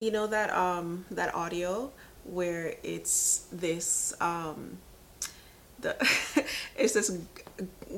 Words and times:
You 0.00 0.10
know 0.10 0.26
that 0.28 0.50
um 0.50 1.04
that 1.10 1.34
audio 1.34 1.92
where 2.24 2.74
it's 2.82 3.46
this 3.52 4.14
um 4.18 4.78
the 5.78 5.94
it's 6.76 6.94
this 6.94 7.18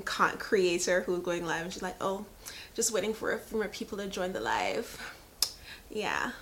con- 0.05 0.37
creator 0.39 1.03
who's 1.03 1.21
going 1.21 1.47
live 1.47 1.63
and 1.63 1.73
she's 1.73 1.83
like, 1.83 1.97
"Oh, 2.01 2.27
just 2.75 2.93
waiting 2.93 3.15
for 3.15 3.33
a 3.33 3.39
few 3.39 3.59
more 3.59 3.69
people 3.69 3.99
to 3.99 4.09
join 4.09 4.33
the 4.33 4.41
live." 4.41 4.99
Yeah. 5.91 6.33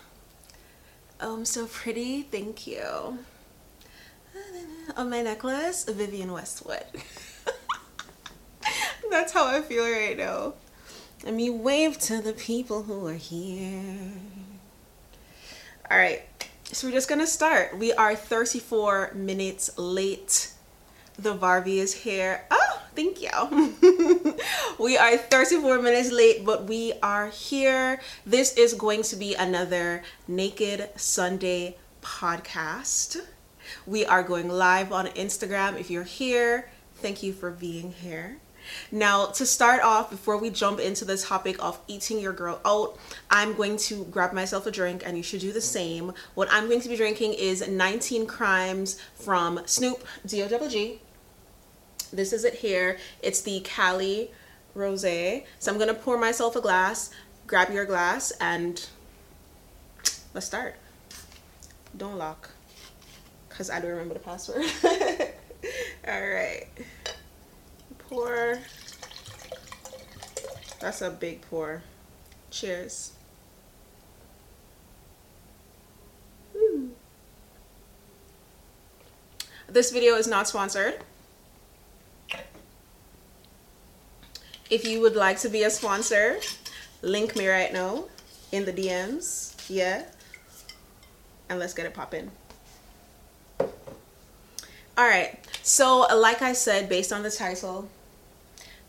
Oh, 1.20 1.34
I'm 1.34 1.44
so 1.44 1.66
pretty. 1.66 2.22
Thank 2.22 2.66
you. 2.66 3.18
On 4.96 5.10
my 5.10 5.22
necklace, 5.22 5.84
Vivienne 5.84 6.32
Westwood. 6.32 6.84
That's 9.10 9.32
how 9.32 9.46
I 9.46 9.60
feel 9.60 9.84
right 9.84 10.16
now. 10.16 10.54
Let 11.24 11.34
me 11.34 11.50
wave 11.50 11.98
to 12.00 12.22
the 12.22 12.32
people 12.32 12.84
who 12.84 13.06
are 13.06 13.14
here. 13.14 14.12
All 15.90 15.98
right, 15.98 16.22
so 16.62 16.86
we're 16.86 16.92
just 16.92 17.08
gonna 17.08 17.26
start. 17.26 17.76
We 17.76 17.92
are 17.92 18.14
34 18.14 19.10
minutes 19.14 19.76
late. 19.76 20.52
The 21.18 21.36
Varvy 21.36 21.78
is 21.78 21.92
here. 21.92 22.44
Oh, 22.48 22.80
thank 22.94 23.20
you. 23.20 24.36
we 24.78 24.96
are 24.96 25.16
34 25.16 25.82
minutes 25.82 26.12
late, 26.12 26.46
but 26.46 26.68
we 26.68 26.92
are 27.02 27.26
here. 27.26 28.00
This 28.24 28.56
is 28.56 28.72
going 28.72 29.02
to 29.02 29.16
be 29.16 29.34
another 29.34 30.04
Naked 30.28 30.90
Sunday 30.94 31.76
podcast. 32.02 33.22
We 33.84 34.06
are 34.06 34.22
going 34.22 34.48
live 34.48 34.92
on 34.92 35.06
Instagram. 35.08 35.76
If 35.76 35.90
you're 35.90 36.04
here, 36.04 36.70
thank 36.98 37.24
you 37.24 37.32
for 37.32 37.50
being 37.50 37.90
here. 37.90 38.36
Now, 38.92 39.26
to 39.26 39.46
start 39.46 39.82
off, 39.82 40.10
before 40.10 40.36
we 40.36 40.50
jump 40.50 40.80
into 40.80 41.04
the 41.04 41.16
topic 41.16 41.62
of 41.62 41.78
eating 41.86 42.18
your 42.18 42.32
girl 42.32 42.60
out, 42.64 42.98
I'm 43.30 43.54
going 43.54 43.76
to 43.78 44.04
grab 44.06 44.32
myself 44.32 44.66
a 44.66 44.70
drink 44.70 45.02
and 45.04 45.16
you 45.16 45.22
should 45.22 45.40
do 45.40 45.52
the 45.52 45.60
same. 45.60 46.12
What 46.34 46.48
I'm 46.50 46.66
going 46.68 46.80
to 46.80 46.88
be 46.88 46.96
drinking 46.96 47.34
is 47.34 47.66
19 47.66 48.26
Crimes 48.26 49.00
from 49.14 49.60
Snoop 49.66 50.04
D-O-G. 50.26 51.00
This 52.12 52.32
is 52.32 52.44
it 52.44 52.54
here. 52.54 52.98
It's 53.22 53.42
the 53.42 53.60
Cali 53.60 54.30
Rosé. 54.76 55.44
So 55.58 55.70
I'm 55.70 55.78
going 55.78 55.94
to 55.94 56.00
pour 56.00 56.18
myself 56.18 56.56
a 56.56 56.60
glass, 56.60 57.10
grab 57.46 57.72
your 57.72 57.84
glass, 57.84 58.32
and 58.40 58.84
let's 60.34 60.46
start. 60.46 60.74
Don't 61.96 62.18
lock, 62.18 62.50
because 63.48 63.70
I 63.70 63.80
don't 63.80 63.90
remember 63.90 64.14
the 64.14 64.20
password. 64.20 64.64
All 66.08 66.28
right 66.28 66.66
pour. 68.10 68.58
That's 70.80 71.00
a 71.00 71.10
big 71.10 71.42
pour. 71.42 71.82
Cheers. 72.50 73.12
This 79.68 79.92
video 79.92 80.16
is 80.16 80.26
not 80.26 80.48
sponsored. 80.48 80.98
If 84.68 84.84
you 84.84 85.00
would 85.00 85.14
like 85.14 85.38
to 85.40 85.48
be 85.48 85.62
a 85.62 85.70
sponsor, 85.70 86.40
link 87.02 87.36
me 87.36 87.48
right 87.48 87.72
now 87.72 88.06
in 88.50 88.64
the 88.64 88.72
DMs. 88.72 89.54
Yeah. 89.68 90.04
And 91.48 91.60
let's 91.60 91.74
get 91.74 91.86
it 91.86 91.94
popping. 91.94 92.32
All 93.60 93.68
right. 94.98 95.38
So, 95.62 96.00
like 96.16 96.42
I 96.42 96.52
said, 96.52 96.88
based 96.88 97.12
on 97.12 97.22
the 97.22 97.30
title, 97.30 97.88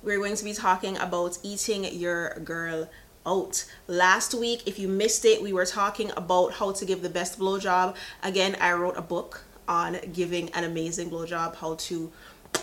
we're 0.04 0.18
going 0.18 0.36
to 0.36 0.44
be 0.44 0.54
talking 0.54 0.98
about 0.98 1.38
eating 1.44 1.86
your 1.86 2.36
girl 2.40 2.90
out. 3.26 3.66
Last 3.88 4.34
week, 4.34 4.64
if 4.66 4.80
you 4.80 4.88
missed 4.88 5.26
it, 5.26 5.42
we 5.42 5.54
were 5.54 5.66
talking 5.66 6.12
about 6.18 6.54
how 6.54 6.72
to 6.72 6.86
give 6.86 7.02
the 7.02 7.10
best 7.10 7.40
blowjob. 7.40 7.96
Again, 8.24 8.58
I 8.60 8.74
wrote 8.74 8.98
a 8.98 9.02
book 9.02 9.44
on 9.68 9.98
giving 10.12 10.50
an 10.52 10.64
amazing 10.64 11.10
blowjob, 11.10 11.56
how 11.56 11.76
to, 11.76 12.12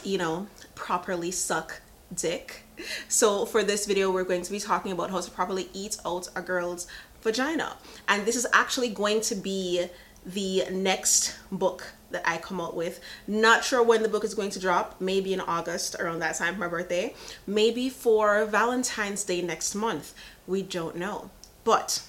you 0.03 0.19
know, 0.19 0.47
properly 0.75 1.31
suck 1.31 1.81
dick. 2.15 2.65
So 3.09 3.47
for 3.47 3.63
this 3.63 3.87
video, 3.87 4.11
we're 4.11 4.25
going 4.25 4.43
to 4.43 4.51
be 4.51 4.59
talking 4.59 4.93
about 4.93 5.11
how 5.11 5.21
to 5.21 5.31
properly 5.31 5.69
eat 5.73 5.97
out 6.05 6.29
a 6.35 6.43
girl's 6.43 6.87
vagina. 7.23 7.77
And 8.09 8.27
this 8.27 8.37
is 8.37 8.47
actually 8.53 8.89
going 8.89 9.21
to 9.23 9.35
be 9.35 9.87
the 10.27 10.65
next 10.71 11.37
book 11.53 11.95
that 12.11 12.23
I 12.25 12.39
come 12.39 12.61
out 12.61 12.75
with. 12.75 13.01
Not 13.27 13.65
sure 13.65 13.83
when 13.83 14.03
the 14.03 14.09
book 14.09 14.25
is 14.25 14.35
going 14.35 14.51
to 14.51 14.61
drop, 14.61 15.01
maybe 15.01 15.33
in 15.33 15.41
August 15.41 15.97
around 15.97 16.21
that 16.21 16.37
time 16.37 16.55
for 16.55 16.61
my 16.61 16.69
birthday, 16.69 17.15
maybe 17.47 17.89
for 17.89 18.45
Valentine's 18.45 19.25
Day 19.25 19.43
next 19.43 19.75
month. 19.75 20.15
We 20.47 20.63
don't 20.63 20.97
know. 20.97 21.31
But 21.65 22.03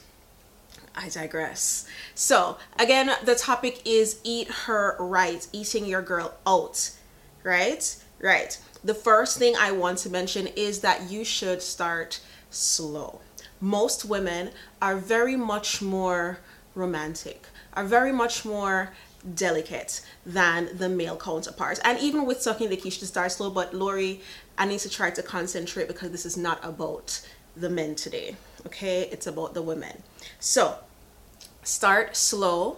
I 0.96 1.10
digress. 1.10 1.86
So, 2.16 2.58
again, 2.78 3.12
the 3.24 3.36
topic 3.36 3.82
is 3.86 4.20
eat 4.24 4.50
her 4.66 4.96
right, 5.00 5.46
eating 5.52 5.86
your 5.86 6.02
girl 6.02 6.34
out, 6.46 6.92
right? 7.44 7.96
Right. 8.22 8.60
The 8.84 8.94
first 8.94 9.38
thing 9.38 9.56
I 9.58 9.72
want 9.72 10.00
to 10.00 10.10
mention 10.10 10.48
is 10.48 10.81
that 10.81 11.10
you 11.10 11.24
should 11.24 11.62
start 11.62 12.20
slow. 12.50 13.20
Most 13.62 14.06
women 14.06 14.52
are 14.81 14.96
very 14.96 15.36
much 15.36 15.81
more 15.81 16.40
romantic, 16.76 17.46
are 17.74 17.84
very 17.84 18.12
much 18.12 18.46
more 18.46 18.94
delicate 19.35 20.02
than 20.25 20.78
the 20.78 20.90
male 20.90 21.18
counterparts. 21.18 21.80
And 21.84 22.00
even 22.00 22.25
with 22.25 22.41
sucking 22.41 22.69
the 22.69 22.75
you 22.75 22.91
to 22.91 23.07
start 23.07 23.31
slow. 23.31 23.50
But 23.50 23.74
Lori, 23.74 24.22
I 24.57 24.66
need 24.66 24.80
to 24.80 24.90
try 24.90 25.12
to 25.12 25.22
concentrate 25.22 25.88
because 25.88 26.12
this 26.12 26.25
is 26.25 26.38
not 26.38 26.59
about 26.63 27.22
the 27.56 27.69
men 27.69 27.96
today. 27.96 28.35
Okay, 28.66 29.09
it's 29.12 29.28
about 29.28 29.53
the 29.53 29.62
women. 29.62 30.03
So 30.40 30.75
start 31.63 32.16
slow 32.16 32.78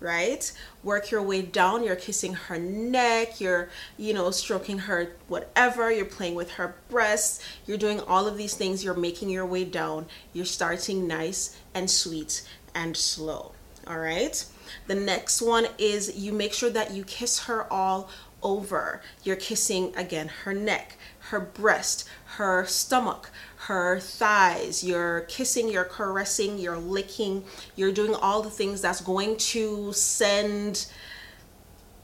right 0.00 0.52
work 0.82 1.10
your 1.10 1.22
way 1.22 1.40
down 1.40 1.82
you're 1.82 1.96
kissing 1.96 2.34
her 2.34 2.58
neck 2.58 3.40
you're 3.40 3.70
you 3.96 4.12
know 4.12 4.30
stroking 4.30 4.80
her 4.80 5.10
whatever 5.26 5.90
you're 5.90 6.04
playing 6.04 6.34
with 6.34 6.50
her 6.52 6.74
breasts 6.90 7.42
you're 7.64 7.78
doing 7.78 8.00
all 8.00 8.26
of 8.26 8.36
these 8.36 8.54
things 8.54 8.84
you're 8.84 8.92
making 8.92 9.30
your 9.30 9.46
way 9.46 9.64
down 9.64 10.04
you're 10.34 10.44
starting 10.44 11.06
nice 11.06 11.56
and 11.74 11.90
sweet 11.90 12.46
and 12.74 12.94
slow 12.94 13.52
all 13.86 13.98
right 13.98 14.44
the 14.86 14.94
next 14.94 15.42
one 15.42 15.66
is 15.78 16.16
you 16.16 16.32
make 16.32 16.52
sure 16.52 16.70
that 16.70 16.92
you 16.92 17.04
kiss 17.04 17.40
her 17.40 17.70
all 17.72 18.08
over. 18.42 19.02
You're 19.22 19.36
kissing 19.36 19.94
again 19.96 20.28
her 20.44 20.54
neck, 20.54 20.96
her 21.30 21.40
breast, 21.40 22.08
her 22.36 22.64
stomach, 22.66 23.30
her 23.66 23.98
thighs. 23.98 24.84
You're 24.84 25.22
kissing, 25.22 25.68
you're 25.68 25.84
caressing, 25.84 26.58
you're 26.58 26.78
licking, 26.78 27.44
you're 27.74 27.92
doing 27.92 28.14
all 28.14 28.42
the 28.42 28.50
things 28.50 28.80
that's 28.80 29.00
going 29.00 29.36
to 29.36 29.92
send 29.92 30.86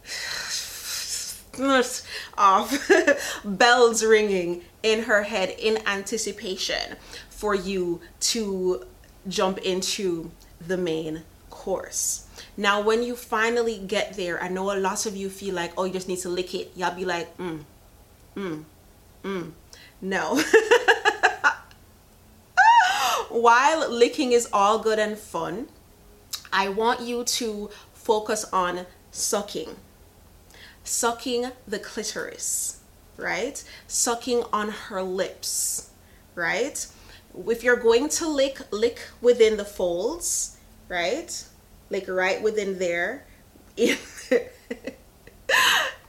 off 2.39 2.91
bells 3.45 4.05
ringing 4.05 4.63
in 4.83 5.05
her 5.05 5.23
head 5.23 5.51
in 5.51 5.79
anticipation 5.87 6.97
for 7.29 7.55
you 7.55 8.01
to 8.19 8.85
jump 9.29 9.59
into 9.59 10.33
the 10.67 10.77
main 10.77 11.23
course. 11.63 12.27
Now, 12.57 12.81
when 12.81 13.05
you 13.05 13.15
finally 13.15 13.79
get 13.79 14.17
there, 14.17 14.43
I 14.43 14.49
know 14.49 14.73
a 14.73 14.79
lot 14.79 15.07
of 15.07 15.17
you 15.17 15.31
feel 15.31 15.55
like, 15.55 15.73
oh, 15.79 15.85
you 15.85 15.93
just 15.93 16.09
need 16.09 16.19
to 16.19 16.29
lick 16.29 16.55
it. 16.55 16.73
Y'all 16.75 16.95
be 16.95 17.05
like, 17.05 17.37
mm, 17.39 17.61
mm, 18.37 18.65
mm. 19.23 19.53
No. 20.01 20.43
While 23.31 23.89
licking 23.89 24.33
is 24.33 24.49
all 24.53 24.81
good 24.81 24.99
and 24.99 25.17
fun, 25.17 25.69
I 26.53 26.69
want 26.69 27.01
you 27.01 27.23
to 27.39 27.71
focus 27.95 28.45
on 28.53 28.87
sucking. 29.13 29.77
Sucking 30.83 31.53
the 31.69 31.79
clitoris, 31.79 32.81
right? 33.17 33.63
Sucking 33.87 34.43
on 34.53 34.71
her 34.71 35.01
lips, 35.01 35.91
right? 36.35 36.85
If 37.47 37.63
you're 37.63 37.77
going 37.77 38.09
to 38.09 38.27
lick, 38.29 38.59
lick 38.73 38.99
within 39.21 39.57
the 39.57 39.65
folds, 39.65 40.57
right? 40.89 41.33
Like 41.93 42.09
right 42.09 42.43
within 42.43 42.79
there. 42.79 43.27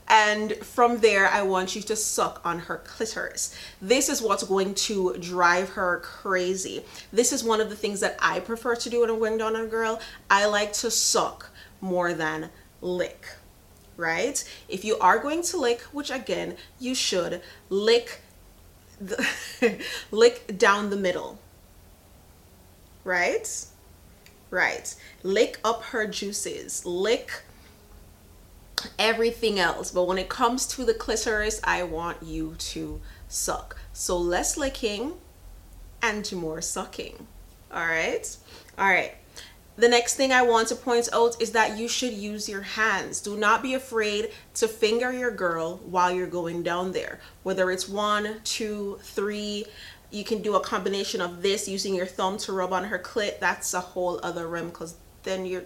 and 0.08 0.54
from 0.56 0.98
there 0.98 1.28
I 1.28 1.42
want 1.42 1.76
you 1.76 1.82
to 1.82 1.94
suck 1.94 2.40
on 2.44 2.60
her 2.60 2.78
clitoris. 2.78 3.54
This 3.80 4.08
is 4.08 4.22
what's 4.22 4.42
going 4.42 4.74
to 4.74 5.16
drive 5.18 5.70
her 5.70 6.00
crazy. 6.00 6.84
This 7.12 7.32
is 7.32 7.44
one 7.44 7.60
of 7.60 7.68
the 7.68 7.76
things 7.76 8.00
that 8.00 8.16
I 8.20 8.40
prefer 8.40 8.74
to 8.76 8.90
do 8.90 9.00
when 9.00 9.10
I'm 9.10 9.18
going 9.18 9.38
down 9.38 9.56
on 9.56 9.66
a 9.66 9.68
girl. 9.68 10.00
I 10.30 10.46
like 10.46 10.72
to 10.74 10.90
suck 10.90 11.50
more 11.80 12.14
than 12.14 12.50
lick, 12.80 13.26
right? 13.96 14.42
If 14.68 14.84
you 14.84 14.98
are 14.98 15.18
going 15.18 15.42
to 15.42 15.58
lick, 15.58 15.82
which 15.92 16.10
again, 16.10 16.56
you 16.80 16.94
should, 16.94 17.42
lick 17.68 18.20
the 19.00 19.26
lick 20.10 20.56
down 20.58 20.90
the 20.90 20.96
middle, 20.96 21.38
right? 23.04 23.66
Right. 24.54 24.94
Lick 25.22 25.58
up 25.64 25.82
her 25.84 26.06
juices. 26.06 26.86
Lick 26.86 27.42
everything 28.98 29.58
else. 29.58 29.90
But 29.90 30.04
when 30.04 30.18
it 30.18 30.28
comes 30.28 30.66
to 30.68 30.84
the 30.84 30.94
clitoris 30.94 31.60
i 31.64 31.82
want 31.82 32.22
you 32.22 32.54
to 32.58 33.00
suck. 33.28 33.76
So 33.92 34.16
less 34.16 34.56
licking 34.56 35.14
and 36.02 36.30
more 36.32 36.60
sucking. 36.60 37.26
All 37.72 37.86
right? 37.86 38.36
All 38.78 38.88
right. 38.88 39.14
The 39.76 39.88
next 39.88 40.14
thing 40.14 40.30
I 40.30 40.42
want 40.42 40.68
to 40.68 40.76
point 40.76 41.08
out 41.12 41.42
is 41.42 41.50
that 41.50 41.76
you 41.76 41.88
should 41.88 42.12
use 42.12 42.48
your 42.48 42.62
hands. 42.62 43.20
Do 43.20 43.36
not 43.36 43.60
be 43.60 43.74
afraid 43.74 44.30
to 44.54 44.68
finger 44.68 45.12
your 45.12 45.32
girl 45.32 45.78
while 45.78 46.12
you're 46.12 46.28
going 46.28 46.62
down 46.62 46.92
there. 46.92 47.18
Whether 47.42 47.72
it's 47.72 47.88
one, 47.88 48.40
two, 48.44 49.00
three, 49.02 49.66
you 50.14 50.24
can 50.24 50.42
do 50.42 50.54
a 50.54 50.60
combination 50.60 51.20
of 51.20 51.42
this 51.42 51.68
using 51.68 51.94
your 51.94 52.06
thumb 52.06 52.38
to 52.38 52.52
rub 52.52 52.72
on 52.72 52.84
her 52.84 52.98
clit. 52.98 53.40
That's 53.40 53.74
a 53.74 53.80
whole 53.80 54.20
other 54.22 54.46
rim 54.46 54.68
because 54.68 54.94
then 55.24 55.44
you're, 55.44 55.64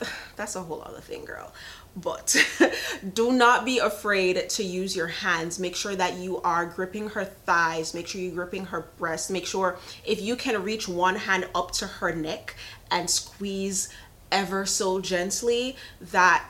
that's 0.36 0.56
a 0.56 0.62
whole 0.62 0.82
other 0.82 1.00
thing, 1.00 1.24
girl. 1.24 1.52
But 1.96 2.36
do 3.14 3.32
not 3.32 3.64
be 3.64 3.78
afraid 3.78 4.50
to 4.50 4.62
use 4.62 4.94
your 4.94 5.06
hands. 5.06 5.58
Make 5.58 5.76
sure 5.76 5.94
that 5.94 6.14
you 6.14 6.42
are 6.42 6.66
gripping 6.66 7.10
her 7.10 7.24
thighs. 7.24 7.94
Make 7.94 8.08
sure 8.08 8.20
you're 8.20 8.34
gripping 8.34 8.66
her 8.66 8.88
breasts. 8.98 9.30
Make 9.30 9.46
sure 9.46 9.78
if 10.04 10.20
you 10.20 10.36
can 10.36 10.62
reach 10.62 10.88
one 10.88 11.16
hand 11.16 11.48
up 11.54 11.70
to 11.72 11.86
her 11.86 12.14
neck 12.14 12.56
and 12.90 13.08
squeeze 13.08 13.88
ever 14.30 14.66
so 14.66 15.00
gently, 15.00 15.76
that 16.00 16.44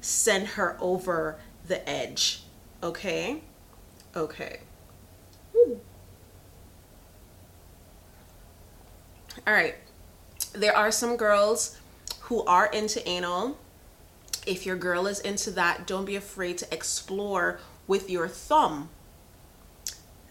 send 0.00 0.46
her 0.48 0.76
over 0.80 1.36
the 1.66 1.86
edge. 1.88 2.44
Okay? 2.82 3.42
Okay. 4.14 4.60
All 9.46 9.52
right. 9.52 9.76
There 10.52 10.76
are 10.76 10.90
some 10.90 11.16
girls 11.16 11.78
who 12.20 12.44
are 12.44 12.66
into 12.66 13.06
anal 13.08 13.58
if 14.46 14.66
your 14.66 14.76
girl 14.76 15.06
is 15.06 15.20
into 15.20 15.50
that, 15.52 15.86
don't 15.86 16.04
be 16.04 16.16
afraid 16.16 16.58
to 16.58 16.74
explore 16.74 17.60
with 17.86 18.10
your 18.10 18.28
thumb 18.28 18.90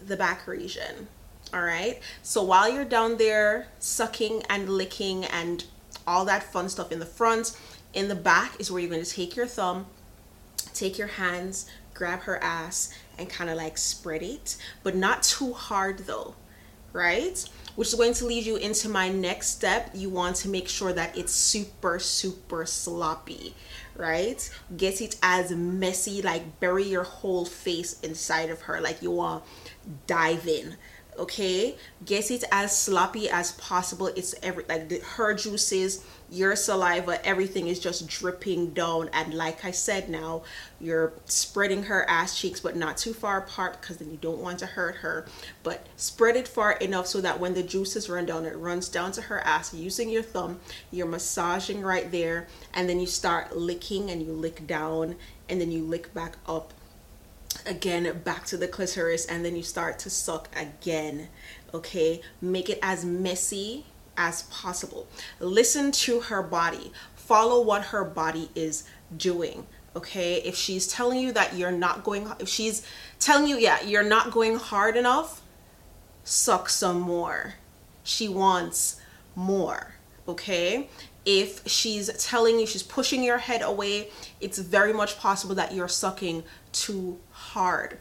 the 0.04 0.18
back 0.18 0.48
region. 0.48 1.08
All 1.54 1.62
right. 1.62 2.00
So 2.22 2.44
while 2.44 2.72
you're 2.72 2.86
down 2.86 3.18
there 3.18 3.68
sucking 3.80 4.44
and 4.50 4.70
licking 4.70 5.26
and 5.26 5.66
all 6.06 6.26
that 6.26 6.44
fun 6.44 6.70
stuff 6.70 6.92
in 6.92 7.00
the 7.00 7.06
front, 7.06 7.58
in 7.94 8.08
the 8.08 8.16
back 8.16 8.60
is 8.60 8.72
where 8.72 8.82
you're 8.82 8.90
going 8.90 9.04
to 9.04 9.10
take 9.10 9.36
your 9.36 9.48
thumb, 9.48 9.86
take 10.74 10.98
your 10.98 11.08
hands, 11.08 11.70
grab 11.94 12.22
her 12.22 12.42
ass, 12.44 12.94
and 13.18 13.30
kind 13.30 13.50
of 13.50 13.58
like 13.58 13.78
spread 13.78 14.24
it, 14.24 14.58
but 14.84 14.96
not 14.96 15.24
too 15.24 15.54
hard 15.54 16.00
though, 16.00 16.36
right? 16.92 17.44
Which 17.76 17.88
is 17.88 17.96
going 17.96 18.14
to 18.16 18.26
lead 18.26 18.46
you 18.46 18.58
into 18.58 18.90
my 18.90 19.10
next 19.10 19.48
step. 19.48 19.90
You 19.94 20.10
want 20.10 20.36
to 20.38 20.50
make 20.50 20.68
sure 20.68 20.94
that 20.94 21.18
it's 21.18 21.32
super, 21.32 22.00
super 22.00 22.66
sloppy 22.66 23.56
right? 23.96 24.50
Get 24.76 25.02
it 25.02 25.18
as 25.22 25.52
messy, 25.52 26.22
like 26.22 26.60
bury 26.60 26.84
your 26.84 27.04
whole 27.04 27.46
face 27.46 28.00
inside 28.02 28.50
of 28.50 28.62
her, 28.64 28.82
like 28.82 29.02
you 29.02 29.12
want 29.12 29.44
dive 30.08 30.48
in. 30.48 30.76
Okay, 31.18 31.76
get 32.06 32.32
it 32.32 32.44
as 32.52 32.78
sloppy 32.78 33.30
as 33.30 33.52
possible. 33.54 34.08
It's 34.08 34.34
every 34.42 34.66
like 34.68 34.90
the, 34.90 35.00
her 35.00 35.34
juices, 35.34 36.04
your 36.30 36.56
saliva, 36.56 37.24
everything 37.26 37.68
is 37.68 37.80
just 37.80 38.08
dripping 38.08 38.72
down. 38.72 39.10
And 39.14 39.34
like 39.34 39.64
I 39.64 39.72
said, 39.72 40.10
now 40.10 40.44
you're 40.82 41.14
spreading 41.26 41.84
her 41.84 42.10
ass 42.10 42.40
cheeks, 42.40 42.60
but 42.60 42.76
not 42.76 42.98
too 42.98 43.14
far 43.14 43.38
apart 43.38 43.80
because 43.80 43.98
then 43.98 44.10
you 44.10 44.18
don't 44.18 44.40
want 44.40 44.60
to 44.60 44.66
hurt 44.66 44.96
her. 44.98 45.28
But 45.62 45.86
spread 45.96 46.36
it 46.36 46.48
far 46.48 46.74
enough 46.74 47.08
so 47.08 47.22
that 47.22 47.40
when 47.40 47.54
the 47.54 47.64
juices 47.64 48.10
run 48.10 48.26
down, 48.26 48.46
it 48.46 48.58
runs 48.58 48.90
down 48.90 49.12
to 49.14 49.22
her 49.22 49.40
ass 49.42 49.74
using 49.74 50.10
your 50.10 50.24
thumb. 50.24 50.60
You're 50.92 51.08
massaging 51.08 51.82
right 51.82 52.12
there, 52.12 52.48
and 52.74 52.90
then 52.90 53.00
you 53.00 53.08
start 53.08 53.56
licking 53.56 54.10
and 54.10 54.22
you 54.24 54.32
lick 54.32 54.66
down, 54.66 55.16
and 55.48 55.62
then 55.62 55.72
you 55.72 55.84
lick 55.84 56.14
back 56.14 56.38
up 56.48 56.74
again 57.66 58.22
back 58.24 58.46
to 58.46 58.58
the 58.58 58.68
clitoris 58.68 59.26
and 59.26 59.44
then 59.44 59.56
you 59.56 59.64
start 59.64 60.00
to 60.00 60.10
suck 60.10 60.50
again 60.56 61.30
okay? 61.74 62.22
Make 62.42 62.70
it 62.70 62.80
as 62.82 63.04
messy 63.04 63.86
as 64.16 64.44
possible. 64.44 65.08
Listen 65.40 65.92
to 65.92 66.22
her 66.22 66.44
body. 66.44 66.92
Follow 67.16 67.62
what 67.62 67.86
her 67.86 68.04
body 68.04 68.50
is 68.54 68.84
doing 69.16 69.66
okay? 69.96 70.36
If 70.36 70.56
she's 70.56 70.88
telling 70.88 71.20
you 71.20 71.32
that 71.34 71.56
you're 71.56 71.72
not 71.72 72.04
going 72.04 72.32
if 72.40 72.50
she's 72.50 72.86
telling 73.20 73.48
you 73.48 73.58
yeah 73.58 73.82
you're 73.82 74.04
not 74.04 74.32
going 74.32 74.56
hard 74.56 74.98
enough 74.98 75.42
suck 76.24 76.70
some 76.70 77.00
more. 77.00 77.56
She 78.04 78.28
wants 78.28 79.00
more 79.36 79.96
okay? 80.28 80.90
If 81.26 81.66
she's 81.68 82.12
telling 82.24 82.60
you 82.60 82.66
she's 82.66 82.84
pushing 82.84 83.24
your 83.24 83.38
head 83.38 83.62
away 83.62 84.10
it's 84.42 84.58
very 84.58 84.94
much 84.94 85.18
possible 85.18 85.56
that 85.56 85.74
you're 85.74 85.88
sucking 85.88 86.44
too 86.72 87.20
hard. 87.54 87.98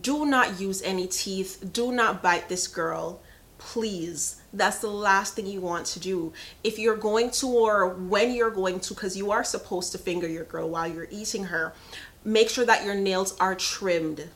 Do 0.00 0.24
not 0.24 0.60
use 0.60 0.80
any 0.82 1.06
teeth. 1.06 1.70
Do 1.72 1.92
not 1.92 2.22
bite 2.22 2.48
this 2.48 2.66
girl. 2.66 3.20
Please. 3.58 4.40
That's 4.52 4.78
the 4.78 4.88
last 4.88 5.34
thing 5.34 5.46
you 5.46 5.60
want 5.60 5.86
to 5.86 6.00
do. 6.00 6.32
If 6.64 6.78
you're 6.78 6.96
going 6.96 7.30
to 7.32 7.46
or 7.46 7.88
when 7.88 8.32
you're 8.32 8.50
going 8.50 8.80
to 8.80 8.94
because 8.94 9.16
you 9.16 9.30
are 9.30 9.44
supposed 9.44 9.92
to 9.92 9.98
finger 9.98 10.28
your 10.28 10.44
girl 10.44 10.68
while 10.68 10.86
you're 10.86 11.08
eating 11.10 11.44
her 11.44 11.74
make 12.24 12.48
sure 12.48 12.64
that 12.64 12.84
your 12.84 12.94
nails 12.94 13.36
are 13.38 13.54
trimmed. 13.54 14.28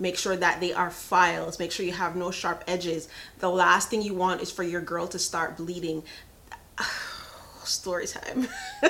Make 0.00 0.16
sure 0.16 0.36
that 0.36 0.60
they 0.60 0.72
are 0.72 0.90
filed. 0.90 1.58
Make 1.58 1.72
sure 1.72 1.84
you 1.84 1.92
have 1.92 2.14
no 2.14 2.30
sharp 2.30 2.62
edges. 2.66 3.08
The 3.38 3.50
last 3.50 3.90
thing 3.90 4.02
you 4.02 4.14
want 4.14 4.42
is 4.42 4.50
for 4.50 4.62
your 4.62 4.80
girl 4.80 5.08
to 5.08 5.18
start 5.18 5.56
bleeding. 5.56 6.02
Story 7.64 8.06
time. 8.06 8.48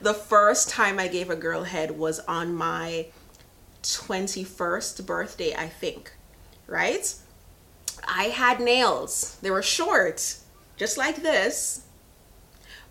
The 0.00 0.12
first 0.12 0.68
time 0.68 0.98
i 0.98 1.08
gave 1.08 1.30
a 1.30 1.36
girl 1.36 1.62
head 1.62 1.92
was 1.92 2.20
on 2.20 2.54
my 2.54 3.06
21st 3.84 5.06
birthday 5.06 5.54
i 5.54 5.68
think 5.68 6.12
right 6.66 7.14
I 8.06 8.24
had 8.24 8.60
nails. 8.60 9.38
They 9.42 9.50
were 9.50 9.62
short, 9.62 10.36
just 10.76 10.98
like 10.98 11.16
this, 11.16 11.82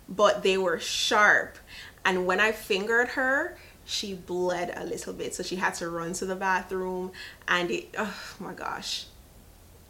but 0.08 0.42
they 0.42 0.56
were 0.56 0.78
sharp. 0.78 1.58
And 2.04 2.26
when 2.26 2.40
I 2.40 2.52
fingered 2.52 3.08
her, 3.08 3.56
she 3.84 4.14
bled 4.14 4.72
a 4.76 4.84
little 4.84 5.12
bit. 5.12 5.34
So 5.34 5.42
she 5.42 5.56
had 5.56 5.74
to 5.74 5.88
run 5.88 6.12
to 6.14 6.26
the 6.26 6.36
bathroom. 6.36 7.12
And 7.48 7.70
it, 7.70 7.94
oh 7.98 8.14
my 8.38 8.52
gosh, 8.52 9.06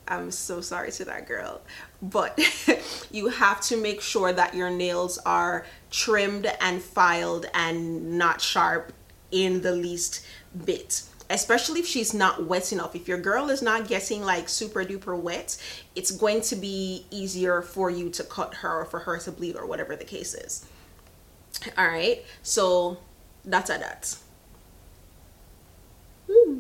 I'm 0.06 0.30
so 0.30 0.60
sorry 0.60 0.92
to 0.92 1.04
that 1.06 1.26
girl. 1.26 1.60
But 2.02 2.38
you 3.10 3.28
have 3.28 3.60
to 3.62 3.76
make 3.76 4.00
sure 4.00 4.32
that 4.32 4.54
your 4.54 4.70
nails 4.70 5.18
are 5.18 5.66
trimmed 5.90 6.46
and 6.60 6.82
filed 6.82 7.46
and 7.54 8.18
not 8.18 8.40
sharp 8.40 8.92
in 9.30 9.62
the 9.62 9.72
least 9.72 10.24
bit 10.64 11.02
especially 11.30 11.80
if 11.80 11.86
she's 11.86 12.12
not 12.12 12.46
wet 12.46 12.70
enough 12.72 12.94
if 12.94 13.08
your 13.08 13.18
girl 13.18 13.48
is 13.48 13.62
not 13.62 13.88
getting 13.88 14.22
like 14.22 14.48
super 14.48 14.84
duper 14.84 15.18
wet 15.18 15.56
it's 15.94 16.10
going 16.10 16.40
to 16.40 16.56
be 16.56 17.06
easier 17.10 17.62
for 17.62 17.90
you 17.90 18.10
to 18.10 18.22
cut 18.24 18.54
her 18.54 18.80
or 18.80 18.84
for 18.84 19.00
her 19.00 19.18
to 19.18 19.32
bleed 19.32 19.56
or 19.56 19.66
whatever 19.66 19.96
the 19.96 20.04
case 20.04 20.34
is. 20.34 20.66
All 21.78 21.86
right? 21.86 22.24
So 22.42 22.98
that's 23.44 23.70
a 23.70 23.78
that. 23.78 24.16
Hmm. 26.30 26.58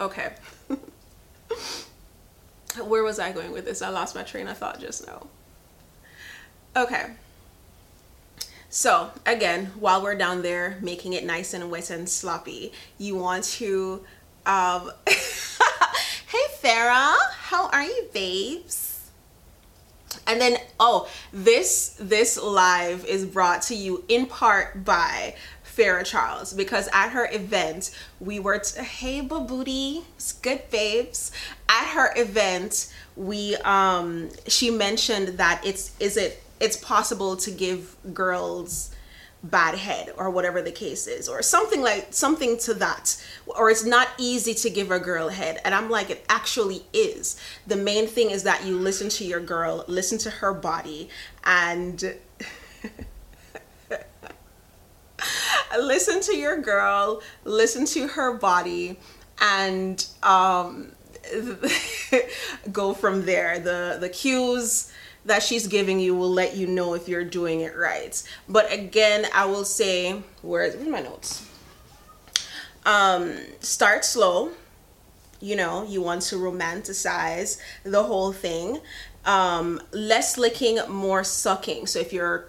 Okay. 0.00 0.32
Where 2.84 3.02
was 3.02 3.18
i 3.18 3.32
going 3.32 3.52
with 3.52 3.66
this? 3.66 3.82
I 3.82 3.90
lost 3.90 4.14
my 4.14 4.22
train 4.22 4.48
of 4.48 4.56
thought 4.58 4.80
just 4.80 5.06
now. 5.06 5.26
Okay 6.74 7.12
so 8.72 9.10
again, 9.26 9.66
while 9.78 10.02
we're 10.02 10.14
down 10.14 10.40
there 10.40 10.78
making 10.80 11.12
it 11.12 11.26
nice 11.26 11.52
and 11.52 11.70
wet 11.70 11.90
and 11.90 12.08
sloppy, 12.08 12.72
you 12.96 13.16
want 13.16 13.44
to, 13.44 14.02
um, 14.46 14.90
hey 15.06 16.46
Farah, 16.62 17.14
how 17.32 17.68
are 17.68 17.84
you 17.84 18.08
babes? 18.14 19.10
And 20.26 20.40
then, 20.40 20.56
oh, 20.80 21.06
this, 21.34 21.98
this 22.00 22.40
live 22.40 23.04
is 23.04 23.26
brought 23.26 23.60
to 23.64 23.74
you 23.74 24.04
in 24.08 24.24
part 24.24 24.86
by 24.86 25.34
Farah 25.76 26.06
Charles 26.06 26.54
because 26.54 26.88
at 26.94 27.10
her 27.10 27.28
event 27.30 27.90
we 28.20 28.38
were 28.38 28.58
t- 28.58 28.82
hey 28.82 29.22
babooty 29.22 30.04
it's 30.16 30.32
good 30.32 30.68
babes 30.70 31.32
at 31.68 31.86
her 31.94 32.12
event 32.14 32.92
we 33.16 33.56
um 33.64 34.28
she 34.46 34.70
mentioned 34.70 35.38
that 35.38 35.62
it's 35.64 35.92
is 35.98 36.18
it 36.18 36.41
it's 36.62 36.76
possible 36.76 37.36
to 37.36 37.50
give 37.50 37.96
girls 38.14 38.94
bad 39.42 39.74
head 39.74 40.12
or 40.16 40.30
whatever 40.30 40.62
the 40.62 40.70
case 40.70 41.08
is 41.08 41.28
or 41.28 41.42
something 41.42 41.82
like 41.82 42.06
something 42.10 42.56
to 42.56 42.72
that. 42.74 43.20
Or 43.46 43.68
it's 43.68 43.84
not 43.84 44.06
easy 44.16 44.54
to 44.54 44.70
give 44.70 44.92
a 44.92 45.00
girl 45.00 45.28
head 45.28 45.60
and 45.64 45.74
i'm 45.74 45.90
like 45.90 46.08
it 46.08 46.24
actually 46.28 46.84
is. 46.92 47.36
The 47.66 47.74
main 47.74 48.06
thing 48.06 48.30
is 48.30 48.44
that 48.44 48.64
you 48.64 48.78
listen 48.78 49.08
to 49.08 49.24
your 49.24 49.40
girl 49.40 49.84
listen 49.88 50.18
to 50.18 50.30
her 50.30 50.54
body 50.54 51.08
and 51.42 52.00
listen 55.76 56.20
to 56.20 56.36
your 56.36 56.60
girl 56.60 57.22
listen 57.44 57.84
to 57.86 58.06
her 58.06 58.34
body 58.34 58.96
and 59.40 60.06
um 60.22 60.92
go 62.72 62.94
from 62.94 63.24
there. 63.24 63.58
The 63.58 63.96
the 63.98 64.08
cues 64.08 64.92
that 65.24 65.42
she's 65.42 65.66
giving 65.66 66.00
you 66.00 66.14
will 66.14 66.30
let 66.30 66.56
you 66.56 66.66
know 66.66 66.94
if 66.94 67.08
you're 67.08 67.24
doing 67.24 67.60
it 67.60 67.76
right. 67.76 68.22
But 68.48 68.72
again, 68.72 69.26
I 69.34 69.44
will 69.46 69.64
say, 69.64 70.22
where's 70.42 70.76
my 70.86 71.00
notes? 71.00 71.48
Um, 72.84 73.36
start 73.60 74.04
slow, 74.04 74.50
you 75.40 75.56
know, 75.56 75.84
you 75.84 76.02
want 76.02 76.22
to 76.22 76.36
romanticize 76.36 77.60
the 77.84 78.02
whole 78.02 78.32
thing. 78.32 78.80
Um, 79.24 79.80
less 79.92 80.36
licking, 80.36 80.78
more 80.88 81.22
sucking. 81.22 81.86
So 81.86 82.00
if 82.00 82.12
you're 82.12 82.48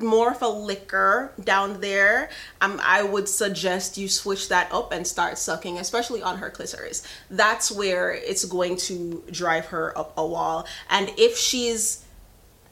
more 0.00 0.32
of 0.32 0.40
a 0.40 0.48
licker 0.48 1.32
down 1.42 1.80
there, 1.80 2.30
um, 2.62 2.80
I 2.82 3.02
would 3.02 3.28
suggest 3.28 3.98
you 3.98 4.08
switch 4.08 4.48
that 4.48 4.72
up 4.72 4.92
and 4.92 5.06
start 5.06 5.36
sucking, 5.36 5.78
especially 5.78 6.22
on 6.22 6.38
her 6.38 6.48
clitoris. 6.48 7.06
That's 7.30 7.70
where 7.70 8.12
it's 8.12 8.46
going 8.46 8.76
to 8.78 9.22
drive 9.30 9.66
her 9.66 9.96
up 9.98 10.14
a 10.16 10.26
wall. 10.26 10.66
And 10.88 11.12
if 11.18 11.36
she's 11.36 12.05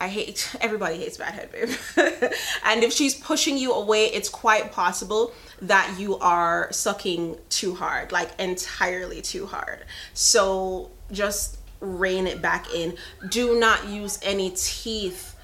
I 0.00 0.08
hate 0.08 0.54
everybody 0.60 0.96
hates 0.98 1.16
bad 1.16 1.34
head 1.34 1.52
babe. 1.52 1.68
and 2.64 2.82
if 2.82 2.92
she's 2.92 3.14
pushing 3.14 3.56
you 3.56 3.72
away, 3.72 4.06
it's 4.06 4.28
quite 4.28 4.72
possible 4.72 5.32
that 5.62 5.96
you 5.98 6.18
are 6.18 6.68
sucking 6.72 7.38
too 7.48 7.74
hard, 7.74 8.12
like 8.12 8.38
entirely 8.38 9.22
too 9.22 9.46
hard. 9.46 9.84
So 10.12 10.90
just 11.12 11.58
rein 11.80 12.26
it 12.26 12.42
back 12.42 12.72
in. 12.74 12.96
Do 13.28 13.58
not 13.58 13.88
use 13.88 14.18
any 14.22 14.50
teeth 14.50 15.36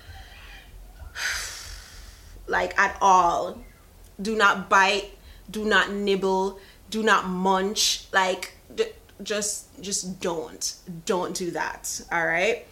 like 2.47 2.79
at 2.79 2.97
all. 3.01 3.63
Do 4.21 4.37
not 4.37 4.69
bite, 4.69 5.17
do 5.51 5.65
not 5.65 5.93
nibble, 5.93 6.59
do 6.91 7.03
not 7.03 7.27
munch. 7.27 8.07
Like 8.13 8.55
just 9.23 9.81
just 9.81 10.21
don't. 10.21 10.75
Don't 11.07 11.35
do 11.35 11.51
that. 11.53 12.01
All 12.11 12.27
right? 12.27 12.67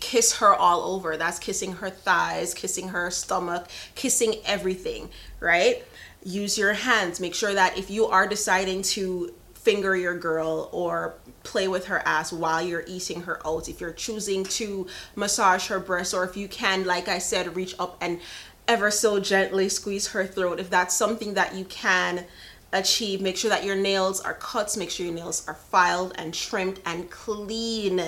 Kiss 0.00 0.38
her 0.38 0.54
all 0.54 0.82
over. 0.94 1.16
That's 1.16 1.38
kissing 1.38 1.74
her 1.74 1.90
thighs, 1.90 2.54
kissing 2.54 2.88
her 2.88 3.10
stomach, 3.10 3.68
kissing 3.94 4.36
everything, 4.44 5.10
right? 5.40 5.84
Use 6.24 6.58
your 6.58 6.72
hands. 6.72 7.20
Make 7.20 7.34
sure 7.34 7.54
that 7.54 7.78
if 7.78 7.90
you 7.90 8.06
are 8.06 8.26
deciding 8.26 8.82
to 8.82 9.34
finger 9.66 9.96
your 9.96 10.16
girl 10.16 10.68
or 10.70 11.16
play 11.42 11.66
with 11.66 11.86
her 11.86 11.98
ass 12.06 12.32
while 12.32 12.62
you're 12.62 12.84
eating 12.86 13.22
her 13.22 13.44
out 13.44 13.68
if 13.68 13.80
you're 13.80 13.90
choosing 13.92 14.44
to 14.44 14.86
massage 15.16 15.66
her 15.66 15.80
breasts 15.80 16.14
or 16.14 16.22
if 16.22 16.36
you 16.36 16.46
can 16.46 16.84
like 16.84 17.08
i 17.08 17.18
said 17.18 17.56
reach 17.56 17.74
up 17.80 17.96
and 18.00 18.20
ever 18.68 18.92
so 18.92 19.18
gently 19.18 19.68
squeeze 19.68 20.06
her 20.06 20.24
throat 20.24 20.60
if 20.60 20.70
that's 20.70 20.94
something 20.94 21.34
that 21.34 21.52
you 21.52 21.64
can 21.64 22.24
achieve 22.72 23.20
make 23.20 23.36
sure 23.36 23.50
that 23.50 23.64
your 23.64 23.74
nails 23.74 24.20
are 24.20 24.34
cut 24.34 24.76
make 24.76 24.88
sure 24.88 25.04
your 25.04 25.14
nails 25.14 25.44
are 25.48 25.54
filed 25.54 26.12
and 26.16 26.32
trimmed 26.32 26.78
and 26.86 27.10
clean 27.10 28.00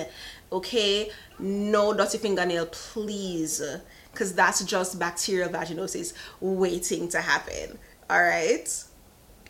okay 0.51 1.09
no 1.37 1.93
dirty 1.93 2.17
fingernail 2.17 2.65
please 2.67 3.61
because 4.11 4.33
that's 4.33 4.63
just 4.63 4.99
bacterial 4.99 5.49
vaginosis 5.49 6.13
waiting 6.39 7.07
to 7.07 7.21
happen 7.21 7.77
all 8.09 8.21
right 8.21 8.83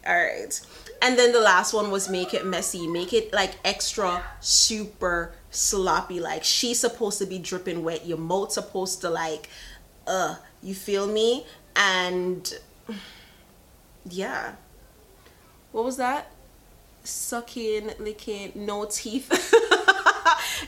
all 0.08 0.15
right 0.15 0.62
and 1.01 1.18
then 1.18 1.32
the 1.32 1.39
last 1.39 1.74
one 1.74 1.89
was 1.91 2.10
make 2.10 2.34
it 2.34 2.46
messy 2.46 2.88
make 2.88 3.13
it 3.13 3.32
like 3.34 3.56
extra 3.63 4.24
super 4.41 5.34
sloppy 5.50 6.20
like 6.20 6.44
she's 6.44 6.79
supposed 6.79 7.18
to 7.18 7.25
be 7.25 7.39
dripping 7.39 7.84
wet 7.84 8.06
your 8.06 8.18
mouth 8.18 8.51
supposed 8.51 9.01
to 9.01 9.10
like 9.10 9.50
uh 10.08 10.36
you 10.62 10.74
feel 10.74 11.08
me? 11.08 11.46
And 11.75 12.53
yeah. 14.10 14.53
What 15.72 15.86
was 15.86 15.98
that? 15.98 16.32
Sucking, 17.03 17.91
licking, 18.00 18.51
no 18.56 18.86
teeth. 18.86 19.29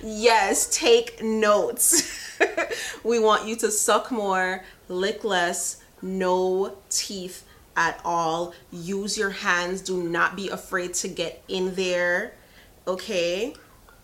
yes, 0.03 0.67
take 0.75 1.23
notes. 1.23 2.39
we 3.03 3.19
want 3.19 3.47
you 3.47 3.55
to 3.57 3.71
suck 3.71 4.11
more, 4.11 4.63
lick 4.87 5.23
less, 5.23 5.81
no 6.01 6.77
teeth 6.89 7.45
at 7.75 7.99
all. 8.03 8.53
Use 8.71 9.17
your 9.17 9.29
hands. 9.29 9.81
Do 9.81 10.03
not 10.03 10.35
be 10.35 10.49
afraid 10.49 10.93
to 10.95 11.07
get 11.07 11.43
in 11.47 11.75
there. 11.75 12.33
Okay? 12.87 13.55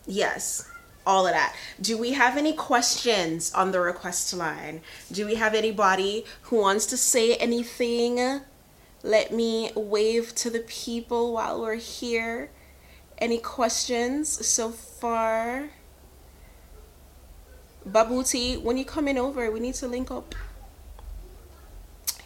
Yes 0.05 0.69
all 1.07 1.25
of 1.25 1.33
that. 1.33 1.55
Do 1.79 1.97
we 1.97 2.11
have 2.11 2.37
any 2.37 2.51
questions 2.51 3.51
on 3.53 3.71
the 3.71 3.79
request 3.79 4.33
line? 4.33 4.81
Do 5.09 5.25
we 5.25 5.35
have 5.35 5.55
anybody 5.55 6.25
who 6.43 6.57
wants 6.57 6.85
to 6.87 6.97
say 6.97 7.35
anything? 7.35 8.41
Let 9.03 9.31
me 9.33 9.71
wave 9.73 10.35
to 10.35 10.49
the 10.49 10.59
people 10.59 11.31
while 11.33 11.61
we're 11.61 11.75
here. 11.75 12.51
Any 13.19 13.39
questions 13.39 14.45
so 14.45 14.69
far? 14.69 15.69
Babuti, 17.89 18.61
when 18.61 18.77
you 18.77 18.85
coming 18.85 19.17
over, 19.17 19.49
we 19.49 19.59
need 19.59 19.73
to 19.75 19.87
link 19.87 20.11
up. 20.11 20.35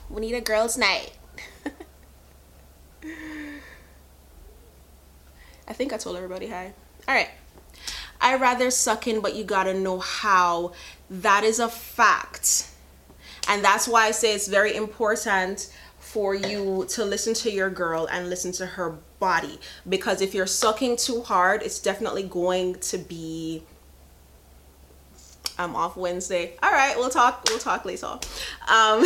We 0.10 0.20
need 0.22 0.34
a 0.34 0.42
girls' 0.42 0.78
night. 0.78 1.14
I 5.68 5.74
think 5.74 5.94
I 5.94 5.98
told 5.98 6.18
everybody 6.18 6.48
hi. 6.48 6.74
All 7.08 7.16
right. 7.16 7.30
I 8.20 8.36
rather 8.36 8.70
suck 8.70 9.08
in, 9.08 9.22
but 9.22 9.36
you 9.36 9.46
gotta 9.46 9.74
know 9.74 10.00
how. 10.00 10.74
That 11.10 11.44
is 11.44 11.60
a 11.60 11.70
fact. 11.70 12.68
And 13.48 13.64
that's 13.64 13.88
why 13.88 14.08
I 14.08 14.12
say 14.12 14.36
it's 14.36 14.48
very 14.48 14.76
important 14.76 15.74
for 16.12 16.36
you 16.36 16.86
to 16.90 17.06
listen 17.06 17.34
to 17.34 17.50
your 17.50 17.70
girl 17.70 18.06
and 18.12 18.30
listen 18.30 18.52
to 18.52 18.66
her 18.66 18.98
body. 19.20 19.58
Because 19.88 20.22
if 20.22 20.34
you're 20.34 20.46
sucking 20.46 20.98
too 20.98 21.22
hard, 21.22 21.64
it's 21.64 21.80
definitely 21.80 22.24
going 22.24 22.76
to 22.80 22.98
be 22.98 23.64
I'm 25.58 25.76
off 25.76 25.96
Wednesday. 25.96 26.58
All 26.62 26.72
right, 26.72 26.98
we'll 26.98 27.10
talk. 27.10 27.44
We'll 27.48 27.60
talk 27.60 27.86
later. 27.86 28.20
Um, 28.68 29.06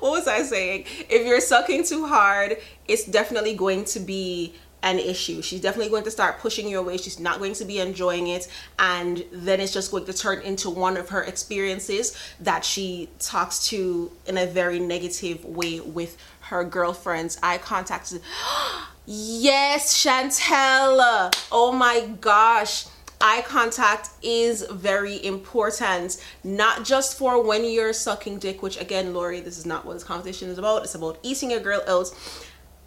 what 0.00 0.10
was 0.10 0.26
I 0.26 0.42
saying? 0.42 0.86
If 1.08 1.26
you're 1.26 1.40
sucking 1.40 1.84
too 1.84 2.06
hard, 2.06 2.56
it's 2.88 3.04
definitely 3.04 3.54
going 3.54 3.84
to 3.86 4.00
be 4.00 4.54
an 4.84 4.98
issue. 4.98 5.42
She's 5.42 5.62
definitely 5.62 5.90
going 5.90 6.04
to 6.04 6.10
start 6.10 6.38
pushing 6.38 6.68
you 6.68 6.78
away. 6.78 6.98
She's 6.98 7.18
not 7.18 7.38
going 7.38 7.54
to 7.54 7.64
be 7.64 7.80
enjoying 7.80 8.28
it. 8.28 8.46
And 8.78 9.24
then 9.32 9.58
it's 9.58 9.72
just 9.72 9.90
going 9.90 10.04
to 10.04 10.12
turn 10.12 10.42
into 10.42 10.68
one 10.70 10.96
of 10.98 11.08
her 11.08 11.22
experiences 11.22 12.16
that 12.40 12.64
she 12.64 13.08
talks 13.18 13.66
to 13.68 14.12
in 14.26 14.36
a 14.36 14.46
very 14.46 14.78
negative 14.78 15.44
way 15.44 15.80
with 15.80 16.18
her 16.42 16.62
girlfriends. 16.64 17.38
Eye 17.42 17.58
contact. 17.58 18.12
yes, 19.06 20.04
Chantel. 20.04 21.34
Oh 21.50 21.72
my 21.72 22.06
gosh 22.20 22.84
eye 23.20 23.42
contact 23.42 24.10
is 24.22 24.66
very 24.70 25.24
important 25.24 26.22
not 26.42 26.84
just 26.84 27.16
for 27.16 27.42
when 27.42 27.64
you're 27.64 27.92
sucking 27.92 28.38
dick 28.38 28.60
which 28.60 28.78
again 28.80 29.14
lori 29.14 29.40
this 29.40 29.56
is 29.56 29.64
not 29.64 29.86
what 29.86 29.94
this 29.94 30.04
conversation 30.04 30.50
is 30.50 30.58
about 30.58 30.82
it's 30.82 30.94
about 30.94 31.16
eating 31.22 31.52
a 31.52 31.60
girl 31.60 31.80
out 31.86 32.12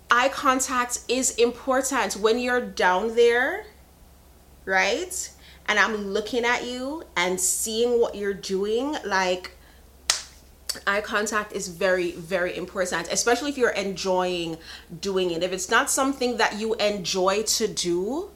eye 0.10 0.30
contact 0.30 1.00
is 1.08 1.32
important 1.36 2.16
when 2.16 2.40
you're 2.40 2.62
down 2.62 3.16
there, 3.16 3.66
right? 4.66 5.30
And 5.68 5.78
I'm 5.80 5.96
looking 6.08 6.46
at 6.46 6.66
you 6.66 7.04
and 7.16 7.40
seeing 7.40 8.00
what 8.00 8.16
you're 8.16 8.34
doing, 8.34 8.96
like 9.04 9.52
eye 10.86 11.02
contact 11.02 11.54
is 11.54 11.70
very 11.70 12.12
very 12.12 12.56
important 12.56 13.08
especially 13.12 13.50
if 13.50 13.58
you're 13.58 13.72
enjoying 13.72 14.58
doing 15.02 15.32
it 15.32 15.42
if 15.42 15.52
it's 15.52 15.70
not 15.70 15.90
something 15.90 16.38
that 16.38 16.60
you 16.60 16.76
enjoy 16.76 17.42
to 17.42 17.68
do 17.68 18.30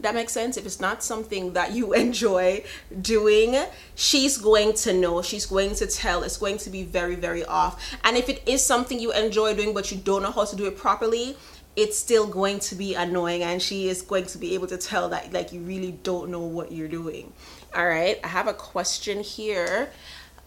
that 0.00 0.14
makes 0.14 0.32
sense. 0.32 0.56
If 0.56 0.64
it's 0.64 0.80
not 0.80 1.02
something 1.02 1.52
that 1.54 1.72
you 1.72 1.92
enjoy 2.04 2.64
doing 3.00 3.56
she's 3.94 4.38
going 4.38 4.74
to 4.74 4.92
know. 4.92 5.22
She's 5.22 5.46
going 5.46 5.74
to 5.76 5.86
tell. 5.86 6.22
It's 6.22 6.36
going 6.36 6.58
to 6.58 6.70
be 6.70 6.84
very 6.84 7.14
very 7.14 7.44
off. 7.44 7.82
And 8.04 8.16
if 8.16 8.28
it 8.28 8.42
is 8.46 8.64
something 8.64 8.98
you 8.98 9.12
enjoy 9.12 9.54
doing 9.54 9.74
but 9.74 9.90
you 9.90 9.98
don't 9.98 10.22
know 10.22 10.32
how 10.32 10.44
to 10.44 10.56
do 10.56 10.66
it 10.66 10.76
properly 10.76 11.36
it's 11.76 11.96
still 11.96 12.26
going 12.26 12.58
to 12.58 12.74
be 12.74 12.96
annoying. 12.96 13.44
And 13.44 13.62
she 13.62 13.88
is 13.88 14.02
going 14.02 14.26
to 14.26 14.38
be 14.38 14.54
able 14.54 14.66
to 14.66 14.76
tell 14.76 15.08
that 15.10 15.32
like 15.32 15.52
you 15.52 15.60
really 15.60 15.92
don't 15.92 16.28
know 16.28 16.40
what 16.40 16.72
you're 16.72 16.88
doing. 16.88 17.32
All 17.74 17.86
right. 17.86 18.18
I 18.24 18.28
have 18.28 18.48
a 18.48 18.54
question 18.54 19.22
here. 19.22 19.90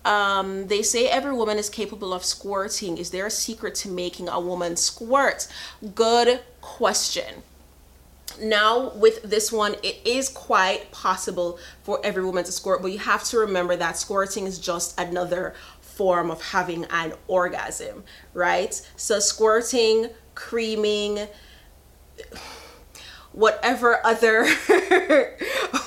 Um, 0.04 0.68
they 0.68 0.82
say 0.82 1.08
every 1.08 1.32
woman 1.32 1.58
is 1.58 1.70
capable 1.70 2.14
of 2.14 2.26
squirting. 2.26 2.98
Is 2.98 3.12
there 3.12 3.28
a 3.28 3.32
secret 3.32 3.76
to 3.76 3.90
making 3.90 4.28
a 4.28 4.42
woman 4.42 4.76
squirt? 4.76 5.48
Good 5.96 6.42
question 6.60 7.44
now 8.40 8.90
with 8.96 9.22
this 9.24 9.52
one 9.52 9.76
it 9.84 10.00
is 10.06 10.30
quite 10.30 10.92
possible 10.92 11.60
for 11.84 12.00
every 12.04 12.24
woman 12.24 12.44
to 12.44 12.52
squirt 12.52 12.82
but 12.82 12.92
you 12.92 13.00
have 13.00 13.24
to 13.24 13.38
remember 13.38 13.76
that 13.76 13.98
squirting 13.98 14.46
is 14.46 14.60
just 14.60 15.00
another 15.00 15.54
form 15.82 16.32
of 16.32 16.42
having 16.42 16.86
an 16.86 17.14
orgasm 17.28 18.04
right? 18.34 18.82
So 18.96 19.20
squirting 19.20 20.10
creaming 20.36 21.28
whatever 23.34 24.06
other 24.06 24.46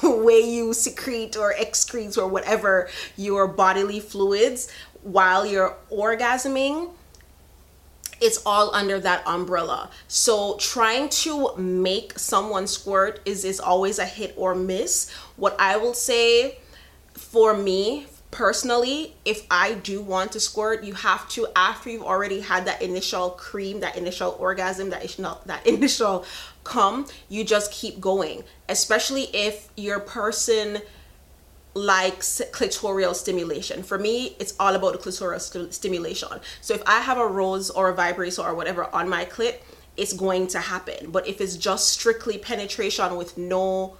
way 0.03 0.41
you 0.41 0.73
secrete 0.73 1.37
or 1.37 1.55
excrete 1.55 2.17
or 2.17 2.27
whatever 2.27 2.89
your 3.17 3.47
bodily 3.47 4.01
fluids 4.01 4.71
while 5.03 5.45
you're 5.45 5.77
orgasming 5.91 6.91
it's 8.21 8.42
all 8.47 8.75
under 8.75 9.00
that 9.00 9.26
umbrella. 9.26 9.90
So 10.09 10.56
trying 10.59 11.09
to 11.11 11.54
make 11.56 12.18
someone 12.18 12.66
squirt 12.66 13.21
is 13.25 13.44
is 13.44 13.61
always 13.61 13.99
a 13.99 14.06
hit 14.06 14.35
or 14.37 14.54
miss. 14.54 15.11
What 15.37 15.56
I 15.59 15.76
will 15.76 15.94
say 15.94 16.59
for 17.12 17.56
me 17.56 18.06
personally, 18.30 19.14
if 19.25 19.47
I 19.49 19.75
do 19.75 20.02
want 20.02 20.33
to 20.33 20.40
squirt, 20.40 20.83
you 20.83 20.94
have 20.94 21.28
to 21.30 21.47
after 21.54 21.88
you've 21.90 22.02
already 22.02 22.40
had 22.40 22.64
that 22.66 22.83
initial 22.83 23.30
cream, 23.30 23.80
that 23.80 23.97
initial 23.97 24.37
orgasm, 24.38 24.90
that 24.90 25.02
initial 25.18 25.40
that 25.47 25.66
initial 25.66 26.25
come, 26.64 27.06
you 27.28 27.44
just 27.44 27.71
keep 27.73 28.00
going. 28.00 28.42
Especially 28.68 29.25
if 29.35 29.68
your 29.76 30.00
person 30.00 30.80
likes 31.75 32.40
clitoral 32.52 33.14
stimulation. 33.14 33.83
For 33.83 33.99
me, 33.99 34.37
it's 34.38 34.54
all 34.59 34.75
about 34.75 34.93
the 34.93 34.99
clitoral 34.99 35.40
st- 35.40 35.75
stimulation. 35.75 36.28
So 36.61 36.75
if 36.75 36.83
I 36.87 37.00
have 37.00 37.19
a 37.19 37.26
rose 37.26 37.71
or 37.71 37.88
a 37.88 37.95
vibrator 37.95 38.43
or 38.43 38.54
whatever 38.54 38.95
on 38.95 39.09
my 39.09 39.25
clit, 39.25 39.57
it's 39.97 40.12
going 40.12 40.47
to 40.49 40.61
happen. 40.61 41.11
But 41.11 41.28
if 41.28 41.40
it's 41.40 41.57
just 41.57 41.88
strictly 41.88 42.38
penetration 42.38 43.16
with 43.16 43.37
no 43.37 43.97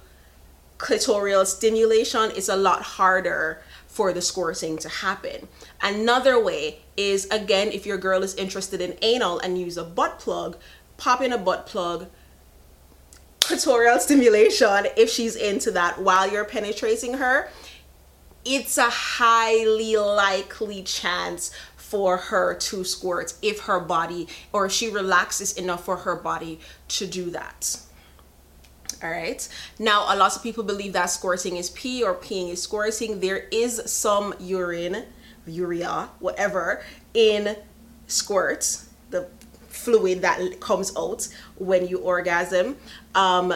clitoral 0.77 1.45
stimulation, 1.45 2.31
it's 2.35 2.49
a 2.49 2.55
lot 2.55 2.81
harder 2.81 3.61
for 3.87 4.11
the 4.11 4.21
squirting 4.21 4.77
to 4.77 4.89
happen. 4.89 5.47
Another 5.81 6.41
way 6.41 6.79
is 6.97 7.25
again, 7.27 7.69
if 7.71 7.85
your 7.85 7.97
girl 7.97 8.23
is 8.23 8.35
interested 8.35 8.81
in 8.81 8.97
anal 9.01 9.39
and 9.39 9.57
use 9.57 9.77
a 9.77 9.83
butt 9.83 10.19
plug, 10.19 10.57
pop 10.97 11.21
in 11.21 11.31
a 11.31 11.37
butt 11.37 11.65
plug, 11.65 12.07
clitoral 13.39 13.99
stimulation 14.07 14.87
if 14.97 15.09
she's 15.09 15.35
into 15.35 15.71
that 15.71 16.01
while 16.01 16.29
you're 16.29 16.45
penetrating 16.45 17.15
her. 17.15 17.49
It's 18.45 18.77
a 18.77 18.89
highly 18.89 19.97
likely 19.97 20.83
chance 20.83 21.51
for 21.75 22.17
her 22.17 22.53
to 22.55 22.83
squirt 22.83 23.33
if 23.41 23.61
her 23.61 23.79
body 23.79 24.27
or 24.53 24.69
she 24.69 24.89
relaxes 24.89 25.53
enough 25.53 25.85
for 25.85 25.97
her 25.97 26.15
body 26.15 26.59
to 26.89 27.07
do 27.07 27.29
that. 27.31 27.79
All 29.03 29.09
right 29.09 29.47
now 29.79 30.05
a 30.13 30.15
lot 30.15 30.35
of 30.35 30.43
people 30.43 30.63
believe 30.63 30.93
that 30.93 31.07
squirting 31.07 31.57
is 31.57 31.69
pee 31.71 32.03
or 32.03 32.15
peeing 32.15 32.51
is 32.51 32.61
squirting. 32.61 33.19
There 33.19 33.47
is 33.51 33.81
some 33.85 34.33
urine 34.39 35.05
urea 35.45 36.09
whatever 36.19 36.83
in 37.13 37.55
squirts 38.07 38.89
the 39.09 39.27
fluid 39.69 40.21
that 40.21 40.59
comes 40.59 40.95
out 40.97 41.27
when 41.57 41.87
you 41.87 41.99
orgasm. 41.99 42.77
Um, 43.13 43.53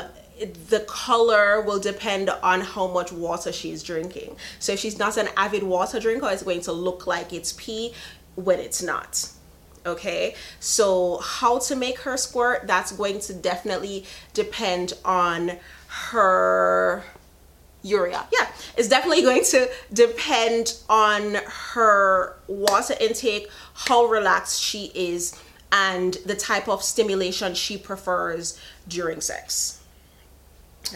the 0.70 0.82
color 0.88 1.62
will 1.62 1.80
depend 1.80 2.30
on 2.30 2.62
how 2.62 2.88
much 2.88 3.12
water 3.12 3.52
she's 3.52 3.84
drinking. 3.84 4.36
So 4.60 4.74
if 4.74 4.80
she's 4.80 4.98
not 4.98 5.18
an 5.18 5.30
avid 5.36 5.64
water 5.64 6.00
drinker, 6.00 6.30
it's 6.30 6.44
going 6.44 6.62
to 6.62 6.72
look 6.72 7.08
like 7.08 7.34
it's 7.34 7.54
pee 7.54 7.94
when 8.36 8.60
it's 8.60 8.82
not 8.82 9.30
okay? 9.86 10.36
So 10.60 11.20
how 11.20 11.58
to 11.60 11.76
make 11.76 12.00
her 12.00 12.18
squirt 12.18 12.68
that's 12.68 12.92
going 12.92 13.22
to 13.22 13.34
definitely 13.34 14.06
depend 14.34 14.94
on 15.06 15.54
her 15.88 17.04
urea. 17.82 18.28
Yeah 18.32 18.50
it's 18.80 18.88
definitely 18.88 19.22
going 19.22 19.44
to 19.44 19.70
depend 19.92 20.80
on 20.90 21.38
her 21.74 22.38
water 22.48 22.96
intake 23.00 23.50
how 23.74 24.06
relaxed 24.06 24.62
she 24.62 24.92
is 24.96 25.38
and 25.72 26.16
the 26.26 26.36
type 26.36 26.68
of 26.68 26.82
stimulation 26.82 27.54
she 27.54 27.78
prefers 27.78 28.60
during 28.88 29.22
sex 29.22 29.79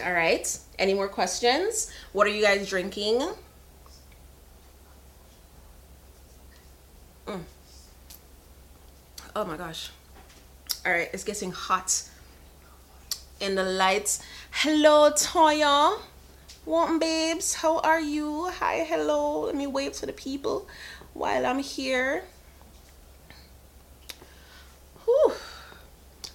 all 0.00 0.12
right. 0.12 0.58
Any 0.78 0.94
more 0.94 1.08
questions? 1.08 1.90
What 2.12 2.26
are 2.26 2.30
you 2.30 2.42
guys 2.42 2.68
drinking? 2.68 3.22
Mm. 7.26 7.40
Oh 9.36 9.44
my 9.44 9.56
gosh. 9.56 9.90
All 10.84 10.92
right 10.92 11.08
it's 11.12 11.24
getting 11.24 11.52
hot 11.52 12.08
in 13.40 13.54
the 13.54 13.64
lights. 13.64 14.22
Hello 14.50 15.10
toya. 15.10 15.98
Wanton 16.66 16.98
babes? 16.98 17.54
How 17.54 17.78
are 17.80 18.00
you? 18.00 18.50
Hi 18.58 18.84
hello. 18.84 19.42
Let 19.42 19.54
me 19.54 19.66
wave 19.66 19.92
to 19.94 20.06
the 20.06 20.12
people 20.12 20.66
while 21.12 21.46
i'm 21.46 21.60
here. 21.60 22.24
Whew. 25.04 25.32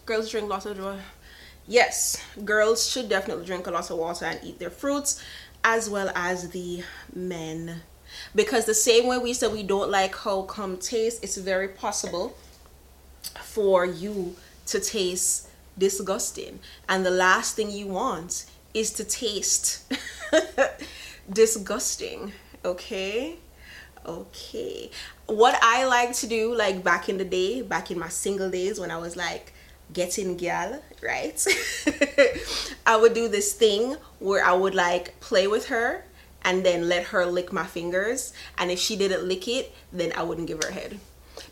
girls 0.06 0.30
drink 0.32 0.50
lots 0.50 0.66
of 0.66 0.80
water 0.80 1.04
yes 1.70 2.22
girls 2.44 2.90
should 2.90 3.08
definitely 3.08 3.46
drink 3.46 3.66
a 3.68 3.72
lot 3.72 3.90
of 3.90 3.98
water 3.98 4.26
and 4.26 4.40
eat 4.44 4.60
their 4.60 4.70
fruits 4.70 5.24
as 5.64 5.90
well 5.90 6.12
as 6.16 6.50
the 6.50 6.84
men 7.16 7.82
because 8.36 8.66
the 8.66 8.74
same 8.74 9.08
way 9.08 9.18
we 9.18 9.32
said 9.32 9.52
we 9.54 9.64
don't 9.64 9.90
like 9.90 10.14
how 10.16 10.42
come 10.42 10.78
taste 10.78 11.24
it's 11.24 11.38
very 11.38 11.70
possible 11.70 12.36
for 13.42 13.86
you 13.86 14.36
to 14.66 14.80
taste 14.80 15.48
disgusting. 15.78 16.60
And 16.88 17.06
the 17.06 17.12
last 17.12 17.56
thing 17.56 17.72
you 17.72 17.88
want 17.88 18.46
is 18.74 18.92
to 18.94 19.04
taste 19.04 19.92
disgusting. 21.32 22.34
Okay? 22.64 23.36
Okay. 24.06 24.92
What 25.26 25.58
I 25.62 25.86
like 25.86 26.14
to 26.16 26.28
do, 26.28 26.54
like 26.54 26.84
back 26.84 27.10
in 27.10 27.18
the 27.18 27.26
day, 27.26 27.62
back 27.62 27.92
in 27.92 28.00
my 28.00 28.10
single 28.10 28.50
days 28.50 28.80
when 28.80 28.92
I 28.92 28.98
was 28.98 29.16
like 29.16 29.54
getting 29.94 30.38
gal, 30.38 30.82
right? 31.02 31.46
I 32.86 32.96
would 32.98 33.14
do 33.14 33.28
this 33.28 33.54
thing 33.54 33.96
where 34.20 34.44
I 34.44 34.54
would 34.54 34.76
like 34.76 35.20
play 35.20 35.48
with 35.48 35.68
her 35.68 36.06
and 36.44 36.66
then 36.66 36.88
let 36.88 37.06
her 37.06 37.26
lick 37.26 37.52
my 37.52 37.66
fingers. 37.66 38.34
And 38.58 38.72
if 38.72 38.80
she 38.80 38.96
didn't 38.96 39.28
lick 39.28 39.48
it, 39.48 39.74
then 39.92 40.14
I 40.16 40.24
wouldn't 40.24 40.48
give 40.48 40.64
her 40.64 40.70
a 40.70 40.74
head 40.74 41.00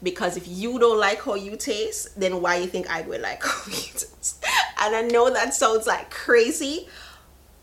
because 0.02 0.38
if 0.38 0.48
you 0.48 0.80
don't 0.80 1.00
like 1.00 1.22
how 1.22 1.36
you 1.36 1.56
taste 1.56 2.20
then 2.20 2.42
why 2.42 2.56
you 2.58 2.68
think 2.68 2.90
i 2.90 3.02
would 3.02 3.22
like 3.22 3.44
how 3.44 3.66
you 3.68 3.72
taste 3.72 4.44
and 4.82 4.96
i 4.96 5.02
know 5.02 5.30
that 5.30 5.54
sounds 5.54 5.88
like 5.88 6.10
crazy 6.10 6.88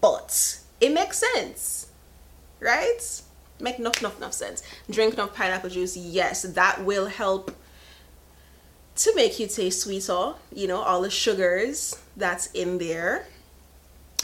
but 0.00 0.60
it 0.80 0.92
makes 0.92 1.18
sense 1.18 1.88
right 2.60 3.22
make 3.60 3.78
enough 3.78 3.98
enough 4.00 4.16
enough 4.18 4.32
sense 4.32 4.62
drink 4.90 5.14
enough 5.14 5.34
pineapple 5.34 5.70
juice 5.70 5.96
yes 5.96 6.42
that 6.42 6.84
will 6.84 7.06
help 7.06 7.54
to 8.96 9.14
make 9.14 9.38
you 9.38 9.46
taste 9.46 9.82
sweeter 9.82 10.34
you 10.52 10.66
know 10.66 10.80
all 10.80 11.02
the 11.02 11.10
sugars 11.10 12.00
that's 12.16 12.46
in 12.52 12.78
there 12.78 13.26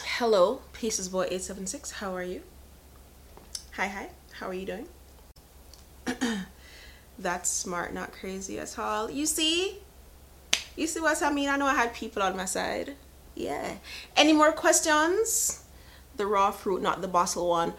hello 0.02 0.60
pieces 0.72 1.08
boy 1.08 1.22
876 1.22 1.92
how 1.92 2.14
are 2.14 2.22
you 2.22 2.42
hi 3.72 3.86
hi 3.86 4.08
how 4.32 4.48
are 4.48 4.54
you 4.54 4.66
doing 4.66 4.86
that's 7.18 7.50
smart, 7.50 7.92
not 7.92 8.12
crazy 8.12 8.58
at 8.58 8.78
all. 8.78 9.10
You 9.10 9.26
see? 9.26 9.78
You 10.76 10.86
see 10.86 11.00
what 11.00 11.22
I 11.22 11.32
mean? 11.32 11.48
I 11.48 11.56
know 11.56 11.66
I 11.66 11.74
had 11.74 11.94
people 11.94 12.22
on 12.22 12.36
my 12.36 12.44
side. 12.44 12.94
Yeah. 13.34 13.74
Any 14.16 14.32
more 14.32 14.52
questions? 14.52 15.64
The 16.16 16.26
raw 16.26 16.50
fruit, 16.50 16.82
not 16.82 17.00
the 17.02 17.08
bottle 17.08 17.48
one. 17.48 17.74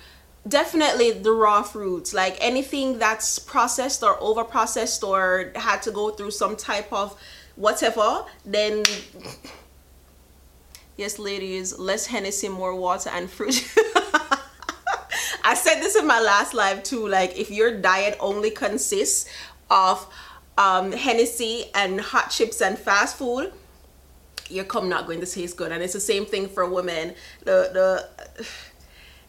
Definitely 0.47 1.12
the 1.12 1.32
raw 1.32 1.62
fruits. 1.62 2.13
Like 2.13 2.38
anything 2.41 2.99
that's 2.99 3.39
processed 3.39 4.04
or 4.04 4.19
over 4.21 4.43
processed 4.43 5.04
or 5.04 5.51
had 5.56 5.82
to 5.84 5.91
go 5.91 6.10
through 6.10 6.32
some 6.32 6.56
type 6.56 6.91
of 6.91 7.19
whatever, 7.56 8.25
then 8.45 8.84
yes, 10.97 11.19
ladies, 11.19 11.77
less 11.77 12.08
Hennessy, 12.08 12.49
more 12.49 12.75
water 12.75 13.10
and 13.13 13.30
fruit. 13.30 13.71
I 15.43 15.56
said 15.56 15.80
this 15.82 15.95
in 15.95 16.06
my 16.08 16.19
last 16.19 16.54
live 16.54 16.84
too. 16.84 17.08
Like, 17.08 17.38
if 17.38 17.51
your 17.51 17.80
diet 17.80 18.17
only 18.19 18.51
consists 18.51 19.30
of 19.69 20.08
um, 20.58 20.91
Hennessy 20.91 21.65
and 21.73 21.99
hot 21.99 22.30
chips 22.30 22.62
and 22.62 22.77
fast 22.77 23.17
food, 23.17 23.51
your 24.49 24.65
cum 24.65 24.89
not 24.89 25.08
going 25.08 25.21
to 25.21 25.25
taste 25.25 25.58
good. 25.58 25.71
And 25.71 25.82
it's 25.82 25.93
the 25.93 25.99
same 25.99 26.25
thing 26.25 26.47
for 26.47 26.69
women. 26.69 27.15
The 27.43 28.08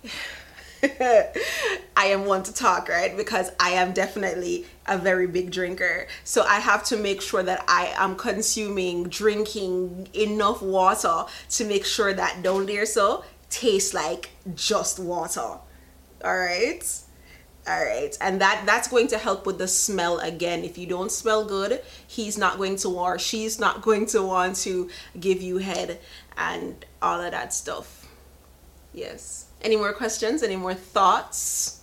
the 0.02 0.08
I 1.96 2.06
am 2.06 2.24
one 2.24 2.42
to 2.42 2.52
talk, 2.52 2.88
right? 2.88 3.16
Because 3.16 3.52
I 3.60 3.70
am 3.70 3.92
definitely 3.92 4.66
a 4.86 4.98
very 4.98 5.28
big 5.28 5.52
drinker. 5.52 6.08
So 6.24 6.42
I 6.42 6.58
have 6.58 6.82
to 6.84 6.96
make 6.96 7.22
sure 7.22 7.42
that 7.42 7.64
I 7.68 7.92
am 7.96 8.16
consuming, 8.16 9.04
drinking 9.04 10.08
enough 10.12 10.60
water 10.60 11.24
to 11.50 11.64
make 11.64 11.84
sure 11.84 12.12
that 12.12 12.42
down 12.42 12.66
there 12.66 12.84
so 12.84 13.24
tastes 13.48 13.94
like 13.94 14.30
just 14.56 14.98
water. 14.98 15.40
All 15.40 15.62
right? 16.24 16.82
All 17.68 17.84
right. 17.84 18.16
And 18.20 18.40
that 18.40 18.64
that's 18.66 18.88
going 18.88 19.06
to 19.08 19.18
help 19.18 19.46
with 19.46 19.58
the 19.58 19.68
smell 19.68 20.18
again. 20.18 20.64
If 20.64 20.78
you 20.78 20.88
don't 20.88 21.12
smell 21.12 21.44
good 21.44 21.80
he's 22.08 22.36
not 22.36 22.58
going 22.58 22.74
to 22.78 22.88
or 22.88 23.20
she's 23.20 23.60
not 23.60 23.82
going 23.88 24.06
to 24.06 24.22
want 24.22 24.56
to 24.56 24.90
give 25.20 25.40
you 25.40 25.58
head 25.58 26.00
and 26.36 26.84
all 27.00 27.20
of 27.20 27.30
that 27.30 27.54
stuff. 27.54 28.08
Yes 28.92 29.46
any 29.62 29.76
more 29.76 29.92
questions 29.92 30.42
any 30.42 30.56
more 30.56 30.74
thoughts 30.74 31.82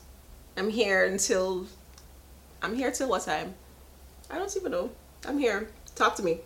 i'm 0.57 0.69
here 0.69 1.05
until 1.05 1.65
i'm 2.61 2.75
here 2.75 2.91
till 2.91 3.09
what 3.09 3.23
time 3.23 3.53
i 4.29 4.37
don't 4.37 4.55
even 4.55 4.71
know 4.71 4.89
i'm 5.27 5.37
here 5.37 5.69
talk 5.95 6.15
to 6.15 6.23
me 6.23 6.39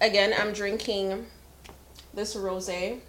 again 0.00 0.34
i'm 0.38 0.52
drinking 0.52 1.26
this 2.14 2.34
rosé 2.34 3.00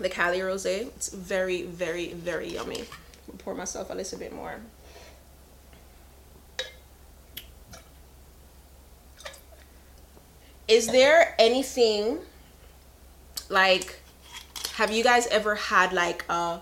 the 0.00 0.08
Cali 0.08 0.38
Rosé. 0.38 0.86
It's 0.86 1.08
very, 1.08 1.62
very, 1.62 2.12
very 2.12 2.48
yummy. 2.48 2.84
pour 3.38 3.54
myself 3.54 3.90
a 3.90 3.94
little 3.94 4.18
bit 4.18 4.32
more. 4.32 4.60
Is 10.66 10.86
there 10.88 11.34
anything 11.38 12.18
like 13.48 14.00
have 14.74 14.90
you 14.90 15.02
guys 15.02 15.26
ever 15.28 15.54
had 15.54 15.92
like 15.92 16.24
a 16.28 16.60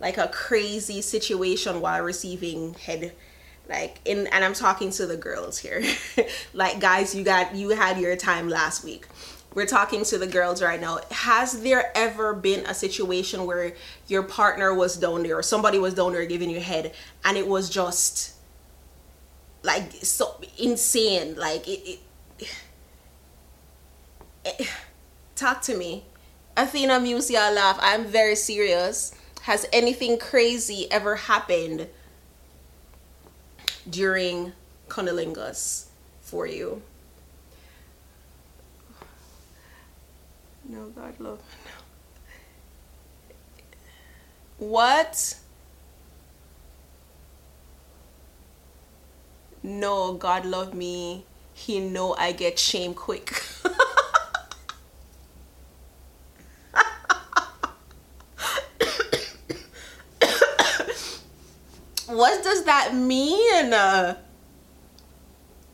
like 0.00 0.18
a 0.18 0.28
crazy 0.28 1.02
situation 1.02 1.80
while 1.80 2.02
receiving 2.02 2.74
head 2.74 3.12
like 3.68 4.00
in 4.04 4.26
and 4.28 4.44
i'm 4.44 4.52
talking 4.54 4.90
to 4.90 5.06
the 5.06 5.16
girls 5.16 5.58
here. 5.58 5.82
Like 6.52 6.80
guys 6.80 7.14
you 7.14 7.22
got 7.22 7.54
you 7.54 7.70
had 7.70 7.98
your 7.98 8.16
time 8.16 8.48
last 8.48 8.84
week. 8.84 9.06
We're 9.54 9.66
talking 9.66 10.04
to 10.04 10.18
the 10.18 10.26
girls 10.26 10.62
right 10.62 10.80
now. 10.80 10.98
Has 11.10 11.62
there 11.62 11.90
ever 11.96 12.34
been 12.34 12.66
a 12.66 12.74
situation 12.74 13.46
where 13.46 13.72
your 14.06 14.22
partner 14.22 14.72
was 14.74 14.96
down 14.96 15.22
there 15.24 15.38
or 15.38 15.42
somebody 15.42 15.78
was 15.78 15.94
down 15.94 16.12
there 16.12 16.24
giving 16.26 16.50
you 16.50 16.60
head 16.60 16.92
and 17.24 17.36
it 17.36 17.46
was 17.46 17.70
just 17.70 18.34
like 19.62 19.92
so 19.92 20.40
insane? 20.58 21.36
Like 21.36 21.66
it, 21.66 21.80
it, 21.88 22.00
it 22.38 22.54
talk 25.34 25.62
to 25.62 25.76
me. 25.76 26.04
Athena 26.56 27.00
musia 27.00 27.50
laugh. 27.54 27.78
I'm 27.80 28.04
very 28.04 28.36
serious. 28.36 29.14
Has 29.42 29.66
anything 29.72 30.18
crazy 30.18 30.90
ever 30.90 31.16
happened 31.16 31.88
during 33.88 34.52
cunnilingus 34.88 35.86
for 36.20 36.46
you? 36.46 36.82
No 40.68 40.86
god 40.90 41.18
love 41.18 41.40
no. 44.58 44.66
What? 44.66 45.36
No 49.62 50.12
god 50.12 50.44
love 50.44 50.74
me. 50.74 51.24
He 51.54 51.80
know 51.80 52.14
i 52.18 52.32
get 52.32 52.58
shame 52.58 52.94
quick 52.94 53.42
what 62.20 62.44
does 62.44 62.64
that 62.64 62.94
mean 62.94 63.70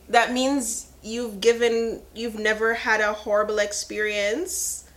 that 0.09 0.33
means 0.33 0.93
you've 1.03 1.41
given 1.41 2.01
you've 2.15 2.39
never 2.39 2.75
had 2.75 3.01
a 3.01 3.13
horrible 3.13 3.59
experience 3.59 4.89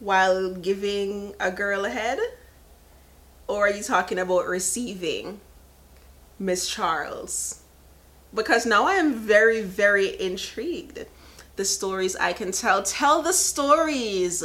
while 0.00 0.52
giving 0.54 1.34
a 1.40 1.50
girl 1.50 1.84
a 1.84 1.90
head 1.90 2.18
or 3.46 3.66
are 3.66 3.70
you 3.70 3.82
talking 3.82 4.18
about 4.18 4.46
receiving 4.46 5.40
miss 6.38 6.68
charles 6.68 7.62
because 8.36 8.66
now 8.66 8.84
I 8.84 8.94
am 8.94 9.14
very, 9.14 9.62
very 9.62 10.20
intrigued. 10.20 11.06
The 11.56 11.64
stories 11.64 12.14
I 12.16 12.34
can 12.34 12.52
tell. 12.52 12.82
Tell 12.82 13.22
the 13.22 13.32
stories. 13.32 14.44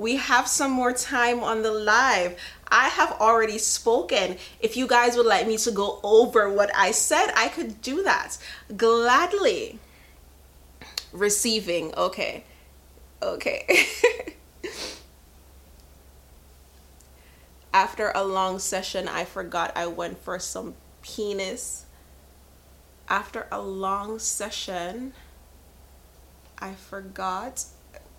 We 0.00 0.16
have 0.16 0.48
some 0.48 0.70
more 0.70 0.94
time 0.94 1.44
on 1.44 1.60
the 1.60 1.70
live. 1.70 2.38
I 2.68 2.88
have 2.88 3.12
already 3.20 3.58
spoken. 3.58 4.38
If 4.58 4.74
you 4.74 4.86
guys 4.86 5.14
would 5.14 5.26
like 5.26 5.46
me 5.46 5.58
to 5.58 5.70
go 5.70 6.00
over 6.02 6.50
what 6.50 6.74
I 6.74 6.92
said, 6.92 7.30
I 7.36 7.48
could 7.48 7.82
do 7.82 8.02
that 8.04 8.38
gladly. 8.74 9.78
Receiving. 11.12 11.94
Okay. 11.94 12.44
Okay. 13.22 13.66
After 17.74 18.10
a 18.14 18.24
long 18.24 18.58
session, 18.58 19.06
I 19.06 19.26
forgot 19.26 19.70
I 19.76 19.86
went 19.86 20.16
for 20.16 20.38
some 20.38 20.76
penis 21.02 21.84
after 23.06 23.46
a 23.50 23.60
long 23.60 24.18
session, 24.18 25.12
I 26.58 26.72
forgot. 26.74 27.64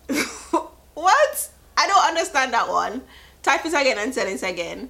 what? 0.94 1.50
I 1.82 1.88
don't 1.88 2.06
understand 2.06 2.54
that 2.54 2.70
one. 2.70 3.02
Type 3.42 3.66
it 3.66 3.74
again 3.74 3.98
and 3.98 4.14
tell 4.14 4.28
it 4.28 4.44
again. 4.44 4.90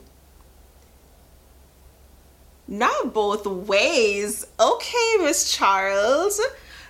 Not 2.67 3.13
both 3.13 3.45
ways. 3.45 4.45
Okay, 4.59 5.15
Miss 5.21 5.51
Charles. 5.53 6.41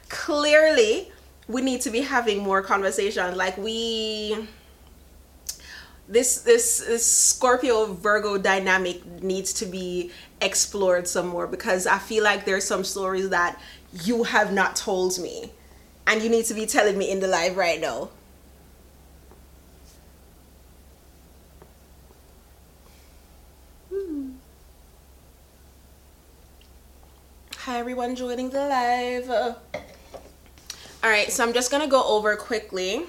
Clearly, 0.10 1.12
we 1.48 1.62
need 1.62 1.82
to 1.82 1.92
be 1.92 2.02
having 2.02 2.40
more 2.40 2.64
conversation. 2.64 3.38
Like 3.38 3.58
we 3.58 4.48
this 6.08 6.42
this 6.42 6.80
this 6.80 7.06
Scorpio 7.06 7.94
Virgo 7.94 8.40
dynamic 8.40 9.06
needs 9.22 9.54
to 9.54 9.68
be 9.68 10.12
explored 10.42 11.08
some 11.08 11.28
more 11.28 11.46
because 11.46 11.86
I 11.86 12.00
feel 12.00 12.24
like 12.24 12.46
there's 12.46 12.66
some 12.66 12.84
stories 12.84 13.30
that 13.30 13.62
you 14.04 14.24
have 14.24 14.52
not 14.52 14.76
told 14.76 15.20
me 15.20 15.52
and 16.08 16.24
you 16.24 16.30
need 16.30 16.46
to 16.46 16.56
be 16.56 16.66
telling 16.66 16.98
me 16.98 17.12
in 17.12 17.20
the 17.20 17.28
live 17.28 17.56
right 17.56 17.80
now. 17.80 18.10
Everyone 27.82 28.16
joining 28.16 28.52
the 28.52 28.60
live. 28.68 29.28
All 29.28 29.56
right, 31.04 31.32
so 31.32 31.44
I'm 31.44 31.52
just 31.52 31.72
to 31.82 31.90
go 31.90 32.04
over 32.04 32.36
quickly 32.36 33.08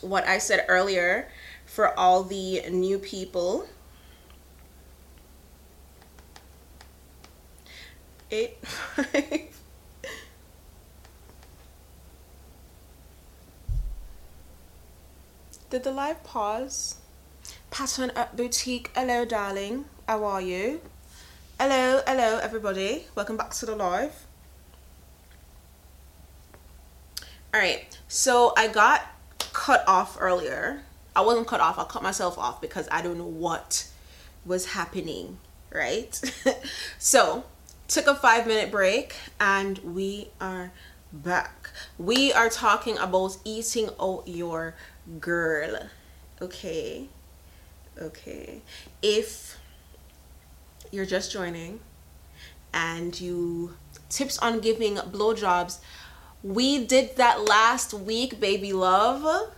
what 0.00 0.26
I 0.26 0.38
said 0.38 0.64
earlier 0.66 1.28
for 1.64 1.96
all 1.96 2.24
the 2.24 2.68
new 2.70 2.98
people. 2.98 3.68
Eight. 8.32 8.58
Did 15.70 15.84
the 15.84 15.92
live 15.92 16.24
pause? 16.24 16.96
Pattern 17.70 18.10
at 18.16 18.36
Boutique. 18.36 18.90
Hello, 18.96 19.24
darling. 19.24 19.84
How 20.08 20.24
are 20.24 20.40
you? 20.40 20.80
Hello, 21.64 22.02
hello, 22.08 22.40
everybody. 22.42 23.04
Welcome 23.14 23.36
back 23.36 23.50
to 23.50 23.66
the 23.66 23.76
live. 23.76 24.26
All 27.54 27.60
right, 27.60 27.86
so 28.08 28.52
I 28.56 28.66
got 28.66 29.02
cut 29.52 29.84
off 29.86 30.16
earlier. 30.18 30.82
I 31.14 31.20
wasn't 31.20 31.46
cut 31.46 31.60
off. 31.60 31.78
I 31.78 31.84
cut 31.84 32.02
myself 32.02 32.36
off 32.36 32.60
because 32.60 32.88
I 32.90 33.00
don't 33.00 33.16
know 33.16 33.28
what 33.28 33.86
was 34.44 34.72
happening, 34.72 35.38
right? 35.72 36.20
so 36.98 37.44
took 37.86 38.08
a 38.08 38.16
five 38.16 38.48
minute 38.48 38.72
break 38.72 39.14
and 39.38 39.78
we 39.84 40.30
are 40.40 40.72
back. 41.12 41.70
We 41.96 42.32
are 42.32 42.48
talking 42.48 42.98
about 42.98 43.36
eating 43.44 43.88
out 44.00 44.24
your 44.26 44.74
girl. 45.20 45.90
Okay. 46.40 47.06
Okay. 48.00 48.62
If 49.00 49.61
you're 50.92 51.06
just 51.06 51.32
joining 51.32 51.80
and 52.72 53.20
you 53.20 53.74
tips 54.08 54.38
on 54.38 54.60
giving 54.60 54.96
blowjobs, 54.96 55.78
we 56.42 56.84
did 56.84 57.16
that 57.16 57.44
last 57.44 57.94
week, 57.94 58.38
baby 58.38 58.72
love. 58.72 59.50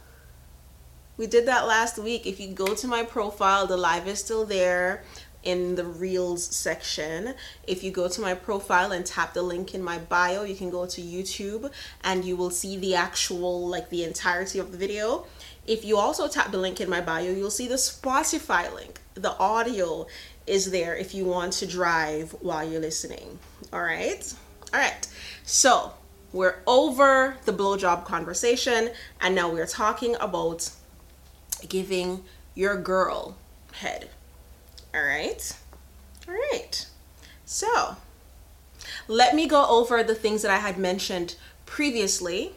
We 1.17 1.27
did 1.27 1.47
that 1.47 1.67
last 1.67 1.99
week. 1.99 2.27
If 2.27 2.41
you 2.41 2.49
go 2.49 2.75
to 2.75 2.87
my 2.87 3.03
profile, 3.03 3.67
the 3.67 3.77
live 3.77 4.09
is 4.09 4.21
still 4.21 4.45
there 4.45 5.05
in 5.45 5.77
the 5.77 5.85
reels 5.85 6.45
section. 6.45 7.35
If 7.67 7.85
you 7.85 7.91
go 7.91 8.09
to 8.09 8.21
my 8.21 8.35
profile 8.35 8.93
and 8.93 9.07
tap 9.07 9.35
the 9.35 9.43
link 9.43 9.75
in 9.75 9.83
my 9.83 9.99
bio, 9.99 10.43
you 10.43 10.57
can 10.57 10.71
go 10.71 10.87
to 10.87 11.01
YouTube 11.01 11.71
and 12.03 12.25
you 12.25 12.37
will 12.37 12.51
see 12.51 12.77
the 12.77 12.95
actual, 12.95 13.69
like 13.69 13.91
the 13.91 14.05
entirety 14.05 14.59
of 14.59 14.73
the 14.73 14.79
video. 14.79 15.27
If 15.67 15.85
you 15.85 15.97
also 15.97 16.29
tap 16.29 16.51
the 16.51 16.59
link 16.59 16.81
in 16.81 16.91
my 16.91 17.01
bio, 17.01 17.31
you'll 17.31 17.51
see 17.51 17.69
the 17.69 17.77
Spotify 17.77 18.73
link. 18.75 19.01
The 19.15 19.37
audio 19.39 20.07
is 20.47 20.71
there 20.71 20.97
if 20.97 21.15
you 21.15 21.25
want 21.25 21.53
to 21.55 21.67
drive 21.67 22.33
while 22.41 22.69
you're 22.69 22.81
listening. 22.81 23.39
All 23.73 23.83
right. 23.83 24.35
All 24.73 24.81
right. 24.81 25.07
So 25.45 25.95
we're 26.33 26.57
over 26.67 27.37
the 27.45 27.53
blowjob 27.53 28.05
conversation 28.05 28.91
and 29.21 29.35
now 29.35 29.51
we're 29.51 29.67
talking 29.67 30.17
about 30.21 30.71
giving 31.69 32.25
your 32.55 32.77
girl 32.77 33.37
head. 33.73 34.11
All 34.95 35.03
right. 35.03 35.57
All 36.29 36.35
right. 36.35 36.87
So 37.45 37.97
let 39.09 39.35
me 39.35 39.47
go 39.47 39.67
over 39.67 40.05
the 40.05 40.15
things 40.15 40.43
that 40.43 40.51
I 40.53 40.59
had 40.59 40.79
mentioned 40.79 41.37
previously 41.67 42.53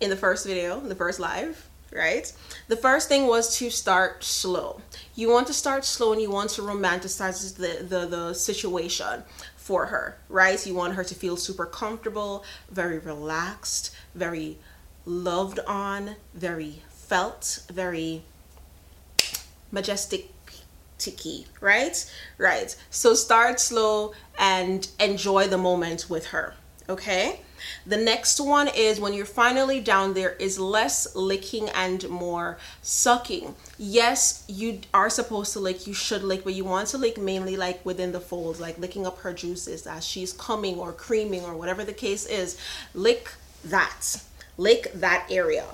in 0.00 0.10
the 0.10 0.16
first 0.16 0.46
video, 0.46 0.80
the 0.80 0.94
first 0.94 1.18
live, 1.18 1.68
right? 1.90 2.30
The 2.68 2.76
first 2.76 3.08
thing 3.08 3.26
was 3.26 3.56
to 3.58 3.70
start 3.70 4.24
slow. 4.24 4.82
You 5.14 5.30
want 5.30 5.46
to 5.46 5.54
start 5.54 5.84
slow 5.84 6.12
and 6.12 6.20
you 6.20 6.30
want 6.30 6.50
to 6.50 6.62
romanticize 6.62 7.56
the, 7.56 7.84
the, 7.84 8.06
the 8.06 8.34
situation 8.34 9.22
for 9.56 9.86
her, 9.86 10.18
right? 10.28 10.64
You 10.66 10.74
want 10.74 10.94
her 10.94 11.04
to 11.04 11.14
feel 11.14 11.36
super 11.36 11.64
comfortable, 11.66 12.44
very 12.70 12.98
relaxed, 12.98 13.94
very 14.14 14.58
loved 15.06 15.60
on, 15.60 16.16
very 16.34 16.82
felt, 16.90 17.64
very 17.72 18.22
majestic 19.70 20.31
tiki, 21.02 21.46
right? 21.60 22.10
Right. 22.38 22.76
So 22.90 23.14
start 23.14 23.60
slow 23.60 24.12
and 24.38 24.88
enjoy 25.00 25.48
the 25.48 25.58
moment 25.58 26.06
with 26.08 26.26
her. 26.26 26.54
Okay. 26.88 27.40
The 27.86 27.96
next 27.96 28.40
one 28.40 28.68
is 28.68 29.00
when 29.00 29.12
you're 29.12 29.24
finally 29.24 29.80
down 29.80 30.14
there 30.14 30.32
is 30.32 30.58
less 30.58 31.14
licking 31.14 31.68
and 31.70 32.08
more 32.08 32.58
sucking. 32.82 33.54
Yes, 33.78 34.44
you 34.48 34.80
are 34.92 35.10
supposed 35.10 35.52
to 35.52 35.60
lick, 35.60 35.86
you 35.86 35.94
should 35.94 36.22
lick, 36.22 36.44
but 36.44 36.54
you 36.54 36.64
want 36.64 36.88
to 36.88 36.98
lick 36.98 37.18
mainly 37.18 37.56
like 37.56 37.84
within 37.84 38.12
the 38.12 38.20
folds, 38.20 38.60
like 38.60 38.78
licking 38.78 39.06
up 39.06 39.18
her 39.18 39.32
juices 39.32 39.86
as 39.86 40.04
she's 40.04 40.32
coming 40.32 40.78
or 40.78 40.92
creaming 40.92 41.44
or 41.44 41.54
whatever 41.54 41.84
the 41.84 41.92
case 41.92 42.26
is. 42.26 42.58
Lick 42.94 43.32
that. 43.64 44.22
Lick 44.56 44.92
that 44.94 45.26
area. 45.30 45.66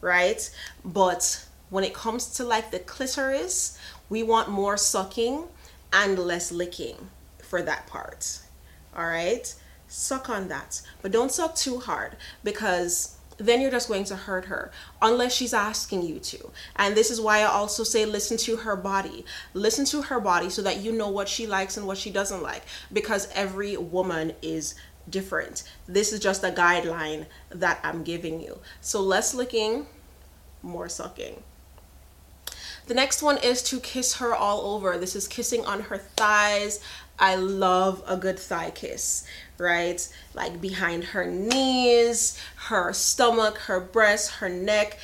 Right? 0.00 0.50
But 0.84 1.46
when 1.70 1.84
it 1.84 1.94
comes 1.94 2.28
to 2.34 2.44
like 2.44 2.70
the 2.70 2.78
clitoris, 2.78 3.78
we 4.08 4.22
want 4.22 4.48
more 4.48 4.76
sucking 4.76 5.44
and 5.92 6.18
less 6.18 6.52
licking 6.52 7.10
for 7.42 7.62
that 7.62 7.86
part. 7.86 8.40
All 8.96 9.06
right? 9.06 9.54
Suck 9.88 10.28
on 10.28 10.48
that. 10.48 10.82
But 11.02 11.12
don't 11.12 11.30
suck 11.32 11.54
too 11.54 11.78
hard 11.80 12.16
because 12.42 13.16
then 13.38 13.60
you're 13.60 13.70
just 13.70 13.88
going 13.88 14.04
to 14.04 14.16
hurt 14.16 14.46
her 14.46 14.70
unless 15.02 15.34
she's 15.34 15.52
asking 15.52 16.02
you 16.02 16.18
to. 16.18 16.50
And 16.76 16.94
this 16.94 17.10
is 17.10 17.20
why 17.20 17.40
I 17.40 17.44
also 17.44 17.84
say 17.84 18.06
listen 18.06 18.36
to 18.38 18.56
her 18.56 18.76
body. 18.76 19.24
Listen 19.54 19.84
to 19.86 20.02
her 20.02 20.20
body 20.20 20.50
so 20.50 20.62
that 20.62 20.78
you 20.78 20.92
know 20.92 21.10
what 21.10 21.28
she 21.28 21.46
likes 21.46 21.76
and 21.76 21.86
what 21.86 21.98
she 21.98 22.10
doesn't 22.10 22.42
like 22.42 22.62
because 22.92 23.28
every 23.34 23.76
woman 23.76 24.32
is 24.42 24.74
different. 25.08 25.64
This 25.86 26.12
is 26.12 26.20
just 26.20 26.42
a 26.42 26.50
guideline 26.50 27.26
that 27.50 27.78
I'm 27.82 28.02
giving 28.02 28.40
you. 28.40 28.58
So 28.80 29.00
less 29.00 29.34
licking, 29.34 29.86
more 30.62 30.88
sucking. 30.88 31.42
The 32.86 32.94
next 32.94 33.20
one 33.20 33.38
is 33.38 33.62
to 33.64 33.80
kiss 33.80 34.14
her 34.16 34.34
all 34.34 34.74
over. 34.74 34.96
This 34.96 35.16
is 35.16 35.26
kissing 35.26 35.64
on 35.66 35.82
her 35.82 35.98
thighs. 35.98 36.80
I 37.18 37.34
love 37.34 38.02
a 38.06 38.16
good 38.16 38.38
thigh 38.38 38.70
kiss, 38.70 39.26
right? 39.58 40.06
Like 40.34 40.60
behind 40.60 41.04
her 41.04 41.24
knees, 41.24 42.40
her 42.68 42.92
stomach, 42.92 43.58
her 43.58 43.80
breast, 43.80 44.32
her 44.34 44.48
neck. 44.48 44.98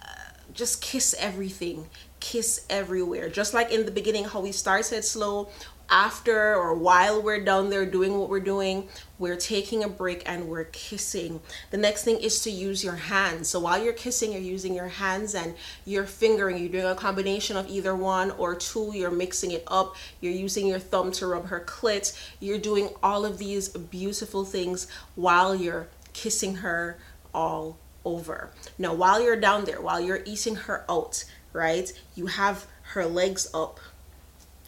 Uh, 0.00 0.06
just 0.54 0.80
kiss 0.80 1.14
everything. 1.18 1.86
Kiss 2.20 2.64
everywhere. 2.70 3.28
Just 3.28 3.54
like 3.54 3.72
in 3.72 3.86
the 3.86 3.90
beginning, 3.90 4.24
how 4.24 4.40
we 4.40 4.52
started 4.52 5.02
slow, 5.02 5.48
after 5.88 6.54
or 6.54 6.74
while 6.74 7.22
we're 7.22 7.44
down 7.44 7.70
there 7.70 7.86
doing 7.86 8.18
what 8.18 8.28
we're 8.28 8.40
doing, 8.40 8.88
we're 9.18 9.36
taking 9.36 9.84
a 9.84 9.88
break 9.88 10.22
and 10.26 10.48
we're 10.48 10.64
kissing. 10.64 11.40
The 11.70 11.76
next 11.76 12.04
thing 12.04 12.18
is 12.18 12.40
to 12.40 12.50
use 12.50 12.82
your 12.82 12.96
hands. 12.96 13.48
So 13.48 13.60
while 13.60 13.82
you're 13.82 13.92
kissing, 13.92 14.32
you're 14.32 14.40
using 14.40 14.74
your 14.74 14.88
hands 14.88 15.34
and 15.34 15.54
you're 15.84 16.06
fingering. 16.06 16.58
You're 16.58 16.68
doing 16.68 16.86
a 16.86 16.94
combination 16.94 17.56
of 17.56 17.68
either 17.68 17.94
one 17.94 18.32
or 18.32 18.54
two. 18.54 18.92
You're 18.94 19.10
mixing 19.10 19.52
it 19.52 19.64
up. 19.68 19.96
You're 20.20 20.32
using 20.32 20.66
your 20.66 20.78
thumb 20.78 21.12
to 21.12 21.26
rub 21.26 21.46
her 21.46 21.60
clit. 21.60 22.18
You're 22.40 22.58
doing 22.58 22.90
all 23.02 23.24
of 23.24 23.38
these 23.38 23.68
beautiful 23.68 24.44
things 24.44 24.86
while 25.14 25.54
you're 25.54 25.88
kissing 26.12 26.56
her 26.56 26.98
all 27.32 27.78
over. 28.04 28.50
Now, 28.78 28.94
while 28.94 29.20
you're 29.20 29.36
down 29.36 29.64
there, 29.64 29.80
while 29.80 30.00
you're 30.00 30.22
eating 30.24 30.54
her 30.54 30.84
out, 30.88 31.24
right, 31.52 31.92
you 32.14 32.26
have 32.26 32.66
her 32.92 33.04
legs 33.04 33.48
up 33.52 33.80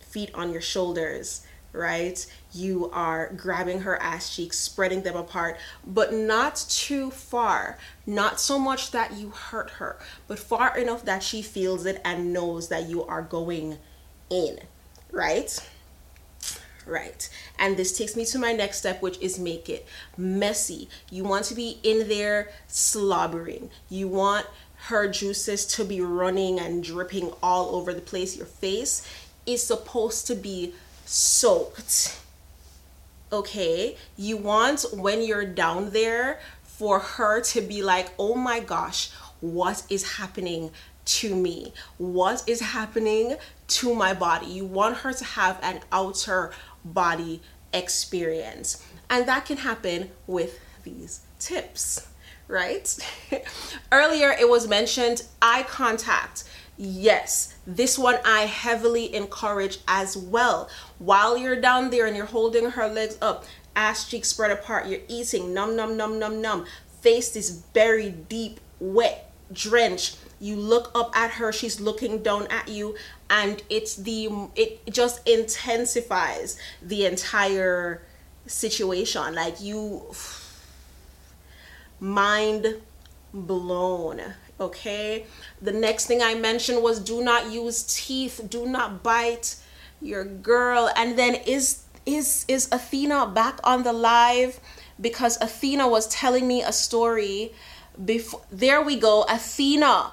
feet 0.09 0.31
on 0.35 0.53
your 0.53 0.61
shoulders, 0.61 1.47
right? 1.73 2.27
You 2.53 2.91
are 2.93 3.33
grabbing 3.37 3.81
her 3.83 4.01
ass 4.03 4.35
cheeks, 4.35 4.59
spreading 4.59 5.03
them 5.03 5.17
apart, 5.17 5.59
but 5.87 6.13
not 6.13 6.57
too 6.69 7.11
far. 7.11 7.79
Not 8.07 8.41
so 8.41 8.59
much 8.59 8.91
that 8.91 9.15
you 9.15 9.31
hurt 9.31 9.71
her, 9.73 9.99
but 10.27 10.39
far 10.39 10.77
enough 10.77 11.05
that 11.05 11.23
she 11.23 11.43
feels 11.43 11.87
it 11.87 12.01
and 12.05 12.33
knows 12.33 12.69
that 12.69 12.89
you 12.89 13.05
are 13.05 13.23
going 13.23 13.79
in, 14.31 14.61
right? 15.11 15.59
Right. 16.87 17.29
And 17.59 17.77
this 17.77 17.97
takes 17.97 18.17
me 18.17 18.25
to 18.27 18.39
my 18.39 18.53
next 18.53 18.79
step, 18.79 19.03
which 19.03 19.19
is 19.21 19.39
make 19.39 19.69
it 19.69 19.87
messy. 20.17 20.89
You 21.11 21.23
want 21.25 21.45
to 21.47 21.55
be 21.55 21.79
in 21.83 22.09
there 22.09 22.51
slobbering. 22.67 23.69
You 23.91 24.09
want 24.09 24.47
her 24.87 25.07
juices 25.07 25.67
to 25.67 25.85
be 25.85 26.01
running 26.01 26.59
and 26.59 26.83
dripping 26.83 27.33
all 27.43 27.75
over 27.75 27.93
the 27.93 28.01
place, 28.01 28.37
your 28.37 28.47
face 28.47 29.07
is 29.49 29.63
supposed 29.63 30.27
to 30.29 30.35
be 30.35 30.75
soaked. 31.05 32.21
Okay? 33.33 33.97
You 34.17 34.37
want 34.37 34.85
when 34.93 35.23
you're 35.23 35.47
down 35.47 35.91
there 35.91 36.41
for 36.63 37.01
her 37.01 37.41
to 37.41 37.61
be 37.61 37.83
like, 37.83 38.11
oh 38.19 38.35
my 38.35 38.61
gosh, 38.61 39.11
what 39.41 39.83
is 39.91 40.17
happening 40.17 40.71
to 41.05 41.35
me? 41.35 41.73
What 41.97 42.45
is 42.47 42.61
happening 42.61 43.37
to 43.69 43.95
my 43.95 44.15
body? 44.15 44.47
You 44.47 44.65
want 44.65 44.99
her 44.99 45.13
to 45.13 45.25
have 45.25 45.59
an 45.63 45.81
outer 45.91 46.53
body 46.85 47.41
experience. 47.73 48.85
And 49.11 49.27
that 49.27 49.47
can 49.47 49.59
happen 49.59 50.11
with 50.27 50.61
these 50.85 51.21
tips, 51.39 52.07
right? 52.47 52.97
Earlier, 53.93 54.31
it 54.31 54.49
was 54.49 54.69
mentioned 54.69 55.23
eye 55.41 55.65
contact. 55.65 56.45
Yes, 56.81 57.57
this 57.67 57.99
one 57.99 58.19
I 58.25 58.43
heavily 58.43 59.13
encourage 59.13 59.79
as 59.89 60.17
well. 60.17 60.69
While 61.01 61.37
you're 61.37 61.61
down 61.61 61.91
there 61.91 62.07
and 62.07 62.17
you're 62.17 62.27
holding 62.27 62.71
her 62.71 62.87
legs 62.87 63.19
up, 63.21 63.45
ass 63.75 64.09
cheeks 64.09 64.29
spread 64.29 64.53
apart, 64.53 64.87
you're 64.87 65.01
eating, 65.09 65.53
num, 65.53 65.75
num, 65.75 65.97
num, 65.97 66.21
num, 66.21 66.41
num. 66.41 66.67
Face 67.01 67.35
is 67.35 67.63
very 67.75 68.11
deep, 68.11 68.61
wet, 68.79 69.33
drenched. 69.53 70.19
You 70.39 70.55
look 70.55 70.93
up 70.95 71.11
at 71.17 71.33
her, 71.33 71.51
she's 71.51 71.81
looking 71.81 72.23
down 72.23 72.47
at 72.47 72.69
you, 72.69 72.95
and 73.29 73.61
it's 73.69 73.97
the, 73.97 74.29
it 74.55 74.81
just 74.89 75.27
intensifies 75.29 76.61
the 76.81 77.07
entire 77.07 78.03
situation. 78.47 79.35
Like 79.35 79.61
you, 79.61 80.15
mind 81.99 82.77
blown 83.35 84.23
okay? 84.61 85.27
The 85.61 85.73
next 85.73 86.07
thing 86.07 86.23
i 86.23 86.35
mentioned 86.35 86.83
was 86.83 87.01
do 87.01 87.23
not 87.23 87.51
use 87.51 87.83
teeth 87.83 88.41
do 88.49 88.67
not 88.67 89.03
bite 89.03 89.57
your 90.01 90.25
girl. 90.25 90.91
And 90.97 91.19
then 91.19 91.35
is 91.35 91.83
is 92.07 92.45
is 92.49 92.69
athena 92.73 93.27
back 93.27 93.61
on 93.65 93.83
the 93.83 93.93
live? 93.93 94.61
Because 95.01 95.41
athena 95.41 95.89
was 95.89 96.09
telling 96.09 96.47
me 96.49 96.63
a 96.63 96.73
story 96.73 97.53
before 98.05 98.43
there 98.51 98.83
we 98.83 98.99
go 98.99 99.25
athena. 99.29 100.13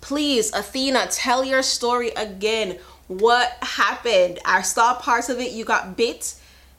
Please 0.00 0.52
athena 0.52 1.06
tell 1.10 1.44
your 1.44 1.62
story 1.62 2.10
again. 2.10 2.78
What 3.08 3.56
happened? 3.62 4.38
I 4.44 4.62
saw 4.62 4.94
parts 4.94 5.28
of 5.28 5.40
it. 5.40 5.52
You 5.52 5.64
got 5.64 5.96
bit. 5.96 6.34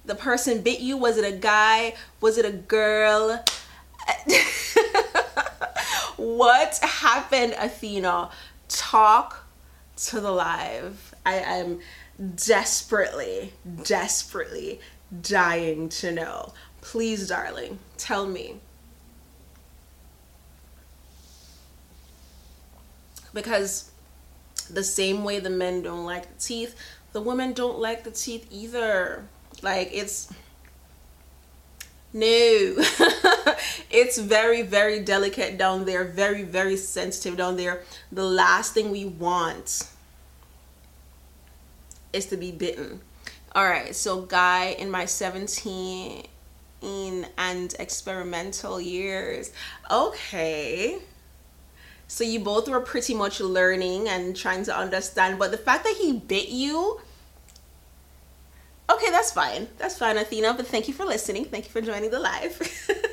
The 0.05 0.15
person 0.15 0.61
bit 0.61 0.79
you. 0.79 0.97
Was 0.97 1.17
it 1.17 1.25
a 1.25 1.35
guy? 1.35 1.95
Was 2.21 2.37
it 2.37 2.45
a 2.45 2.51
girl 2.51 3.43
what 6.19 6.77
happened, 6.81 7.55
Athena? 7.57 8.29
Talk 8.67 9.47
to 10.07 10.19
the 10.19 10.31
live. 10.31 11.13
I 11.25 11.35
am 11.35 11.79
desperately, 12.35 13.53
desperately 13.83 14.79
dying 15.21 15.89
to 15.89 16.11
know. 16.11 16.53
Please, 16.81 17.27
darling, 17.29 17.79
tell 17.97 18.25
me. 18.25 18.55
Because 23.33 23.91
the 24.69 24.83
same 24.83 25.23
way 25.23 25.39
the 25.39 25.49
men 25.49 25.83
don't 25.83 26.05
like 26.05 26.23
the 26.23 26.41
teeth, 26.41 26.75
the 27.13 27.21
women 27.21 27.53
don't 27.53 27.79
like 27.79 28.03
the 28.03 28.11
teeth 28.11 28.47
either. 28.51 29.25
Like, 29.61 29.89
it's 29.91 30.31
no 32.13 32.19
it's 33.89 34.17
very 34.17 34.61
very 34.61 34.99
delicate 34.99 35.57
down 35.57 35.85
there 35.85 36.03
very 36.05 36.43
very 36.43 36.77
sensitive 36.77 37.37
down 37.37 37.57
there 37.57 37.81
the 38.11 38.23
last 38.23 38.73
thing 38.73 38.91
we 38.91 39.05
want 39.05 39.89
is 42.13 42.25
to 42.25 42.37
be 42.37 42.51
bitten 42.51 43.01
all 43.53 43.65
right 43.65 43.95
so 43.95 44.21
guy 44.21 44.75
in 44.79 44.89
my 44.89 45.05
17 45.05 46.25
and 46.81 47.75
experimental 47.79 48.79
years 48.79 49.51
okay 49.91 50.99
so 52.07 52.23
you 52.23 52.39
both 52.39 52.67
were 52.67 52.79
pretty 52.79 53.13
much 53.13 53.39
learning 53.39 54.09
and 54.09 54.35
trying 54.35 54.63
to 54.63 54.75
understand 54.75 55.37
but 55.37 55.51
the 55.51 55.57
fact 55.57 55.83
that 55.83 55.95
he 55.97 56.13
bit 56.13 56.49
you 56.49 56.99
okay, 58.89 59.11
that's 59.11 59.31
fine. 59.31 59.67
That's 59.77 59.97
fine, 59.97 60.17
Athena. 60.17 60.53
But 60.55 60.67
thank 60.67 60.87
you 60.87 60.93
for 60.93 61.05
listening. 61.05 61.45
Thank 61.45 61.65
you 61.65 61.71
for 61.71 61.81
joining 61.81 62.11
the 62.11 62.19
live. 62.19 62.59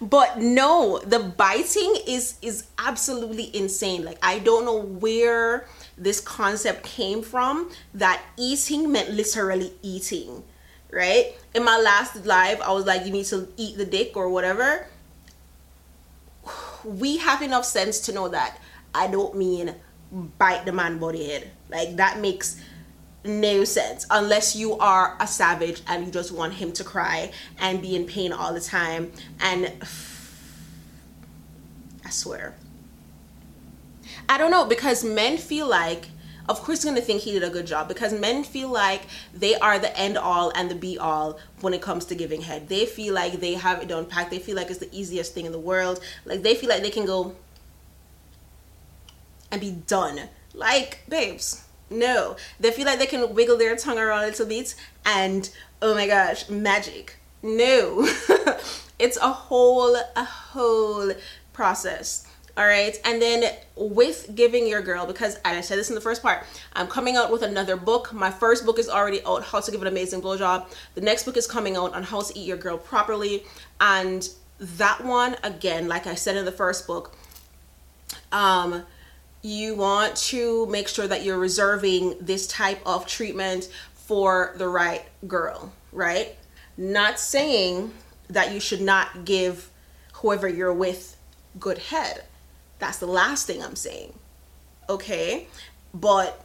but 0.00 0.38
no, 0.38 1.00
the 1.04 1.18
biting 1.18 1.94
is 2.06 2.36
is 2.42 2.66
absolutely 2.78 3.54
insane. 3.56 4.04
Like 4.04 4.18
I 4.22 4.38
don't 4.38 4.64
know 4.64 4.80
where 4.80 5.66
this 5.96 6.20
concept 6.20 6.84
came 6.84 7.22
from 7.22 7.70
that 7.94 8.22
eating 8.36 8.92
meant 8.92 9.10
literally 9.10 9.72
eating, 9.82 10.44
right? 10.90 11.36
In 11.54 11.64
my 11.64 11.78
last 11.78 12.24
live, 12.24 12.60
I 12.60 12.72
was 12.72 12.86
like, 12.86 13.04
you 13.04 13.12
need 13.12 13.26
to 13.26 13.48
eat 13.56 13.76
the 13.76 13.84
dick 13.84 14.16
or 14.16 14.28
whatever. 14.28 14.86
We 16.84 17.16
have 17.18 17.42
enough 17.42 17.64
sense 17.64 18.00
to 18.00 18.12
know 18.12 18.28
that 18.28 18.58
I 18.94 19.08
don't 19.08 19.36
mean 19.36 19.74
bite 20.38 20.64
the 20.64 20.72
man 20.72 20.98
body 20.98 21.30
head. 21.30 21.50
Like 21.68 21.96
that 21.96 22.20
makes 22.20 22.60
no 23.24 23.64
sense 23.64 24.06
unless 24.10 24.54
you 24.54 24.78
are 24.78 25.16
a 25.20 25.26
savage 25.26 25.82
and 25.86 26.06
you 26.06 26.12
just 26.12 26.32
want 26.32 26.54
him 26.54 26.72
to 26.72 26.84
cry 26.84 27.30
and 27.58 27.82
be 27.82 27.96
in 27.96 28.04
pain 28.06 28.32
all 28.32 28.54
the 28.54 28.60
time 28.60 29.12
and 29.40 29.72
I 32.04 32.10
swear 32.10 32.54
I 34.28 34.38
don't 34.38 34.50
know 34.50 34.64
because 34.66 35.04
men 35.04 35.36
feel 35.36 35.66
like 35.66 36.08
of 36.48 36.62
course 36.62 36.78
he's 36.82 36.90
gonna 36.90 37.00
think 37.02 37.22
he 37.22 37.32
did 37.32 37.42
a 37.42 37.50
good 37.50 37.66
job 37.66 37.88
because 37.88 38.12
men 38.12 38.44
feel 38.44 38.70
like 38.70 39.02
they 39.34 39.54
are 39.56 39.78
the 39.78 39.96
end 39.98 40.16
all 40.16 40.50
and 40.54 40.70
the 40.70 40.74
be 40.74 40.96
all 40.96 41.38
when 41.60 41.74
it 41.74 41.82
comes 41.82 42.06
to 42.06 42.14
giving 42.14 42.40
head. 42.40 42.68
They 42.68 42.86
feel 42.86 43.12
like 43.12 43.40
they 43.40 43.52
have 43.52 43.82
it 43.82 43.88
done 43.88 44.06
packed. 44.06 44.30
They 44.30 44.38
feel 44.38 44.56
like 44.56 44.70
it's 44.70 44.78
the 44.78 44.88
easiest 44.90 45.34
thing 45.34 45.44
in 45.44 45.52
the 45.52 45.58
world. 45.58 46.00
Like 46.24 46.42
they 46.42 46.54
feel 46.54 46.70
like 46.70 46.80
they 46.80 46.90
can 46.90 47.04
go 47.04 47.34
and 49.50 49.60
be 49.60 49.72
done. 49.72 50.20
Like, 50.54 51.00
babes, 51.08 51.64
no. 51.90 52.36
They 52.60 52.70
feel 52.70 52.86
like 52.86 52.98
they 52.98 53.06
can 53.06 53.34
wiggle 53.34 53.56
their 53.56 53.76
tongue 53.76 53.98
around 53.98 54.24
a 54.24 54.26
little 54.26 54.46
bit 54.46 54.74
and 55.04 55.48
oh 55.80 55.94
my 55.94 56.06
gosh, 56.06 56.48
magic. 56.48 57.16
No. 57.42 58.08
it's 58.98 59.16
a 59.16 59.32
whole 59.32 59.96
a 59.96 60.24
whole 60.24 61.12
process 61.52 62.26
all 62.56 62.66
right 62.66 62.98
and 63.04 63.22
then 63.22 63.44
with 63.76 64.34
giving 64.34 64.66
your 64.66 64.82
girl 64.82 65.06
because 65.06 65.38
i 65.44 65.60
said 65.60 65.78
this 65.78 65.88
in 65.88 65.94
the 65.94 66.00
first 66.00 66.22
part 66.22 66.44
i'm 66.72 66.88
coming 66.88 67.16
out 67.16 67.30
with 67.30 67.42
another 67.42 67.76
book 67.76 68.12
my 68.12 68.30
first 68.30 68.66
book 68.66 68.78
is 68.78 68.88
already 68.88 69.22
out 69.24 69.44
how 69.44 69.60
to 69.60 69.70
give 69.70 69.80
an 69.80 69.86
amazing 69.86 70.20
blowjob 70.20 70.66
the 70.94 71.00
next 71.00 71.24
book 71.24 71.36
is 71.36 71.46
coming 71.46 71.76
out 71.76 71.94
on 71.94 72.02
how 72.02 72.20
to 72.20 72.36
eat 72.36 72.46
your 72.46 72.56
girl 72.56 72.76
properly 72.76 73.44
and 73.80 74.30
that 74.58 75.04
one 75.04 75.36
again 75.44 75.86
like 75.86 76.06
i 76.06 76.14
said 76.14 76.36
in 76.36 76.44
the 76.44 76.52
first 76.52 76.86
book 76.86 77.16
um 78.32 78.82
you 79.42 79.74
want 79.74 80.16
to 80.16 80.66
make 80.66 80.88
sure 80.88 81.06
that 81.06 81.24
you're 81.24 81.38
reserving 81.38 82.16
this 82.20 82.46
type 82.46 82.80
of 82.84 83.06
treatment 83.06 83.68
for 83.94 84.54
the 84.56 84.68
right 84.68 85.04
girl 85.26 85.72
right 85.92 86.36
not 86.76 87.18
saying 87.18 87.92
that 88.28 88.52
you 88.52 88.60
should 88.60 88.80
not 88.80 89.24
give 89.24 89.70
whoever 90.14 90.48
you're 90.48 90.72
with 90.72 91.16
good 91.58 91.78
head 91.78 92.24
that's 92.78 92.98
the 92.98 93.06
last 93.06 93.46
thing 93.46 93.62
I'm 93.62 93.76
saying. 93.76 94.12
Okay? 94.88 95.48
But 95.92 96.44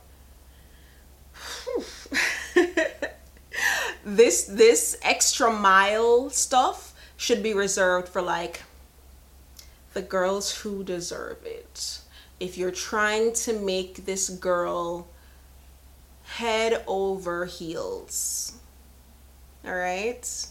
this 4.04 4.44
this 4.46 4.98
extra 5.02 5.52
mile 5.52 6.30
stuff 6.30 6.94
should 7.16 7.44
be 7.44 7.54
reserved 7.54 8.10
for 8.10 8.22
like 8.22 8.64
the 9.94 10.02
girls 10.02 10.60
who 10.60 10.84
deserve 10.84 11.38
it. 11.46 12.00
If 12.44 12.58
you're 12.58 12.72
trying 12.72 13.34
to 13.34 13.54
make 13.54 14.06
this 14.06 14.30
girl 14.30 15.08
head 16.24 16.84
over 16.88 17.46
heels. 17.46 18.54
All 19.66 19.74
right? 19.74 20.48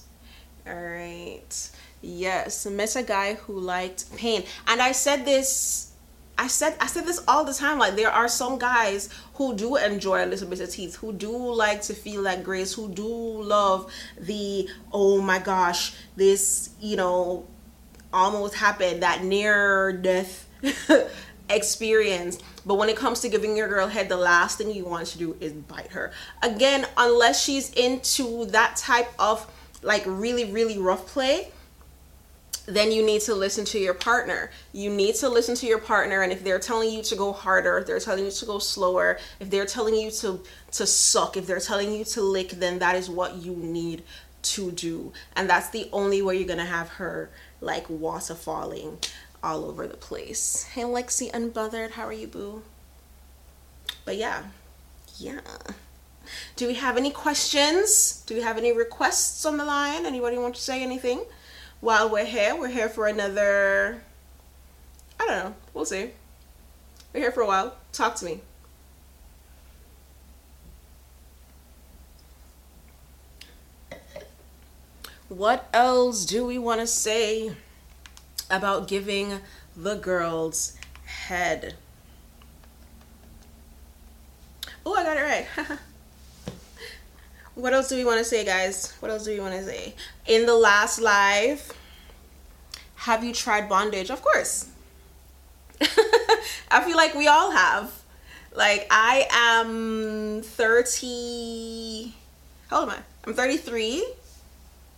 All 0.67 0.75
right. 0.75 1.71
Yes, 2.01 2.67
met 2.67 2.97
a 2.97 3.03
guy 3.03 3.35
who 3.35 3.59
liked 3.59 4.17
pain. 4.17 4.45
And 4.67 4.81
I 4.81 4.93
said 4.93 5.25
this 5.25 5.93
I 6.39 6.47
said 6.47 6.77
I 6.81 6.87
said 6.87 7.05
this 7.05 7.23
all 7.29 7.45
the 7.45 7.53
time. 7.53 7.79
Like 7.79 7.95
there 7.95 8.11
are 8.11 8.27
some 8.27 8.59
guys 8.59 9.09
who 9.35 9.55
do 9.55 9.77
enjoy 9.77 10.25
a 10.25 10.27
little 10.27 10.49
bit 10.49 10.61
of 10.61 10.71
teeth, 10.71 10.97
who 10.97 11.13
do 11.13 11.31
like 11.31 11.83
to 11.83 11.95
feel 11.95 12.23
that 12.25 12.43
grace, 12.43 12.73
who 12.73 12.89
do 12.89 13.07
love 13.07 13.93
the 14.19 14.69
oh 14.93 15.21
my 15.21 15.39
gosh, 15.39 15.95
this, 16.17 16.71
you 16.81 16.97
know, 16.97 17.47
almost 18.13 18.55
happened, 18.55 19.03
that 19.03 19.23
near 19.23 19.93
death 19.93 20.49
experience. 21.49 22.39
But 22.65 22.75
when 22.77 22.89
it 22.89 22.97
comes 22.97 23.21
to 23.21 23.29
giving 23.29 23.57
your 23.57 23.69
girl 23.69 23.89
head, 23.89 24.09
the 24.09 24.17
last 24.17 24.59
thing 24.59 24.71
you 24.71 24.85
want 24.85 25.07
to 25.09 25.19
do 25.19 25.37
is 25.41 25.53
bite 25.53 25.93
her. 25.93 26.13
Again, 26.43 26.87
unless 26.97 27.43
she's 27.43 27.73
into 27.73 28.47
that 28.47 28.77
type 28.77 29.13
of 29.19 29.51
like 29.83 30.05
really, 30.07 30.51
really 30.51 30.79
rough 30.79 31.07
play, 31.07 31.49
then 32.67 32.93
you 32.93 33.05
need 33.05 33.21
to 33.23 33.35
listen 33.35 33.65
to 33.65 33.79
your 33.79 33.95
partner. 33.95 34.51
You 34.73 34.91
need 34.91 35.17
to 35.17 35.29
listen 35.29 35.55
to 35.57 35.67
your 35.67 35.79
partner 35.79 36.23
and 36.23 36.33
if 36.33 36.45
they're 36.45 36.61
telling 36.61 36.91
you 36.91 37.03
to 37.03 37.17
go 37.17 37.33
harder, 37.33 37.79
if 37.79 37.87
they're 37.87 37.99
telling 37.99 38.25
you 38.25 38.31
to 38.31 38.47
go 38.47 38.59
slower, 38.59 39.19
if 39.41 39.51
they're 39.51 39.67
telling 39.67 39.95
you 39.95 40.11
to 40.13 40.41
to 40.73 40.87
suck, 40.87 41.37
if 41.37 41.47
they're 41.47 41.61
telling 41.61 41.93
you 41.93 42.05
to 42.05 42.23
lick, 42.23 42.51
then 42.51 42.79
that 42.79 42.95
is 42.95 43.11
what 43.11 43.37
you 43.37 43.57
need 43.57 44.03
to 44.43 44.71
do. 44.73 45.13
And 45.37 45.49
that's 45.49 45.71
the 45.71 45.89
only 45.93 46.23
way 46.23 46.37
you're 46.37 46.47
going 46.47 46.59
to 46.59 46.65
have 46.65 46.89
her 46.91 47.31
like 47.61 47.89
water 47.89 48.35
falling 48.35 48.99
all 49.43 49.65
over 49.65 49.87
the 49.87 49.97
place. 49.97 50.65
Hey 50.73 50.83
Lexi 50.83 51.31
Unbothered, 51.33 51.93
how 51.93 52.07
are 52.07 52.13
you 52.13 52.27
boo? 52.27 52.63
But 54.05 54.17
yeah. 54.17 54.45
Yeah. 55.19 55.41
Do 56.57 56.67
we 56.67 56.75
have 56.75 56.97
any 56.97 57.11
questions? 57.11 58.23
Do 58.27 58.35
we 58.35 58.43
have 58.43 58.57
any 58.57 58.73
requests 58.73 59.45
on 59.45 59.57
the 59.57 59.65
line? 59.65 60.07
Anybody 60.07 60.39
want 60.39 60.55
to 60.55 60.61
say 60.61 60.83
anything? 60.83 61.25
while 61.83 62.09
we're 62.09 62.25
here. 62.25 62.57
We're 62.57 62.69
here 62.69 62.89
for 62.89 63.07
another, 63.09 64.03
I 65.21 65.27
don't 65.27 65.37
know, 65.37 65.55
we'll 65.75 65.85
see. 65.85 66.13
We're 67.13 67.21
here 67.21 67.33
for 67.33 67.43
a 67.43 67.47
while. 67.47 67.77
Talk 67.93 68.15
to 68.17 68.25
me. 68.25 68.41
What 75.29 75.69
else 75.73 76.25
do 76.25 76.47
we 76.47 76.57
want 76.57 76.81
to 76.81 76.87
say 76.87 77.53
about 78.53 78.87
giving 78.87 79.41
the 79.75 79.97
girls 79.97 80.77
head? 81.05 81.75
Oh, 84.85 84.95
I 84.95 85.03
got 85.03 85.17
it 85.17 85.23
right. 85.23 85.47
what 87.55 87.73
else 87.73 87.89
do 87.89 87.97
we 87.97 88.05
want 88.05 88.19
to 88.19 88.25
say 88.25 88.45
guys? 88.45 88.93
What 89.01 89.11
else 89.11 89.25
do 89.25 89.33
we 89.33 89.41
want 89.41 89.55
to 89.55 89.65
say? 89.65 89.95
In 90.27 90.47
the 90.47 90.55
last 90.55 91.01
live 91.01 91.73
have 92.97 93.25
you 93.25 93.33
tried 93.33 93.69
bondage? 93.69 94.11
Of 94.11 94.23
course. 94.23 94.69
I 96.71 96.83
feel 96.85 96.97
like 96.97 97.15
we 97.15 97.27
all 97.27 97.51
have. 97.51 97.91
Like 98.55 98.87
i 98.91 99.27
am 99.31 100.43
30 100.43 102.15
how 102.69 102.81
old 102.81 102.91
am 102.91 102.97
i? 102.97 103.03
I'm 103.27 103.33
33 103.33 104.07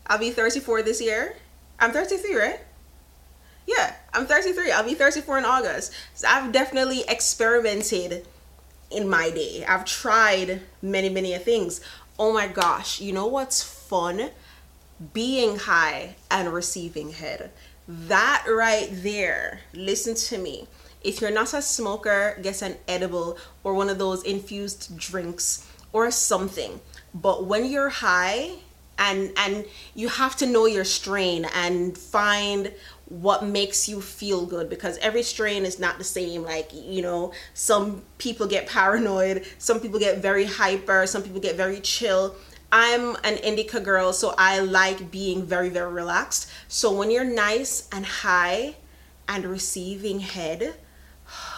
i'll 0.09 0.19
be 0.19 0.31
34 0.31 0.83
this 0.83 1.01
year. 1.01 1.37
I'm 1.79 1.93
33 1.93 2.35
right 2.35 2.61
yeah 3.67 3.95
i'm 4.13 4.27
33 4.27 4.71
i'll 4.73 4.85
be 4.85 4.95
34 4.95 5.39
in 5.39 5.45
august 5.45 5.93
so 6.15 6.27
i've 6.29 6.53
definitely 6.53 7.03
experimented 7.09 8.27
in 8.91 9.09
my 9.09 9.31
day 9.31 9.65
i've 9.67 9.85
tried 9.85 10.61
many 10.83 11.09
many 11.09 11.37
things 11.39 11.81
oh 12.19 12.33
my 12.33 12.47
gosh, 12.47 13.01
you 13.01 13.13
know 13.13 13.27
what's 13.27 13.63
fun? 13.63 14.31
Being 15.13 15.59
high 15.59 16.17
and 16.31 16.53
receiving 16.53 17.13
head. 17.13 17.51
That 17.87 18.45
right 18.49 18.89
there, 18.91 19.61
listen 19.73 20.15
to 20.15 20.39
me. 20.39 20.69
If 21.03 21.21
you're 21.21 21.31
not 21.31 21.53
a 21.53 21.61
smoker, 21.61 22.39
get 22.43 22.63
an 22.63 22.77
edible 22.89 23.37
or 23.63 23.75
one 23.75 23.91
of 23.91 23.99
those 23.99 24.23
infused 24.23 24.97
drinks 24.97 25.69
or 25.93 26.11
something. 26.11 26.81
But 27.13 27.45
when 27.45 27.67
you're 27.67 27.91
high 27.91 28.53
and 28.97 29.33
and 29.37 29.67
you 29.95 30.09
have 30.09 30.37
to 30.37 30.47
know 30.47 30.67
your 30.67 30.85
strain 30.85 31.45
and 31.55 31.99
find 31.99 32.73
what 33.07 33.45
makes 33.45 33.89
you 33.89 34.01
feel 34.01 34.47
good 34.47 34.71
because 34.71 34.97
every 34.99 35.23
strain 35.23 35.65
is 35.65 35.79
not 35.79 35.99
the 35.99 36.05
same. 36.05 36.43
Like 36.43 36.71
you 36.73 37.03
know 37.03 37.33
some 37.53 38.03
people 38.19 38.47
get 38.47 38.67
paranoid 38.67 39.47
some 39.59 39.81
people 39.81 39.99
get 39.99 40.19
very 40.19 40.45
hyper 40.47 41.07
some 41.07 41.23
people 41.23 41.41
get 41.41 41.57
very 41.57 41.81
chill. 41.81 42.35
I'm 42.73 43.17
an 43.23 43.37
indica 43.37 43.79
girl 43.79 44.13
so 44.13 44.35
i 44.37 44.59
like 44.59 45.11
being 45.11 45.45
very 45.45 45.69
very 45.69 45.93
relaxed. 45.93 46.51
So 46.69 46.93
when 46.93 47.11
you're 47.11 47.25
nice 47.25 47.89
and 47.93 48.05
high 48.07 48.77
and 49.29 49.45
receiving 49.45 50.21
head 50.21 50.75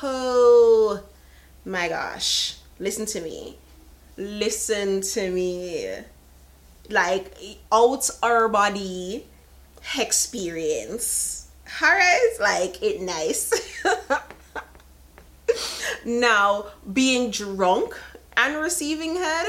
oh 0.02 1.02
my 1.64 1.88
gosh 1.88 2.58
listen 2.78 3.06
to 3.06 3.20
me. 3.20 3.58
Listen 4.16 5.00
to 5.02 5.30
me. 5.30 5.94
Like 6.88 7.34
out 7.72 8.08
our 8.22 8.48
body 8.48 9.26
experience. 9.98 11.48
Alright 11.82 12.40
like 12.40 12.82
it 12.82 13.00
nice. 13.00 13.52
Now 16.04 16.66
being 16.92 17.30
drunk 17.30 17.96
and 18.36 18.56
receiving 18.56 19.16
head 19.16 19.46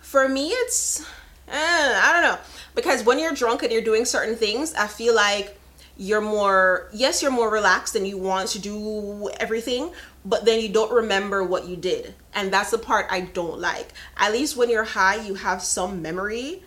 for 0.00 0.28
me 0.28 0.48
it's 0.48 1.00
uh, 1.48 1.50
i 1.50 2.10
don't 2.12 2.22
know. 2.22 2.38
Because 2.74 3.02
when 3.04 3.18
you're 3.18 3.32
drunk 3.32 3.62
and 3.62 3.72
you're 3.72 3.82
doing 3.82 4.04
certain 4.04 4.36
things 4.36 4.74
i 4.74 4.86
feel 4.86 5.14
like 5.14 5.58
you're 5.96 6.20
more 6.20 6.88
yes 6.92 7.20
you're 7.22 7.32
more 7.32 7.50
relaxed 7.50 7.96
and 7.96 8.06
you 8.06 8.16
want 8.18 8.48
to 8.50 8.60
do 8.60 9.28
everything 9.40 9.92
but 10.24 10.44
then 10.44 10.60
you 10.60 10.68
don't 10.68 10.92
remember 10.92 11.42
what 11.42 11.66
you 11.66 11.76
did. 11.76 12.14
And 12.34 12.52
that's 12.52 12.70
the 12.70 12.78
part 12.78 13.06
i 13.10 13.22
don't 13.22 13.60
like. 13.60 13.88
At 14.16 14.32
least 14.32 14.56
when 14.56 14.70
you're 14.70 14.84
high 14.84 15.16
you 15.16 15.34
have 15.34 15.62
some 15.62 16.00
memory 16.00 16.62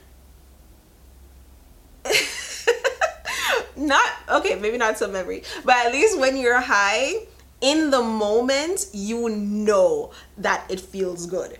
not 3.77 4.09
okay 4.29 4.55
maybe 4.55 4.77
not 4.77 4.97
some 4.97 5.11
memory 5.11 5.43
but 5.63 5.75
at 5.85 5.91
least 5.91 6.19
when 6.19 6.35
you're 6.35 6.59
high 6.59 7.13
in 7.61 7.89
the 7.91 8.01
moment 8.01 8.87
you 8.93 9.29
know 9.29 10.11
that 10.37 10.65
it 10.69 10.79
feels 10.79 11.25
good 11.25 11.57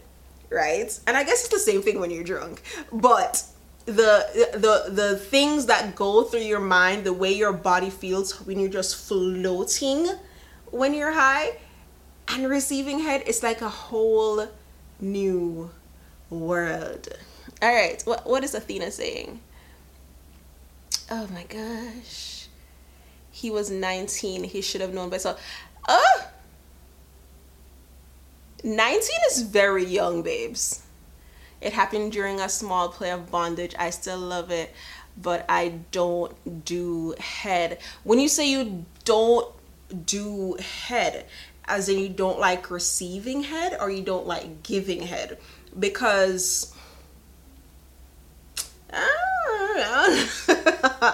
right? 0.49 0.99
And 1.05 1.17
i 1.17 1.23
guess 1.23 1.45
it's 1.45 1.53
the 1.53 1.59
same 1.59 1.81
thing 1.81 1.99
when 1.99 2.11
you're 2.11 2.23
drunk 2.23 2.61
but 2.91 3.43
the 3.85 4.51
the 4.53 4.91
the 4.91 5.17
things 5.17 5.65
that 5.67 5.95
go 5.95 6.23
through 6.23 6.41
your 6.41 6.59
mind 6.59 7.05
the 7.05 7.13
way 7.13 7.31
your 7.31 7.53
body 7.53 7.89
feels 7.89 8.41
when 8.45 8.59
you're 8.59 8.69
just 8.69 8.95
floating 9.07 10.09
when 10.71 10.93
you're 10.93 11.13
high 11.13 11.57
and 12.27 12.49
receiving 12.49 12.99
head 12.99 13.23
it's 13.25 13.41
like 13.41 13.61
a 13.61 13.69
whole 13.69 14.47
new 14.99 15.71
world. 16.29 17.07
All 17.61 17.73
right 17.73 18.01
what, 18.03 18.27
what 18.27 18.43
is 18.43 18.53
athena 18.53 18.91
saying 18.91 19.39
oh 21.09 21.27
my 21.33 21.43
gosh. 21.43 22.47
He 23.31 23.51
was 23.51 23.69
19 23.69 24.43
he 24.45 24.61
should 24.61 24.81
have 24.81 24.93
known 24.93 25.09
better 25.09 25.35
uh 25.87 26.01
19 28.63 29.01
is 29.29 29.41
very 29.43 29.85
young 29.85 30.23
babes. 30.23 30.83
It 31.61 31.73
happened 31.73 32.11
during 32.11 32.39
a 32.39 32.49
small 32.49 32.89
play 32.89 33.11
of 33.11 33.31
bondage. 33.31 33.75
I 33.77 33.91
still 33.91 34.19
love 34.19 34.51
it 34.51 34.73
but 35.19 35.45
i 35.49 35.69
don't 35.91 36.65
do 36.65 37.15
head. 37.19 37.79
When 38.03 38.19
you 38.19 38.29
say 38.29 38.49
you 38.49 38.85
don't 39.03 39.47
do 40.05 40.57
head 40.83 41.25
as 41.65 41.89
in 41.89 41.99
you 41.99 42.09
don't 42.09 42.39
like 42.39 42.71
receiving 42.71 43.43
head 43.43 43.75
or 43.79 43.89
you 43.89 44.03
don't 44.03 44.27
like 44.27 44.63
giving 44.63 45.01
head? 45.01 45.37
Because 45.77 46.73
I 48.93 50.17
don't, 50.47 50.47
know, 50.47 51.13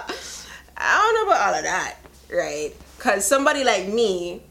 I 0.76 1.12
don't 1.12 1.14
know 1.14 1.32
about 1.32 1.48
all 1.48 1.58
of 1.58 1.64
that, 1.64 1.96
right? 2.32 2.72
Because 2.96 3.24
somebody 3.24 3.64
like 3.64 3.88
me, 3.88 4.42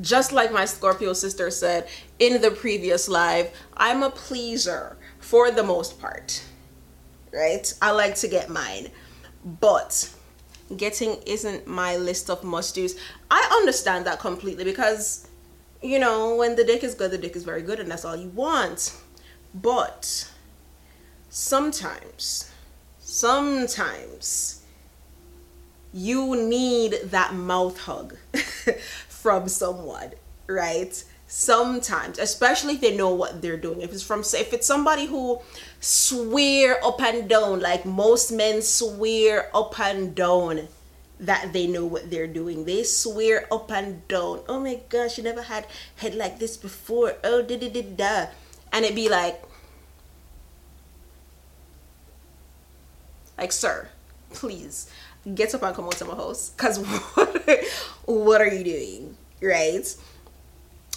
just 0.00 0.32
like 0.32 0.52
my 0.52 0.64
Scorpio 0.64 1.12
sister 1.12 1.50
said 1.50 1.88
in 2.18 2.40
the 2.40 2.50
previous 2.50 3.08
live, 3.08 3.50
I'm 3.76 4.02
a 4.02 4.10
pleaser 4.10 4.96
for 5.18 5.50
the 5.50 5.62
most 5.62 6.00
part, 6.00 6.42
right? 7.32 7.72
I 7.82 7.90
like 7.90 8.14
to 8.16 8.28
get 8.28 8.48
mine, 8.48 8.88
but 9.44 10.12
getting 10.76 11.16
isn't 11.26 11.66
my 11.66 11.96
list 11.96 12.30
of 12.30 12.44
must 12.44 12.74
do's. 12.74 12.96
I 13.30 13.48
understand 13.56 14.06
that 14.06 14.20
completely 14.20 14.64
because, 14.64 15.26
you 15.82 15.98
know, 15.98 16.36
when 16.36 16.56
the 16.56 16.64
dick 16.64 16.84
is 16.84 16.94
good, 16.94 17.10
the 17.10 17.18
dick 17.18 17.36
is 17.36 17.44
very 17.44 17.62
good, 17.62 17.80
and 17.80 17.90
that's 17.90 18.04
all 18.04 18.16
you 18.16 18.28
want. 18.28 18.94
But 19.54 20.30
sometimes, 21.28 22.50
sometimes 22.98 24.62
you 25.92 26.36
need 26.36 26.98
that 27.04 27.34
mouth 27.34 27.78
hug 27.80 28.16
from 29.08 29.48
someone, 29.48 30.12
right? 30.46 31.02
Sometimes, 31.26 32.18
especially 32.18 32.74
if 32.74 32.80
they 32.80 32.96
know 32.96 33.12
what 33.14 33.42
they're 33.42 33.56
doing. 33.56 33.82
If 33.82 33.92
it's 33.92 34.02
from, 34.02 34.20
if 34.20 34.52
it's 34.52 34.66
somebody 34.66 35.06
who 35.06 35.40
swear 35.80 36.82
up 36.84 37.00
and 37.02 37.28
down, 37.28 37.60
like 37.60 37.84
most 37.84 38.32
men 38.32 38.62
swear 38.62 39.54
up 39.54 39.78
and 39.78 40.14
down 40.14 40.68
that 41.20 41.52
they 41.52 41.66
know 41.66 41.84
what 41.84 42.10
they're 42.10 42.26
doing. 42.26 42.64
They 42.64 42.82
swear 42.84 43.46
up 43.52 43.70
and 43.70 44.06
down. 44.08 44.40
Oh 44.48 44.60
my 44.60 44.80
gosh, 44.88 45.18
you 45.18 45.24
never 45.24 45.42
had 45.42 45.66
head 45.96 46.14
like 46.14 46.38
this 46.38 46.56
before. 46.56 47.14
Oh, 47.24 47.42
da 47.42 47.58
da 47.58 47.68
da 47.68 47.82
da. 47.82 48.26
And 48.72 48.84
it 48.84 48.94
be 48.94 49.08
like, 49.08 49.42
like, 53.38 53.52
sir, 53.52 53.88
please 54.30 54.90
get 55.34 55.54
up 55.54 55.62
and 55.62 55.74
come 55.74 55.86
out 55.86 55.92
to 55.92 56.04
my 56.04 56.14
house. 56.14 56.52
Cause 56.56 56.78
what, 57.14 57.64
what 58.04 58.40
are 58.40 58.52
you 58.52 58.64
doing, 58.64 59.16
right? 59.40 59.96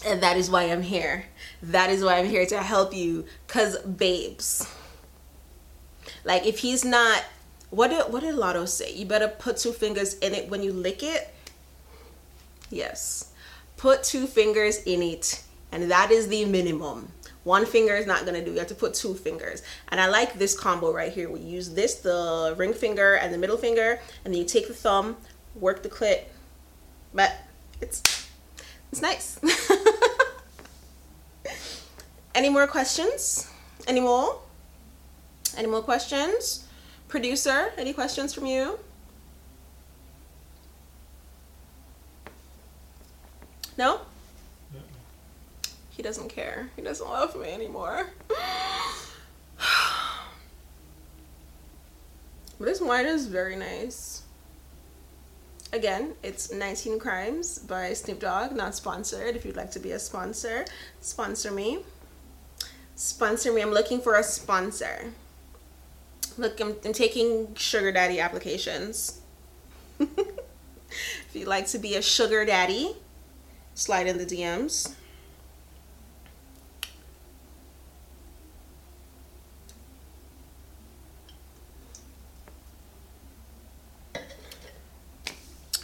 And 0.06 0.22
that 0.24 0.36
is 0.38 0.50
why 0.50 0.64
I'm 0.64 0.82
here. 0.82 1.26
That 1.62 1.89
is 1.89 2.04
why 2.04 2.18
I'm 2.18 2.26
here 2.26 2.46
to 2.48 2.58
help 2.58 2.94
you. 2.94 3.26
Cause 3.48 3.78
babes, 3.80 4.68
like 6.26 6.46
if 6.46 6.60
he's 6.60 6.84
not 6.84 7.24
what 7.72 7.89
did 7.89 8.12
what 8.12 8.22
did 8.22 8.36
Latto 8.36 8.68
say? 8.68 8.94
You 8.94 9.06
better 9.06 9.30
put 9.30 9.58
two 9.58 9.72
fingers 9.72 10.16
in 10.16 10.34
it 10.34 10.50
when 10.50 10.62
you 10.62 10.74
lick 10.74 11.04
it. 11.04 11.34
Yes. 12.70 13.32
Put 13.78 14.04
two 14.04 14.28
fingers 14.28 14.84
in 14.84 15.02
it. 15.02 15.44
And 15.72 15.89
that 15.89 16.12
is 16.12 16.28
the 16.28 16.46
minimum. 16.46 17.14
One 17.44 17.66
finger 17.66 17.96
is 17.96 18.06
not 18.06 18.26
gonna 18.26 18.44
do. 18.44 18.52
You 18.52 18.60
have 18.60 18.68
to 18.68 18.76
put 18.76 18.94
two 18.94 19.16
fingers. 19.16 19.64
And 19.89 20.00
I 20.00 20.08
like 20.08 20.36
this 20.36 20.58
combo 20.58 20.94
right 20.94 21.12
here. 21.12 21.30
We 21.30 21.39
use 21.39 21.72
this, 21.72 21.96
the 21.96 22.54
ring 22.58 22.74
finger 22.74 23.16
and 23.16 23.34
the 23.34 23.38
middle 23.38 23.58
finger, 23.58 24.00
and 24.24 24.34
then 24.34 24.39
you 24.42 24.48
take 24.48 24.68
the 24.68 24.74
thumb, 24.74 25.18
work 25.56 25.82
the 25.84 25.89
clit. 25.89 26.26
But 27.14 27.36
it's 27.82 28.28
it's 28.92 29.02
nice. 29.02 29.39
Any 32.36 32.50
more 32.50 32.68
questions? 32.68 33.50
Any 33.88 34.00
more? 34.00 34.39
Any 35.58 35.68
more 35.68 35.82
questions? 35.82 36.66
Producer, 37.08 37.74
any 37.78 37.92
questions 37.92 38.34
from 38.34 38.46
you? 38.46 38.80
No? 43.78 44.02
He 45.92 46.02
doesn't 46.02 46.30
care. 46.30 46.70
He 46.76 46.82
doesn't 46.82 47.08
love 47.08 47.36
me 47.36 47.50
anymore. 47.50 48.08
but 48.28 48.38
this 52.60 52.82
wine 52.82 53.06
is 53.06 53.28
very 53.28 53.56
nice. 53.56 54.24
Again, 55.74 56.16
it's 56.24 56.52
19 56.52 57.00
Crimes 57.00 57.60
by 57.60 57.94
Snoop 57.94 58.20
Dogg, 58.20 58.54
not 58.54 58.76
sponsored. 58.76 59.36
If 59.36 59.46
you'd 59.46 59.56
like 59.56 59.72
to 59.72 59.80
be 59.80 59.92
a 59.92 60.00
sponsor, 60.00 60.66
sponsor 61.02 61.52
me. 61.52 61.80
Sponsor 62.96 63.54
me. 63.54 63.62
I'm 63.62 63.72
looking 63.72 64.02
for 64.02 64.16
a 64.16 64.24
sponsor. 64.24 65.14
Look, 66.38 66.60
I'm, 66.60 66.76
I'm 66.86 66.94
taking 66.94 67.54
sugar 67.56 67.92
daddy 67.92 68.20
applications. 68.20 69.22
if 70.00 70.18
you'd 71.34 71.48
like 71.48 71.68
to 71.68 71.78
be 71.78 71.96
a 71.96 72.02
sugar 72.02 72.46
daddy, 72.46 72.96
slide 73.76 74.08
in 74.08 74.18
the 74.18 74.26
DMs. 74.26 74.96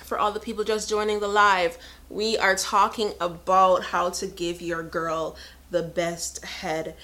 For 0.07 0.17
all 0.17 0.31
the 0.31 0.39
people 0.39 0.63
just 0.63 0.87
joining 0.87 1.19
the 1.19 1.27
live, 1.27 1.77
we 2.09 2.37
are 2.37 2.55
talking 2.55 3.11
about 3.19 3.83
how 3.83 4.09
to 4.11 4.25
give 4.25 4.61
your 4.61 4.81
girl 4.81 5.35
the 5.69 5.83
best 5.83 6.45
head 6.45 6.95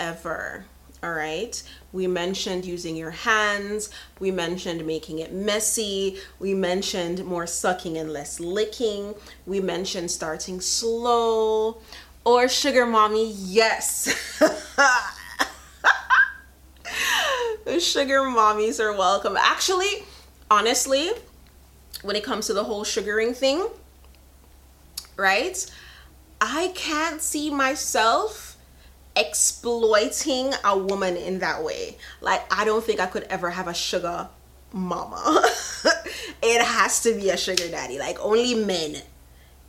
ever. 0.00 0.64
All 1.00 1.12
right? 1.12 1.62
We 1.92 2.08
mentioned 2.08 2.64
using 2.64 2.96
your 2.96 3.12
hands. 3.12 3.90
We 4.18 4.32
mentioned 4.32 4.84
making 4.84 5.20
it 5.20 5.32
messy. 5.32 6.18
We 6.40 6.52
mentioned 6.52 7.24
more 7.24 7.46
sucking 7.46 7.96
and 7.96 8.12
less 8.12 8.40
licking. 8.40 9.14
We 9.46 9.60
mentioned 9.60 10.10
starting 10.10 10.60
slow. 10.60 11.80
Or 12.24 12.48
sugar 12.48 12.86
mommy 12.86 13.30
yes. 13.30 14.08
Sugar 17.78 18.22
mommies 18.22 18.80
are 18.80 18.92
welcome. 18.92 19.36
Actually 19.36 20.02
honestly 20.50 21.12
when 22.02 22.16
it 22.16 22.24
comes 22.24 22.46
to 22.46 22.54
the 22.54 22.64
whole 22.64 22.84
sugaring 22.84 23.34
thing 23.34 23.66
right 25.16 25.70
i 26.40 26.72
can't 26.74 27.20
see 27.20 27.50
myself 27.50 28.48
exploiting 29.18 30.52
a 30.64 30.78
woman 30.78 31.16
in 31.16 31.40
that 31.40 31.62
way. 31.62 31.96
Like, 32.20 32.42
I 32.56 32.64
don't 32.64 32.84
think 32.84 33.00
I 33.00 33.06
could 33.06 33.24
ever 33.24 33.50
have 33.50 33.66
a 33.66 33.74
sugar 33.74 34.28
mama. 34.72 35.42
it 36.42 36.62
has 36.62 37.02
to 37.02 37.14
be 37.14 37.30
a 37.30 37.36
sugar 37.36 37.68
daddy. 37.68 37.98
Like, 37.98 38.18
only 38.20 38.54
men 38.54 38.96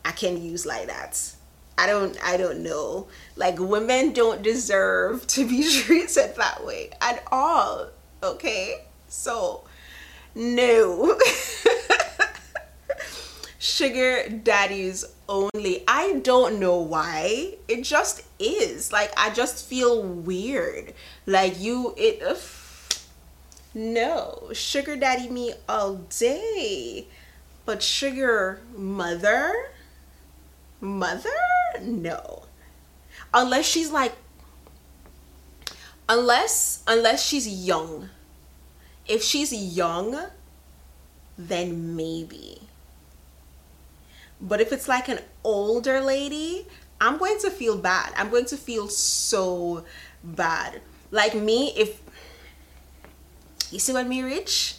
I 0.05 0.11
can 0.11 0.41
use 0.41 0.65
like 0.65 0.87
that. 0.87 1.19
I 1.77 1.87
don't 1.87 2.17
I 2.23 2.35
don't 2.35 2.61
know. 2.61 3.07
Like 3.37 3.57
women 3.57 4.11
don't 4.11 4.41
deserve 4.41 5.25
to 5.27 5.47
be 5.47 5.63
treated 5.83 6.35
that 6.35 6.65
way 6.65 6.91
at 6.99 7.23
all. 7.31 7.87
Okay? 8.21 8.85
So 9.07 9.63
no. 10.35 11.17
sugar 13.59 14.27
daddies 14.29 15.05
only. 15.27 15.83
I 15.87 16.13
don't 16.23 16.59
know 16.59 16.77
why. 16.79 17.55
It 17.67 17.83
just 17.83 18.23
is. 18.39 18.91
Like 18.91 19.11
I 19.15 19.29
just 19.29 19.67
feel 19.67 20.01
weird. 20.01 20.93
Like 21.27 21.59
you 21.59 21.93
it 21.97 22.23
no, 23.73 24.49
sugar 24.51 24.95
daddy 24.95 25.29
me 25.29 25.53
all 25.67 25.95
day. 26.09 27.07
But 27.65 27.83
sugar 27.83 28.61
mother? 28.75 29.53
Mother? 30.81 31.29
No. 31.79 32.43
Unless 33.31 33.65
she's 33.65 33.91
like 33.91 34.13
unless 36.07 36.81
unless 36.87 37.23
she's 37.23 37.47
young. 37.47 38.09
If 39.07 39.23
she's 39.23 39.53
young, 39.53 40.17
then 41.37 41.95
maybe 41.95 42.68
But 44.41 44.61
if 44.61 44.71
it's 44.71 44.87
like 44.87 45.09
an 45.09 45.19
older 45.43 45.99
lady, 46.01 46.67
I'm 47.01 47.17
going 47.17 47.39
to 47.39 47.49
feel 47.49 47.77
bad. 47.77 48.13
I'm 48.15 48.29
going 48.29 48.45
to 48.45 48.57
feel 48.57 48.87
so 48.87 49.85
bad. 50.23 50.81
Like 51.11 51.35
me, 51.35 51.73
if 51.75 52.01
you 53.71 53.79
see 53.79 53.93
when 53.93 54.07
me 54.07 54.21
rich, 54.21 54.75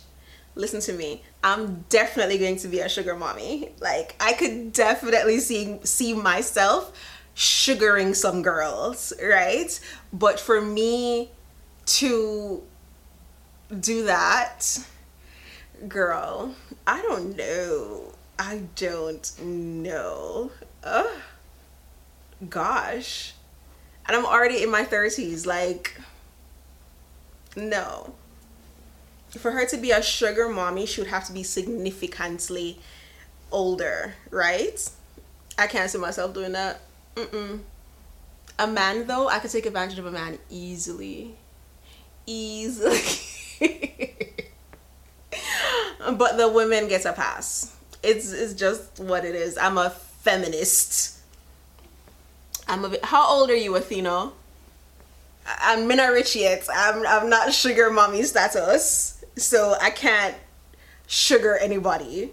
listen 0.55 0.81
to 0.83 0.93
me. 0.93 1.23
I'm 1.43 1.85
definitely 1.89 2.39
going 2.39 2.57
to 2.59 2.69
be 2.69 2.81
a 2.81 2.89
sugar 2.89 3.17
mommy. 3.17 3.71
Like 3.81 4.15
I 4.21 4.33
could 4.35 4.73
definitely 4.73 5.41
see 5.41 5.79
see 5.85 6.15
myself 6.15 6.93
sugaring 7.35 8.15
some 8.15 8.43
girls, 8.43 9.13
right? 9.23 9.79
But 10.13 10.39
for 10.39 10.61
me 10.61 11.31
to 11.87 12.63
do 13.79 14.05
that, 14.05 14.79
girl, 15.89 16.55
I 16.87 17.01
don't 17.03 17.37
know. 17.37 18.13
I 18.41 18.63
don't 18.75 19.39
know. 19.45 20.51
Gosh. 22.49 23.35
And 24.09 24.17
I'm 24.17 24.25
already 24.25 24.63
in 24.63 24.71
my 24.71 24.83
30s. 24.83 25.45
Like, 25.45 26.01
no. 27.55 28.15
For 29.37 29.51
her 29.51 29.67
to 29.67 29.77
be 29.77 29.91
a 29.91 30.01
sugar 30.01 30.49
mommy, 30.49 30.87
she 30.87 31.03
would 31.03 31.11
have 31.11 31.27
to 31.27 31.35
be 31.35 31.43
significantly 31.43 32.79
older, 33.53 34.15
right? 34.31 34.89
I 35.59 35.67
can't 35.67 35.91
see 35.91 35.99
myself 35.99 36.33
doing 36.33 36.53
that. 36.53 36.81
Mm-mm. 37.17 37.61
A 38.59 38.67
man, 38.67 39.07
though, 39.07 39.29
I 39.29 39.39
could 39.41 39.51
take 39.51 39.67
advantage 39.67 39.99
of 39.99 40.07
a 40.07 40.11
man 40.11 40.39
easily. 40.49 41.35
Easily. 42.25 43.03
but 46.17 46.39
the 46.39 46.49
women 46.51 46.89
get 46.89 47.05
a 47.05 47.13
pass. 47.13 47.77
It's 48.03 48.33
it's 48.33 48.55
just 48.55 48.99
what 48.99 49.25
it 49.25 49.35
is. 49.35 49.59
I'm 49.59 49.79
a 49.79 49.91
feminist. 49.91 51.19
I'm 52.69 52.85
a 52.85 52.89
bit. 52.91 53.05
How 53.05 53.29
old 53.29 53.51
are 53.51 53.57
you, 53.57 53.75
Athena? 53.77 54.33
I'm 55.47 55.89
not 55.89 56.13
rich 56.13 56.37
yet. 56.37 56.67
I'm 56.73 57.07
I'm 57.07 57.29
not 57.29 57.53
sugar 57.53 57.91
mommy 57.91 58.23
status, 58.23 59.25
so 59.37 59.77
I 59.81 59.91
can't 59.91 60.37
sugar 61.07 61.57
anybody. 61.57 62.31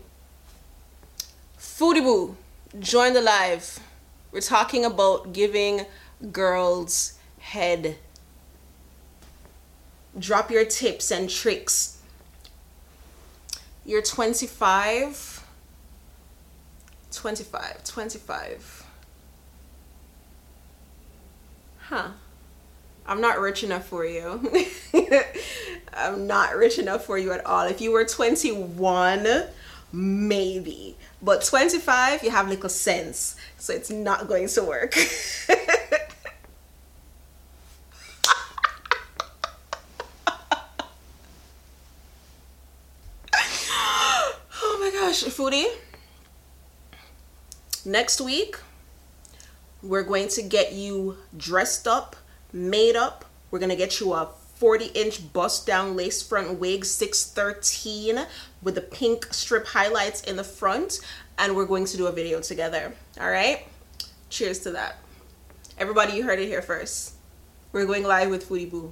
Foodie 1.58 2.02
boo, 2.02 2.36
join 2.80 3.14
the 3.14 3.22
live. 3.22 3.80
We're 4.32 4.42
talking 4.42 4.86
about 4.86 5.34
giving 5.34 5.86
girls 6.32 7.14
head. 7.40 7.98
Drop 10.18 10.50
your 10.50 10.66
tips 10.66 11.12
and 11.12 11.30
tricks. 11.30 12.02
You're 13.86 14.02
25. 14.02 15.37
25, 17.18 17.84
25. 17.84 18.86
Huh. 21.80 22.10
I'm 23.08 23.22
not 23.22 23.40
rich 23.40 23.64
enough 23.64 23.88
for 23.88 24.06
you. 24.06 24.40
I'm 25.94 26.28
not 26.28 26.56
rich 26.56 26.78
enough 26.78 27.06
for 27.06 27.18
you 27.18 27.32
at 27.32 27.44
all. 27.46 27.66
If 27.66 27.82
you 27.82 27.92
were 27.92 28.06
21, 28.06 29.28
maybe. 29.92 30.96
But 31.22 31.44
25, 31.44 32.24
you 32.24 32.30
have 32.30 32.50
little 32.50 32.70
sense. 32.70 33.36
So 33.58 33.74
it's 33.74 33.90
not 33.90 34.28
going 34.28 34.48
to 34.50 34.64
work. 34.64 34.94
oh 44.62 44.78
my 44.80 44.92
gosh, 44.94 45.24
foodie. 45.24 45.68
Next 47.88 48.20
week, 48.20 48.60
we're 49.82 50.04
going 50.04 50.28
to 50.28 50.42
get 50.42 50.74
you 50.74 51.16
dressed 51.38 51.88
up, 51.88 52.18
made 52.52 52.98
up. 52.98 53.24
We're 53.50 53.60
going 53.60 53.70
to 53.70 53.78
get 53.78 54.02
you 54.02 54.12
a 54.12 54.28
40 54.56 54.88
inch 54.88 55.32
bust 55.32 55.66
down 55.66 55.96
lace 55.96 56.22
front 56.22 56.60
wig 56.60 56.84
613 56.84 58.28
with 58.62 58.76
the 58.76 58.82
pink 58.82 59.34
strip 59.34 59.68
highlights 59.68 60.22
in 60.24 60.36
the 60.36 60.44
front 60.44 61.00
and 61.38 61.56
we're 61.56 61.66
going 61.66 61.86
to 61.86 61.96
do 61.96 62.08
a 62.08 62.12
video 62.12 62.42
together. 62.42 62.92
All 63.22 63.32
right? 63.32 63.66
Cheers 64.30 64.60
to 64.64 64.72
that. 64.72 64.98
Everybody 65.78 66.18
you 66.18 66.24
heard 66.24 66.40
it 66.40 66.48
here 66.48 66.62
first. 66.62 67.14
We're 67.72 67.86
going 67.86 68.04
live 68.04 68.30
with 68.30 68.50
foodie 68.50 68.70
boo. 68.70 68.92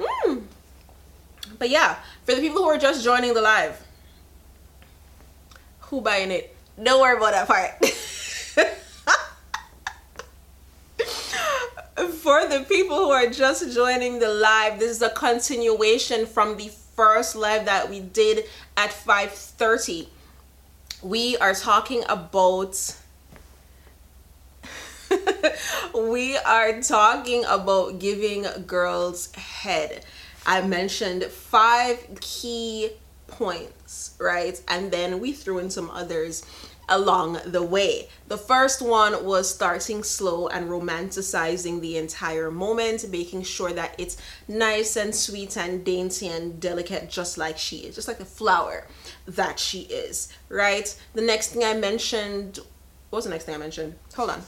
Mm. 0.00 0.42
but 1.58 1.70
yeah 1.70 1.96
for 2.24 2.34
the 2.34 2.40
people 2.40 2.62
who 2.62 2.68
are 2.68 2.78
just 2.78 3.04
joining 3.04 3.34
the 3.34 3.42
live 3.42 3.80
who 5.80 6.00
buying 6.00 6.30
it 6.30 6.54
don't 6.82 7.00
worry 7.00 7.16
about 7.16 7.32
that 7.32 7.46
part 7.46 7.70
for 12.22 12.46
the 12.46 12.64
people 12.68 12.96
who 12.96 13.10
are 13.10 13.28
just 13.28 13.74
joining 13.74 14.20
the 14.20 14.32
live, 14.32 14.78
this 14.78 14.92
is 14.92 15.02
a 15.02 15.10
continuation 15.10 16.24
from 16.24 16.56
the 16.56 16.70
first 16.94 17.34
live 17.34 17.64
that 17.64 17.90
we 17.90 18.00
did 18.00 18.44
at 18.76 18.90
5:30. 18.90 20.08
We 21.02 21.36
are 21.38 21.52
talking 21.52 22.04
about 22.08 22.96
we 25.94 26.36
are 26.38 26.80
talking 26.80 27.44
about 27.44 27.98
giving 27.98 28.46
girls 28.66 29.32
head. 29.34 30.04
I 30.46 30.62
mentioned 30.62 31.24
five 31.24 32.06
key 32.20 32.90
points, 33.26 34.14
right? 34.18 34.60
And 34.68 34.90
then 34.90 35.20
we 35.20 35.32
threw 35.32 35.58
in 35.58 35.70
some 35.70 35.90
others 35.90 36.44
along 36.88 37.38
the 37.46 37.62
way. 37.62 38.08
The 38.28 38.36
first 38.36 38.82
one 38.82 39.24
was 39.24 39.52
starting 39.52 40.02
slow 40.02 40.48
and 40.48 40.68
romanticizing 40.68 41.80
the 41.80 41.96
entire 41.96 42.50
moment, 42.50 43.08
making 43.10 43.44
sure 43.44 43.72
that 43.72 43.94
it's 43.98 44.16
nice 44.48 44.96
and 44.96 45.14
sweet 45.14 45.56
and 45.56 45.84
dainty 45.84 46.28
and 46.28 46.60
delicate, 46.60 47.08
just 47.08 47.38
like 47.38 47.56
she 47.56 47.78
is, 47.78 47.94
just 47.94 48.08
like 48.08 48.18
the 48.18 48.24
flower 48.24 48.86
that 49.26 49.58
she 49.58 49.82
is, 49.82 50.32
right? 50.48 50.94
The 51.14 51.22
next 51.22 51.48
thing 51.48 51.64
I 51.64 51.74
mentioned, 51.74 52.58
what 53.10 53.18
was 53.18 53.24
the 53.24 53.30
next 53.30 53.44
thing 53.44 53.54
I 53.54 53.58
mentioned? 53.58 53.94
Hold 54.14 54.30
on. 54.30 54.42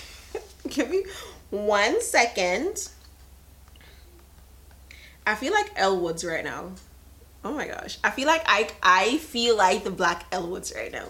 Give 0.68 0.88
me 0.88 1.04
one 1.50 2.00
second. 2.00 2.88
I 5.26 5.34
feel 5.34 5.52
like 5.52 5.72
Elle 5.76 6.00
Woods 6.00 6.24
right 6.24 6.44
now. 6.44 6.72
Oh 7.44 7.52
my 7.52 7.66
gosh. 7.66 7.98
I 8.02 8.10
feel 8.10 8.26
like 8.26 8.42
I 8.46 8.68
I 8.82 9.18
feel 9.18 9.56
like 9.56 9.84
the 9.84 9.90
black 9.90 10.26
Elle 10.32 10.48
Woods 10.48 10.72
right 10.74 10.92
now. 10.92 11.06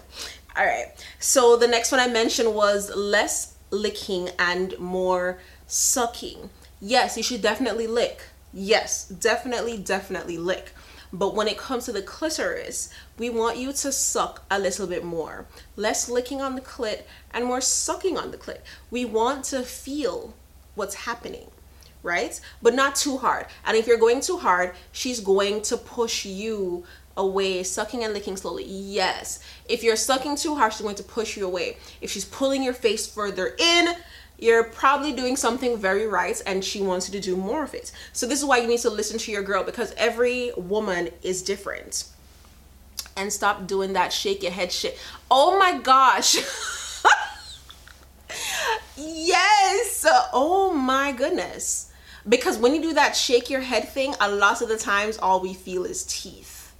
All 0.55 0.65
right. 0.65 0.87
So 1.19 1.57
the 1.57 1.67
next 1.67 1.91
one 1.91 1.99
I 1.99 2.07
mentioned 2.07 2.53
was 2.53 2.93
less 2.95 3.55
licking 3.71 4.29
and 4.39 4.77
more 4.79 5.39
sucking. 5.67 6.49
Yes, 6.81 7.17
you 7.17 7.23
should 7.23 7.41
definitely 7.41 7.87
lick. 7.87 8.21
Yes, 8.53 9.07
definitely, 9.07 9.77
definitely 9.77 10.37
lick. 10.37 10.71
But 11.11 11.35
when 11.35 11.47
it 11.47 11.57
comes 11.57 11.85
to 11.85 11.91
the 11.91 12.01
clitoris, 12.01 12.89
we 13.17 13.29
want 13.29 13.57
you 13.57 13.71
to 13.71 13.91
suck 13.91 14.43
a 14.51 14.59
little 14.59 14.87
bit 14.87 15.03
more. 15.03 15.45
Less 15.75 16.09
licking 16.09 16.41
on 16.41 16.55
the 16.55 16.61
clit 16.61 17.03
and 17.31 17.45
more 17.45 17.61
sucking 17.61 18.17
on 18.17 18.31
the 18.31 18.37
clit. 18.37 18.59
We 18.91 19.05
want 19.05 19.45
to 19.45 19.63
feel 19.63 20.33
what's 20.75 20.95
happening, 20.95 21.47
right? 22.05 22.39
But 22.61 22.75
not 22.75 22.95
too 22.95 23.17
hard. 23.17 23.47
And 23.65 23.75
if 23.75 23.87
you're 23.87 23.97
going 23.97 24.21
too 24.21 24.37
hard, 24.37 24.75
she's 24.93 25.19
going 25.19 25.61
to 25.63 25.75
push 25.75 26.25
you 26.25 26.85
away, 27.17 27.63
sucking 27.63 28.03
and 28.03 28.13
licking 28.13 28.37
slowly. 28.37 28.65
Yes. 28.65 29.39
If 29.67 29.83
you're 29.83 29.95
sucking 29.95 30.37
too 30.37 30.55
hard, 30.55 30.73
she's 30.73 30.81
going 30.81 30.95
to 30.95 31.03
push 31.03 31.35
you 31.35 31.45
away. 31.45 31.77
If 32.01 32.11
she's 32.11 32.25
pulling 32.25 32.63
your 32.63 32.73
face 32.73 33.07
further 33.07 33.55
in, 33.57 33.95
you're 34.37 34.65
probably 34.65 35.13
doing 35.13 35.35
something 35.35 35.77
very 35.77 36.07
right 36.07 36.41
and 36.45 36.63
she 36.63 36.81
wants 36.81 37.07
you 37.07 37.19
to 37.19 37.25
do 37.25 37.35
more 37.35 37.63
of 37.63 37.73
it. 37.73 37.91
So 38.13 38.27
this 38.27 38.39
is 38.39 38.45
why 38.45 38.57
you 38.57 38.67
need 38.67 38.79
to 38.79 38.89
listen 38.89 39.17
to 39.17 39.31
your 39.31 39.43
girl 39.43 39.63
because 39.63 39.93
every 39.97 40.51
woman 40.57 41.09
is 41.23 41.41
different. 41.41 42.05
And 43.17 43.31
stop 43.31 43.65
doing 43.65 43.93
that 43.93 44.11
shake 44.11 44.43
your 44.43 44.51
head 44.51 44.71
shit. 44.73 44.99
Oh 45.31 45.57
my 45.57 45.77
gosh. 45.79 46.35
yes. 48.97 50.05
Oh 50.33 50.73
my 50.73 51.13
goodness. 51.13 51.91
Because 52.27 52.57
when 52.57 52.73
you 52.73 52.81
do 52.81 52.93
that 52.93 53.15
shake 53.15 53.49
your 53.49 53.61
head 53.61 53.87
thing, 53.89 54.15
a 54.19 54.29
lot 54.29 54.61
of 54.61 54.69
the 54.69 54.77
times 54.77 55.17
all 55.17 55.39
we 55.39 55.53
feel 55.53 55.85
is 55.85 56.03
teeth. 56.03 56.73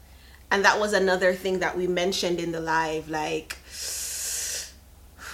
And 0.52 0.64
that 0.66 0.80
was 0.80 0.94
another 0.94 1.34
thing 1.34 1.60
that 1.60 1.78
we 1.78 1.88
mentioned 1.88 2.40
in 2.40 2.52
the 2.52 2.60
live 2.60 3.10
like 3.10 3.58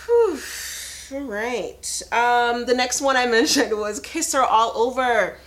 whew, 0.06 0.40
all 1.14 1.22
right. 1.22 2.02
Um 2.12 2.66
the 2.66 2.74
next 2.76 3.02
one 3.02 3.16
i 3.16 3.26
mentioned 3.38 3.78
was 3.78 4.00
kiss 4.00 4.34
her 4.34 4.44
all 4.44 4.72
over 4.76 5.38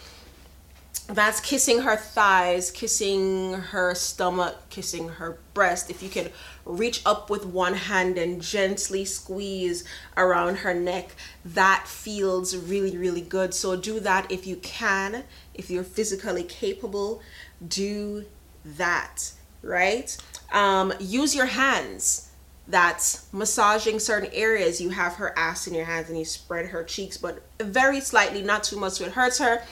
that's 1.07 1.41
kissing 1.41 1.81
her 1.81 1.97
thighs 1.97 2.71
kissing 2.71 3.53
her 3.53 3.95
stomach 3.95 4.57
kissing 4.71 5.09
her 5.09 5.39
breast 5.53 5.91
if 5.91 6.03
you 6.03 6.09
can 6.09 6.31
reach 6.65 7.03
up 7.05 7.29
with 7.29 7.45
one 7.45 7.75
hand 7.75 8.17
and 8.17 8.41
gently 8.41 9.05
squeeze 9.05 9.85
around 10.17 10.57
her 10.57 10.73
neck 10.73 11.15
that 11.45 11.87
feels 11.87 12.57
really 12.57 12.97
really 12.97 13.21
good 13.21 13.53
so 13.53 13.77
do 13.77 14.01
that 14.01 14.31
if 14.33 14.47
you 14.47 14.57
can 14.57 15.25
if 15.53 15.69
you're 15.69 15.85
physically 15.85 16.43
capable 16.43 17.21
do 17.67 18.25
that, 18.65 19.33
right? 19.63 20.17
Um, 20.53 20.93
use 20.99 21.35
your 21.35 21.47
hands. 21.47 22.31
That's 22.67 23.31
massaging 23.33 23.99
certain 23.99 24.31
areas. 24.33 24.81
You 24.81 24.91
have 24.91 25.15
her 25.15 25.39
ass 25.39 25.67
in 25.67 25.75
your 25.75 25.85
hands 25.85 26.09
and 26.09 26.19
you 26.19 26.25
spread 26.25 26.67
her 26.67 26.83
cheeks, 26.83 27.17
but 27.19 27.43
very 27.61 28.01
slightly, 28.01 28.43
not 28.43 28.65
too 28.65 28.79
much 28.79 28.95
so 28.95 29.05
it 29.05 29.13
hurts 29.13 29.39
her. 29.39 29.63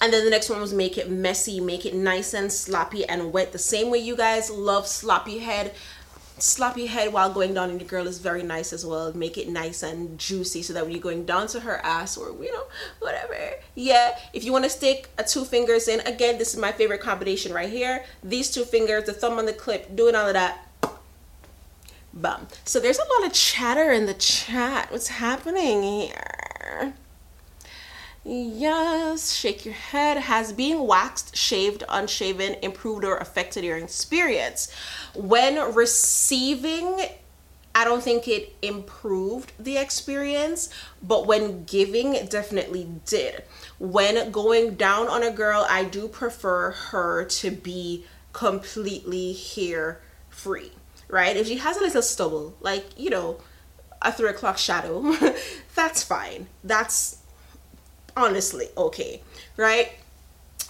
And 0.00 0.12
then 0.12 0.24
the 0.24 0.30
next 0.30 0.48
one 0.48 0.60
was 0.60 0.72
make 0.72 0.96
it 0.96 1.10
messy, 1.10 1.58
make 1.60 1.84
it 1.84 1.94
nice 1.94 2.32
and 2.32 2.52
sloppy 2.52 3.04
and 3.04 3.32
wet. 3.32 3.52
The 3.52 3.58
same 3.58 3.90
way 3.90 3.98
you 3.98 4.16
guys 4.16 4.50
love 4.50 4.86
sloppy 4.86 5.38
head. 5.38 5.74
Sloppy 6.38 6.86
head 6.86 7.12
while 7.12 7.32
going 7.32 7.52
down 7.52 7.70
in 7.70 7.78
the 7.78 7.84
girl 7.84 8.06
is 8.06 8.18
very 8.18 8.44
nice 8.44 8.72
as 8.72 8.86
well. 8.86 9.12
Make 9.12 9.36
it 9.36 9.48
nice 9.48 9.82
and 9.82 10.16
juicy 10.16 10.62
so 10.62 10.72
that 10.72 10.84
when 10.84 10.92
you're 10.92 11.00
going 11.00 11.24
down 11.24 11.48
to 11.48 11.60
her 11.60 11.78
ass 11.78 12.16
or 12.16 12.30
you 12.40 12.52
know 12.52 12.62
whatever. 13.00 13.34
Yeah 13.74 14.16
if 14.32 14.44
you 14.44 14.52
want 14.52 14.64
to 14.64 14.70
stick 14.70 15.08
a 15.18 15.24
two 15.24 15.44
fingers 15.44 15.88
in 15.88 15.98
again 16.00 16.38
this 16.38 16.54
is 16.54 16.60
my 16.60 16.70
favorite 16.70 17.00
combination 17.00 17.52
right 17.52 17.68
here. 17.68 18.04
These 18.22 18.52
two 18.52 18.64
fingers 18.64 19.04
the 19.04 19.12
thumb 19.12 19.36
on 19.36 19.46
the 19.46 19.52
clip 19.52 19.96
doing 19.96 20.14
all 20.14 20.28
of 20.28 20.34
that. 20.34 20.64
Bum. 22.14 22.46
So 22.64 22.78
there's 22.78 22.98
a 22.98 23.18
lot 23.18 23.26
of 23.26 23.32
chatter 23.32 23.90
in 23.90 24.06
the 24.06 24.14
chat. 24.14 24.92
What's 24.92 25.08
happening 25.08 25.82
here 25.82 26.94
Yes, 28.24 29.32
shake 29.34 29.64
your 29.64 29.74
head. 29.74 30.18
Has 30.18 30.52
being 30.52 30.86
waxed, 30.86 31.36
shaved, 31.36 31.84
unshaven 31.88 32.56
improved 32.62 33.04
or 33.04 33.16
affected 33.16 33.64
your 33.64 33.78
experience? 33.78 34.70
When 35.14 35.74
receiving, 35.74 37.00
I 37.74 37.84
don't 37.84 38.02
think 38.02 38.28
it 38.28 38.54
improved 38.60 39.52
the 39.58 39.78
experience, 39.78 40.68
but 41.02 41.26
when 41.26 41.64
giving, 41.64 42.14
it 42.14 42.28
definitely 42.28 42.88
did. 43.06 43.44
When 43.78 44.30
going 44.30 44.74
down 44.74 45.08
on 45.08 45.22
a 45.22 45.30
girl, 45.30 45.66
I 45.68 45.84
do 45.84 46.08
prefer 46.08 46.72
her 46.72 47.24
to 47.24 47.50
be 47.50 48.04
completely 48.32 49.32
hair 49.32 50.00
free, 50.28 50.72
right? 51.08 51.36
If 51.36 51.46
she 51.46 51.56
has 51.58 51.76
a 51.76 51.80
little 51.80 52.02
stubble, 52.02 52.56
like, 52.60 52.84
you 52.98 53.10
know, 53.10 53.40
a 54.02 54.12
three 54.12 54.28
o'clock 54.28 54.58
shadow, 54.58 55.14
that's 55.74 56.02
fine. 56.02 56.48
That's 56.62 57.17
honestly 58.18 58.68
okay, 58.76 59.22
right? 59.56 59.92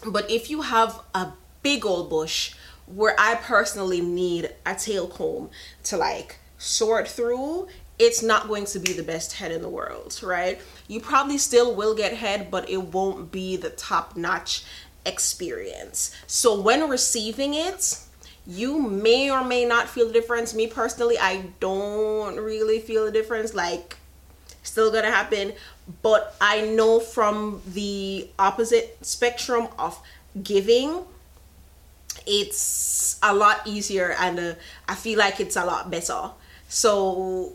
But 0.06 0.30
if 0.30 0.50
you 0.50 0.62
have 0.62 1.00
a 1.14 1.32
big 1.62 1.84
old 1.84 2.10
bush 2.10 2.54
where 2.86 3.14
I 3.18 3.34
personally 3.34 4.00
need 4.00 4.50
a 4.64 4.74
tail 4.74 5.08
comb 5.08 5.50
to 5.84 5.96
like 5.96 6.38
sort 6.56 7.08
through, 7.08 7.68
it's 7.98 8.22
not 8.22 8.48
going 8.48 8.64
to 8.66 8.78
be 8.78 8.92
the 8.92 9.02
best 9.02 9.34
head 9.34 9.50
in 9.50 9.62
the 9.62 9.68
world, 9.68 10.20
right? 10.22 10.60
You 10.86 11.00
probably 11.00 11.38
still 11.38 11.74
will 11.74 11.94
get 11.94 12.12
head, 12.14 12.50
but 12.50 12.68
it 12.70 12.78
won't 12.78 13.32
be 13.32 13.56
the 13.56 13.70
top 13.70 14.16
notch 14.16 14.64
experience. 15.04 16.14
So 16.26 16.60
when 16.60 16.88
receiving 16.88 17.54
it, 17.54 17.98
you 18.46 18.80
may 18.80 19.30
or 19.30 19.44
may 19.44 19.64
not 19.64 19.88
feel 19.88 20.06
the 20.06 20.12
difference. 20.12 20.54
Me 20.54 20.66
personally, 20.66 21.18
I 21.18 21.46
don't 21.60 22.36
really 22.36 22.78
feel 22.78 23.04
the 23.04 23.12
difference. 23.12 23.52
Like, 23.52 23.96
still 24.62 24.90
gonna 24.92 25.10
happen 25.10 25.52
but 26.02 26.36
I 26.40 26.62
know 26.62 27.00
from 27.00 27.62
the 27.66 28.28
opposite 28.38 28.98
spectrum 29.04 29.68
of 29.78 29.98
giving, 30.42 31.00
it's 32.26 33.18
a 33.22 33.34
lot 33.34 33.66
easier 33.66 34.14
and 34.18 34.38
uh, 34.38 34.54
I 34.86 34.94
feel 34.94 35.18
like 35.18 35.40
it's 35.40 35.56
a 35.56 35.64
lot 35.64 35.90
better. 35.90 36.30
So 36.68 37.54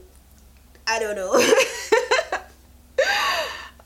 I 0.88 1.00
don't 1.00 1.16
know. 1.16 1.32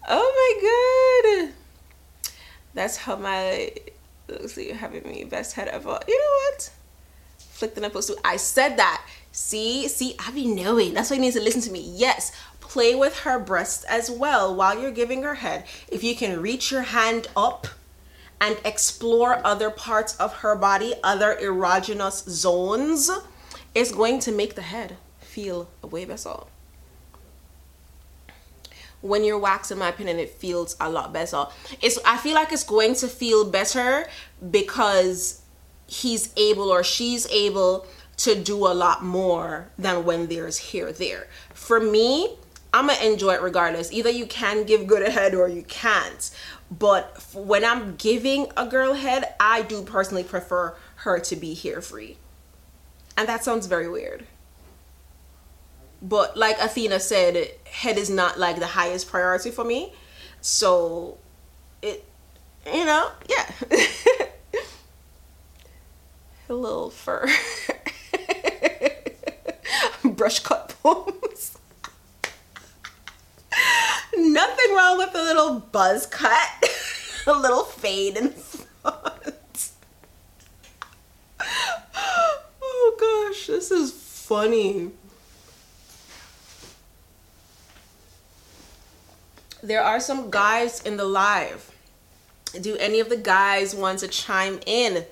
oh 0.10 1.38
my 1.38 1.43
god. 1.45 1.54
That's 2.74 2.98
how 2.98 3.18
my 3.18 3.72
looks 4.30 4.58
like 4.58 4.68
you're 4.68 4.76
having 4.76 5.04
me 5.04 5.26
best 5.26 5.56
head 5.56 5.68
ever. 5.68 6.00
You 6.08 6.18
know 6.18 6.52
what? 6.52 6.72
Flick 7.38 7.76
the 7.76 7.82
nipples 7.82 8.08
too. 8.08 8.18
I 8.24 8.38
said 8.38 8.78
that. 8.78 9.06
See, 9.32 9.88
see, 9.88 10.16
I 10.26 10.32
be 10.32 10.48
knowing. 10.48 10.93
That's 10.93 11.10
why 11.10 11.16
you 11.18 11.22
need 11.22 11.34
to 11.34 11.41
listen 11.41 11.62
to 11.62 11.72
me. 11.72 11.82
Yes, 11.82 12.32
play 12.68 12.95
with 12.95 13.20
her 13.20 13.39
breasts 13.39 13.84
as 13.86 14.09
well 14.11 14.53
while 14.53 14.80
you're 14.80 14.91
giving 14.91 15.24
her 15.24 15.36
head. 15.36 15.65
If 15.91 16.03
you 16.03 16.15
can 16.15 16.41
reach 16.41 16.72
your 16.72 16.84
hand 16.84 17.28
up 17.36 17.68
and 18.39 18.57
explore 18.63 19.41
other 19.45 19.70
parts 19.70 20.15
of 20.18 20.34
her 20.38 20.55
body, 20.55 20.93
other 21.03 21.38
erogenous 21.41 22.30
zones, 22.30 23.09
it's 23.74 23.91
going 23.91 24.20
to 24.20 24.32
make 24.32 24.55
the 24.55 24.61
head 24.61 24.97
feel 25.20 25.70
way 25.82 26.05
better. 26.05 26.41
When 29.01 29.24
you're 29.24 29.38
waxed, 29.38 29.72
in 29.72 29.78
my 29.78 29.89
opinion, 29.89 30.18
it 30.20 30.32
feels 30.32 30.76
a 30.80 30.89
lot 30.89 31.13
better. 31.13 31.45
It's 31.82 31.99
I 32.03 32.18
feel 32.18 32.34
like 32.34 32.51
it's 32.51 32.63
going 32.63 32.95
to 32.95 33.07
feel 33.07 33.49
better 33.49 34.07
because 34.51 35.41
he's 35.86 36.34
able 36.36 36.70
or 36.70 36.84
she's 36.84 37.28
able 37.28 37.86
to 38.18 38.36
do 38.36 38.65
a 38.65 38.74
lot 38.74 39.03
more 39.03 39.70
than 39.78 40.03
when 40.03 40.28
there's 40.28 40.72
hair 40.72 40.91
there. 40.91 41.28
For 41.53 41.80
me, 41.80 42.38
I'm 42.78 42.86
gonna 42.86 43.03
enjoy 43.03 43.34
it 43.34 43.41
regardless. 43.41 43.91
Either 43.91 44.11
you 44.11 44.28
can 44.28 44.63
give 44.63 44.86
good 44.86 45.07
head 45.11 45.34
or 45.34 45.47
you 45.47 45.63
can't. 45.63 46.30
But 46.69 47.25
when 47.34 47.65
I'm 47.65 47.95
giving 47.95 48.51
a 48.55 48.67
girl 48.67 48.93
head, 48.93 49.34
I 49.39 49.63
do 49.63 49.82
personally 49.82 50.23
prefer 50.23 50.75
her 50.97 51.19
to 51.19 51.36
be 51.36 51.55
hair 51.55 51.82
free. 51.82 52.17
And 53.17 53.28
that 53.28 53.43
sounds 53.43 53.65
very 53.65 53.89
weird. 53.89 54.28
But 56.03 56.38
like 56.38 56.59
Athena 56.59 56.99
said, 56.99 57.47
head 57.65 57.97
is 57.97 58.11
not 58.11 58.38
like 58.38 58.59
the 58.59 58.67
highest 58.67 59.09
priority 59.09 59.49
for 59.49 59.63
me. 59.63 59.93
So 60.41 61.17
it, 61.82 62.05
you 62.71 62.86
know, 62.86 63.09
yeah. 63.28 63.51
a 66.47 66.53
little 66.53 66.91
fur. 66.91 67.28
Brush 70.03 70.41
cut 70.41 70.75
poems 70.84 71.57
nothing 74.38 74.76
wrong 74.76 75.00
with 75.00 75.16
a 75.16 75.24
little 75.24 75.60
buzz 75.60 76.06
cut, 76.06 76.64
a 77.28 77.34
little 77.34 77.64
fade 77.64 78.16
in 78.16 78.30
front. 78.30 79.72
oh 82.62 83.28
gosh, 83.32 83.48
this 83.48 83.72
is 83.72 83.92
funny. 83.92 84.92
There 89.64 89.82
are 89.82 90.00
some 90.00 90.30
guys 90.30 90.84
in 90.84 90.98
the 90.98 91.06
live. 91.06 91.72
Do 92.62 92.78
any 92.78 93.00
of 93.00 93.10
the 93.10 93.18
guys 93.18 93.74
want 93.74 94.00
to 94.00 94.08
chime 94.08 94.60
in 94.68 95.04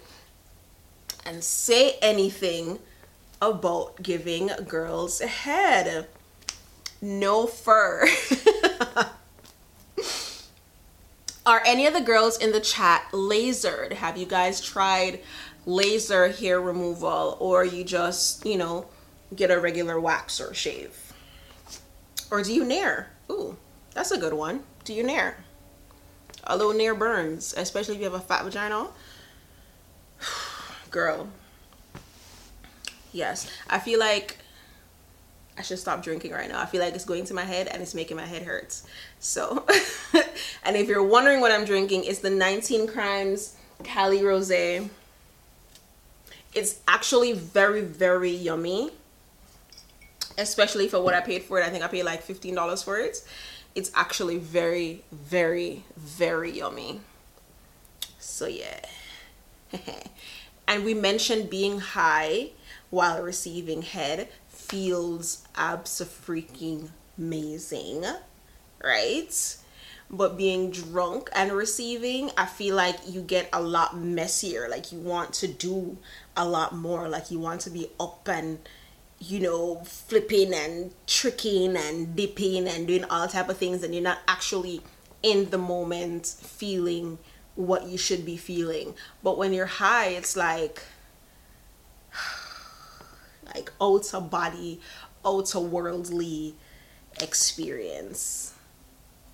and 1.25 1.43
say 1.43 1.97
anything 1.99 2.77
about 3.41 4.03
giving 4.03 4.51
girls 4.67 5.19
a 5.19 5.27
head? 5.27 6.07
No 7.01 7.47
fur. 7.47 8.07
Are 11.45 11.61
any 11.65 11.85
of 11.85 11.93
the 11.93 12.01
girls 12.01 12.37
in 12.37 12.51
the 12.51 12.59
chat 12.59 13.07
lasered? 13.11 13.93
Have 13.93 14.17
you 14.17 14.25
guys 14.25 14.59
tried 14.59 15.19
laser 15.65 16.29
hair 16.29 16.59
removal 16.59 17.37
or 17.39 17.63
you 17.63 17.83
just, 17.83 18.45
you 18.45 18.57
know, 18.57 18.87
get 19.35 19.51
a 19.51 19.59
regular 19.59 19.99
wax 19.99 20.41
or 20.41 20.53
shave? 20.53 21.13
Or 22.31 22.41
do 22.41 22.51
you 22.53 22.65
nair? 22.65 23.11
Ooh, 23.29 23.57
that's 23.93 24.11
a 24.11 24.17
good 24.17 24.33
one. 24.33 24.63
Do 24.83 24.93
you 24.93 25.03
nair? 25.03 25.37
A 26.43 26.57
little 26.57 26.73
nair 26.73 26.95
burns, 26.95 27.53
especially 27.55 27.95
if 27.95 27.99
you 27.99 28.05
have 28.05 28.13
a 28.13 28.19
fat 28.19 28.43
vagina. 28.43 28.87
Girl. 30.91 31.29
Yes, 33.11 33.49
I 33.69 33.79
feel 33.79 33.99
like 33.99 34.37
I 35.57 35.61
should 35.61 35.79
stop 35.79 36.03
drinking 36.03 36.31
right 36.31 36.49
now. 36.49 36.59
I 36.59 36.65
feel 36.65 36.81
like 36.81 36.95
it's 36.95 37.05
going 37.05 37.25
to 37.25 37.33
my 37.33 37.43
head 37.43 37.67
and 37.67 37.81
it's 37.81 37.95
making 37.95 38.17
my 38.17 38.25
head 38.25 38.43
hurt. 38.43 38.81
So, 39.19 39.65
and 40.63 40.75
if 40.75 40.87
you're 40.87 41.03
wondering 41.03 41.39
what 41.39 41.51
I'm 41.51 41.65
drinking, 41.65 42.03
it's 42.03 42.19
the 42.19 42.29
19 42.29 42.87
Crimes 42.87 43.55
Cali 43.83 44.19
Rosé. 44.19 44.89
It's 46.53 46.79
actually 46.87 47.33
very, 47.33 47.81
very 47.81 48.31
yummy, 48.31 48.91
especially 50.37 50.87
for 50.87 51.01
what 51.01 51.13
I 51.13 51.21
paid 51.21 51.43
for 51.43 51.59
it. 51.59 51.65
I 51.65 51.69
think 51.69 51.83
I 51.83 51.87
paid 51.87 52.03
like 52.03 52.25
$15 52.25 52.83
for 52.83 52.97
it. 52.97 53.25
It's 53.75 53.91
actually 53.93 54.37
very, 54.37 55.03
very, 55.11 55.83
very 55.97 56.51
yummy. 56.51 57.01
So, 58.19 58.47
yeah. 58.47 58.85
and 60.67 60.83
we 60.83 60.93
mentioned 60.93 61.49
being 61.49 61.79
high 61.79 62.51
while 62.89 63.21
receiving 63.21 63.81
head 63.81 64.29
feels 64.69 65.47
abso-freaking 65.55 66.89
amazing, 67.17 68.05
right? 68.83 69.57
But 70.09 70.37
being 70.37 70.71
drunk 70.71 71.29
and 71.33 71.51
receiving, 71.51 72.29
I 72.37 72.45
feel 72.45 72.75
like 72.75 72.97
you 73.07 73.21
get 73.21 73.49
a 73.51 73.61
lot 73.61 73.97
messier. 73.97 74.67
Like 74.69 74.91
you 74.91 74.99
want 74.99 75.33
to 75.35 75.47
do 75.47 75.97
a 76.37 76.47
lot 76.47 76.75
more. 76.75 77.09
Like 77.09 77.31
you 77.31 77.39
want 77.39 77.61
to 77.61 77.69
be 77.69 77.89
up 77.99 78.27
and 78.27 78.59
you 79.19 79.39
know 79.39 79.75
flipping 79.85 80.53
and 80.53 80.91
tricking 81.07 81.75
and 81.75 82.15
dipping 82.15 82.67
and 82.67 82.87
doing 82.87 83.05
all 83.05 83.27
type 83.27 83.49
of 83.49 83.57
things 83.57 83.81
and 83.81 83.93
you're 83.93 84.03
not 84.03 84.19
actually 84.27 84.81
in 85.23 85.49
the 85.51 85.57
moment 85.57 86.27
feeling 86.27 87.17
what 87.55 87.87
you 87.87 87.97
should 87.97 88.25
be 88.25 88.35
feeling 88.35 88.93
but 89.23 89.37
when 89.37 89.53
you're 89.53 89.65
high 89.65 90.07
it's 90.07 90.35
like 90.35 90.83
like 93.55 93.71
outer 93.81 94.19
body 94.19 94.79
outer 95.25 95.59
worldly 95.59 96.55
experience. 97.21 98.53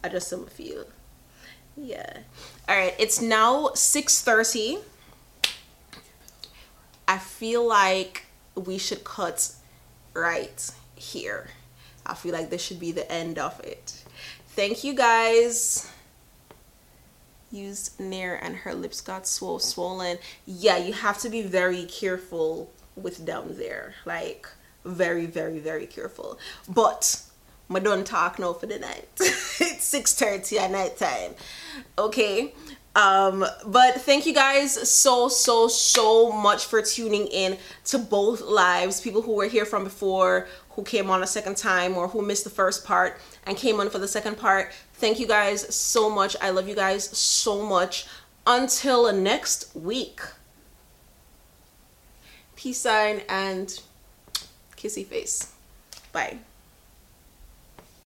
I 0.04 0.10
just 0.10 0.30
don't 0.30 0.52
feel 0.52 0.86
yeah. 1.76 2.20
All 2.68 2.76
right 2.78 2.96
it's 3.00 3.22
now 3.22 3.70
6:30. 3.74 4.82
i 7.08 7.18
feel 7.18 7.68
like 7.68 8.26
we 8.56 8.78
should 8.78 9.04
cut 9.04 9.54
right 10.14 10.70
here. 10.96 11.50
I 12.06 12.14
feel 12.16 12.34
like 12.34 12.50
this 12.50 12.62
should 12.62 12.80
be 12.80 12.92
the 12.92 13.10
end 13.12 13.40
of 13.40 13.60
it. 13.62 14.04
Thank 14.50 14.84
you 14.84 14.94
guys. 14.94 15.90
Used 17.52 18.00
Nair 18.00 18.36
and 18.36 18.56
her 18.58 18.74
lips 18.74 19.02
got 19.02 19.28
swole 19.28 19.60
swollen. 19.60 20.18
Yeah 20.46 20.78
you 20.78 20.94
have 20.94 21.18
to 21.20 21.30
be 21.30 21.42
very 21.42 21.86
careful 21.86 22.72
with 22.96 23.26
down 23.26 23.56
there. 23.58 23.96
Like 24.06 24.48
very 24.86 25.26
very 25.26 25.60
very 25.60 25.86
careful. 25.86 26.40
But 26.68 27.22
I 27.74 27.80
don't 27.80 28.06
talk 28.06 28.40
now 28.40 28.54
for 28.54 28.66
the 28.66 28.80
night. 28.80 29.08
It's 29.64 29.94
6.30 29.94 30.58
at 30.58 30.72
night 30.72 30.98
time. 30.98 31.36
Okay? 31.98 32.54
Um 32.96 33.46
but 33.66 34.02
thank 34.02 34.26
you 34.26 34.34
guys 34.34 34.90
so 34.90 35.30
so 35.30 35.68
so 35.68 36.32
much 36.32 36.66
for 36.66 36.82
tuning 36.82 37.28
in 37.28 37.58
to 37.86 37.98
both 37.98 38.42
lives. 38.42 39.00
People 39.00 39.22
who 39.22 39.34
were 39.34 39.48
here 39.48 39.66
from 39.66 39.84
before 39.84 40.48
who 40.72 40.84
came 40.84 41.10
on 41.10 41.24
a 41.24 41.28
second 41.28 41.58
time 41.58 41.98
or 41.98 42.08
who 42.10 42.22
missed 42.22 42.44
the 42.44 42.50
first 42.50 42.86
part 42.86 43.20
and 43.46 43.56
came 43.56 43.80
on 43.80 43.90
for 43.90 44.00
the 44.00 44.08
second 44.08 44.38
part 44.38 44.72
thank 45.02 45.20
you 45.20 45.26
guys 45.28 45.74
so 45.74 46.10
much. 46.10 46.36
I 46.42 46.52
love 46.52 46.68
you 46.70 46.76
guys 46.76 47.06
so 47.18 47.64
much. 47.66 48.06
Until 48.46 49.12
next 49.12 49.76
week 49.76 50.22
peace 52.62 52.78
sign 52.78 53.22
and 53.28 53.82
kissy 54.78 55.06
face. 55.06 55.52
Bye 56.14 56.38